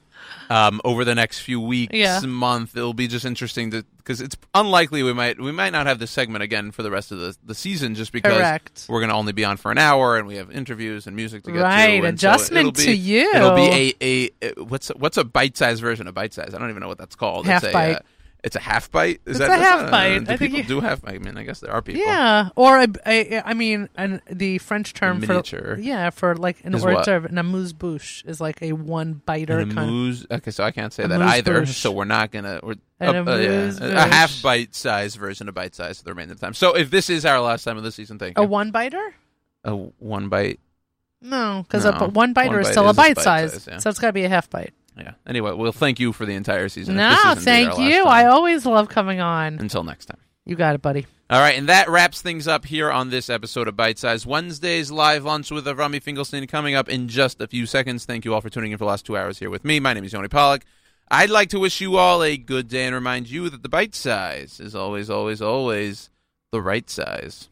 um, 0.49 0.79
over 0.85 1.03
the 1.05 1.15
next 1.15 1.39
few 1.39 1.59
weeks, 1.59 1.93
Yeah. 1.93 2.19
month, 2.21 2.75
it'll 2.77 2.93
be 2.93 3.07
just 3.07 3.25
interesting 3.25 3.71
to 3.71 3.85
because 3.97 4.21
it's 4.21 4.35
unlikely 4.53 5.01
we 5.01 5.13
might 5.13 5.39
we 5.39 5.51
might 5.51 5.71
not 5.71 5.87
have 5.87 5.97
this 5.97 6.11
segment 6.11 6.43
again 6.43 6.69
for 6.71 6.83
the 6.83 6.91
rest 6.91 7.11
of 7.11 7.17
the, 7.17 7.35
the 7.43 7.55
season 7.55 7.95
just 7.95 8.11
because 8.11 8.37
Correct. 8.37 8.85
we're 8.87 8.99
going 8.99 9.09
to 9.09 9.15
only 9.15 9.33
be 9.33 9.43
on 9.43 9.57
for 9.57 9.71
an 9.71 9.79
hour 9.79 10.15
and 10.17 10.27
we 10.27 10.35
have 10.35 10.51
interviews 10.51 11.07
and 11.07 11.15
music 11.15 11.43
to 11.43 11.51
get 11.51 11.61
Right, 11.61 12.01
to. 12.01 12.07
and 12.07 12.19
so 12.19 12.29
adjustment 12.29 12.59
it'll 12.67 12.71
be- 12.73 12.85
to 12.85 12.95
you. 12.95 13.31
It'll 13.33 13.55
be 13.55 13.95
a, 13.99 14.29
a, 14.41 14.49
a 14.59 14.63
what's 14.63 14.89
a, 14.91 14.93
what's 14.97 15.17
a 15.17 15.23
bite 15.23 15.57
size 15.57 15.79
version 15.79 16.07
of 16.07 16.13
bite 16.13 16.33
size? 16.33 16.53
I 16.53 16.59
don't 16.59 16.69
even 16.69 16.81
know 16.81 16.87
what 16.87 16.99
that's 16.99 17.15
called. 17.15 17.47
Half 17.47 17.63
it's 17.63 17.71
a, 17.71 17.73
bite. 17.73 17.95
Uh, 17.95 17.99
it's 18.45 18.55
a 18.55 18.59
half 18.59 18.89
bite. 18.91 19.19
Is 19.25 19.37
It's 19.37 19.39
that 19.39 19.49
a 19.49 19.61
half 19.61 19.81
not- 19.81 19.91
bite. 19.91 20.19
Do 20.25 20.31
I 20.31 20.37
think 20.37 20.51
people 20.53 20.57
you- 20.59 20.63
do 20.63 20.79
half? 20.79 21.01
bite. 21.01 21.15
I 21.15 21.17
mean, 21.17 21.37
I 21.37 21.43
guess 21.43 21.59
there 21.59 21.71
are 21.71 21.81
people. 21.81 22.01
Yeah, 22.01 22.49
or 22.55 22.77
I, 22.77 22.87
I, 23.05 23.41
I 23.43 23.53
mean, 23.55 23.89
an, 23.95 24.21
the 24.29 24.59
French 24.59 24.93
term 24.93 25.19
miniature. 25.19 25.75
for 25.75 25.81
yeah 25.81 26.09
for 26.11 26.35
like 26.35 26.63
an 26.63 26.75
Is 26.75 26.83
what? 26.85 27.03
d'oeuvre, 27.05 27.27
an 27.29 27.37
amuse 27.37 27.73
bouche 27.73 28.23
is 28.25 28.39
like 28.39 28.61
a 28.61 28.71
one 28.73 29.21
biter 29.25 29.59
An 29.59 29.73
kind. 29.73 29.89
amuse. 29.89 30.25
Okay, 30.31 30.51
so 30.51 30.63
I 30.63 30.71
can't 30.71 30.93
say 30.93 31.05
that 31.07 31.21
either. 31.21 31.65
So 31.65 31.91
we're 31.91 32.05
not 32.05 32.31
gonna. 32.31 32.59
We're, 32.63 32.75
An 32.99 33.27
uh, 33.27 33.31
uh, 33.31 33.35
yeah, 33.37 33.71
a 33.81 33.95
a 33.95 34.07
half 34.07 34.41
bite 34.41 34.73
size 34.75 35.15
version 35.15 35.49
of 35.49 35.55
bite 35.55 35.75
size 35.75 35.97
for 35.97 36.03
the 36.05 36.11
remainder 36.11 36.33
of 36.33 36.39
the 36.39 36.45
time. 36.45 36.53
So 36.53 36.75
if 36.77 36.89
this 36.91 37.09
is 37.09 37.25
our 37.25 37.41
last 37.41 37.63
time 37.65 37.75
of 37.77 37.83
the 37.83 37.91
season, 37.91 38.19
thank 38.19 38.37
A 38.37 38.43
you. 38.43 38.47
one 38.47 38.71
biter? 38.71 39.15
A 39.63 39.75
one 39.75 40.29
bite. 40.29 40.59
No, 41.21 41.63
because 41.67 41.85
No, 41.85 41.91
a 41.91 42.07
one 42.09 42.33
biter 42.33 42.51
one 42.51 42.59
is 42.61 42.67
bite 42.67 42.71
still 42.73 42.89
a 42.89 42.93
bite 42.93 43.15
bite 43.15 43.23
size, 43.23 43.51
size, 43.53 43.67
yeah. 43.67 43.77
so 43.79 43.89
it's 43.89 43.97
got 43.99 44.07
to 44.07 44.13
be 44.13 44.23
a 44.25 44.29
half 44.29 44.47
bite. 44.49 44.73
Yeah. 44.97 45.13
Anyway, 45.27 45.51
well, 45.51 45.71
thank 45.71 45.99
you 45.99 46.13
for 46.13 46.25
the 46.25 46.33
entire 46.33 46.69
season. 46.69 46.95
No, 46.95 47.09
this 47.09 47.19
is 47.19 47.25
indeed 47.25 47.43
thank 47.43 47.77
you. 47.77 48.03
I 48.03 48.25
always 48.25 48.65
love 48.65 48.89
coming 48.89 49.19
on. 49.19 49.59
Until 49.59 49.83
next 49.83 50.05
time. 50.05 50.19
You 50.45 50.55
got 50.55 50.75
it, 50.75 50.81
buddy. 50.81 51.05
All 51.27 51.39
right, 51.39 51.57
and 51.57 51.67
that 51.69 51.89
wraps 51.89 52.21
things 52.21 52.47
up 52.47 52.65
here 52.65 52.91
on 52.91 53.09
this 53.09 53.31
episode 53.31 53.67
of 53.67 53.75
Bite 53.75 53.97
Size 53.97 54.27
Wednesdays 54.27 54.91
live 54.91 55.25
lunch 55.25 55.49
with 55.49 55.65
Avrami 55.65 56.01
Finkelstein 56.01 56.45
coming 56.45 56.75
up 56.75 56.87
in 56.87 57.07
just 57.07 57.41
a 57.41 57.47
few 57.47 57.65
seconds. 57.65 58.05
Thank 58.05 58.25
you 58.25 58.33
all 58.35 58.41
for 58.41 58.51
tuning 58.51 58.71
in 58.71 58.77
for 58.77 58.83
the 58.83 58.89
last 58.89 59.07
two 59.07 59.17
hours 59.17 59.39
here 59.39 59.49
with 59.49 59.65
me. 59.65 59.79
My 59.79 59.93
name 59.93 60.03
is 60.03 60.13
Yoni 60.13 60.27
Pollak. 60.27 60.61
I'd 61.09 61.31
like 61.31 61.49
to 61.49 61.59
wish 61.59 61.81
you 61.81 61.97
all 61.97 62.23
a 62.23 62.37
good 62.37 62.67
day 62.67 62.85
and 62.85 62.93
remind 62.93 63.27
you 63.27 63.49
that 63.49 63.63
the 63.63 63.69
bite 63.69 63.95
size 63.95 64.59
is 64.59 64.75
always, 64.75 65.09
always, 65.09 65.41
always 65.41 66.11
the 66.51 66.61
right 66.61 66.87
size. 66.89 67.49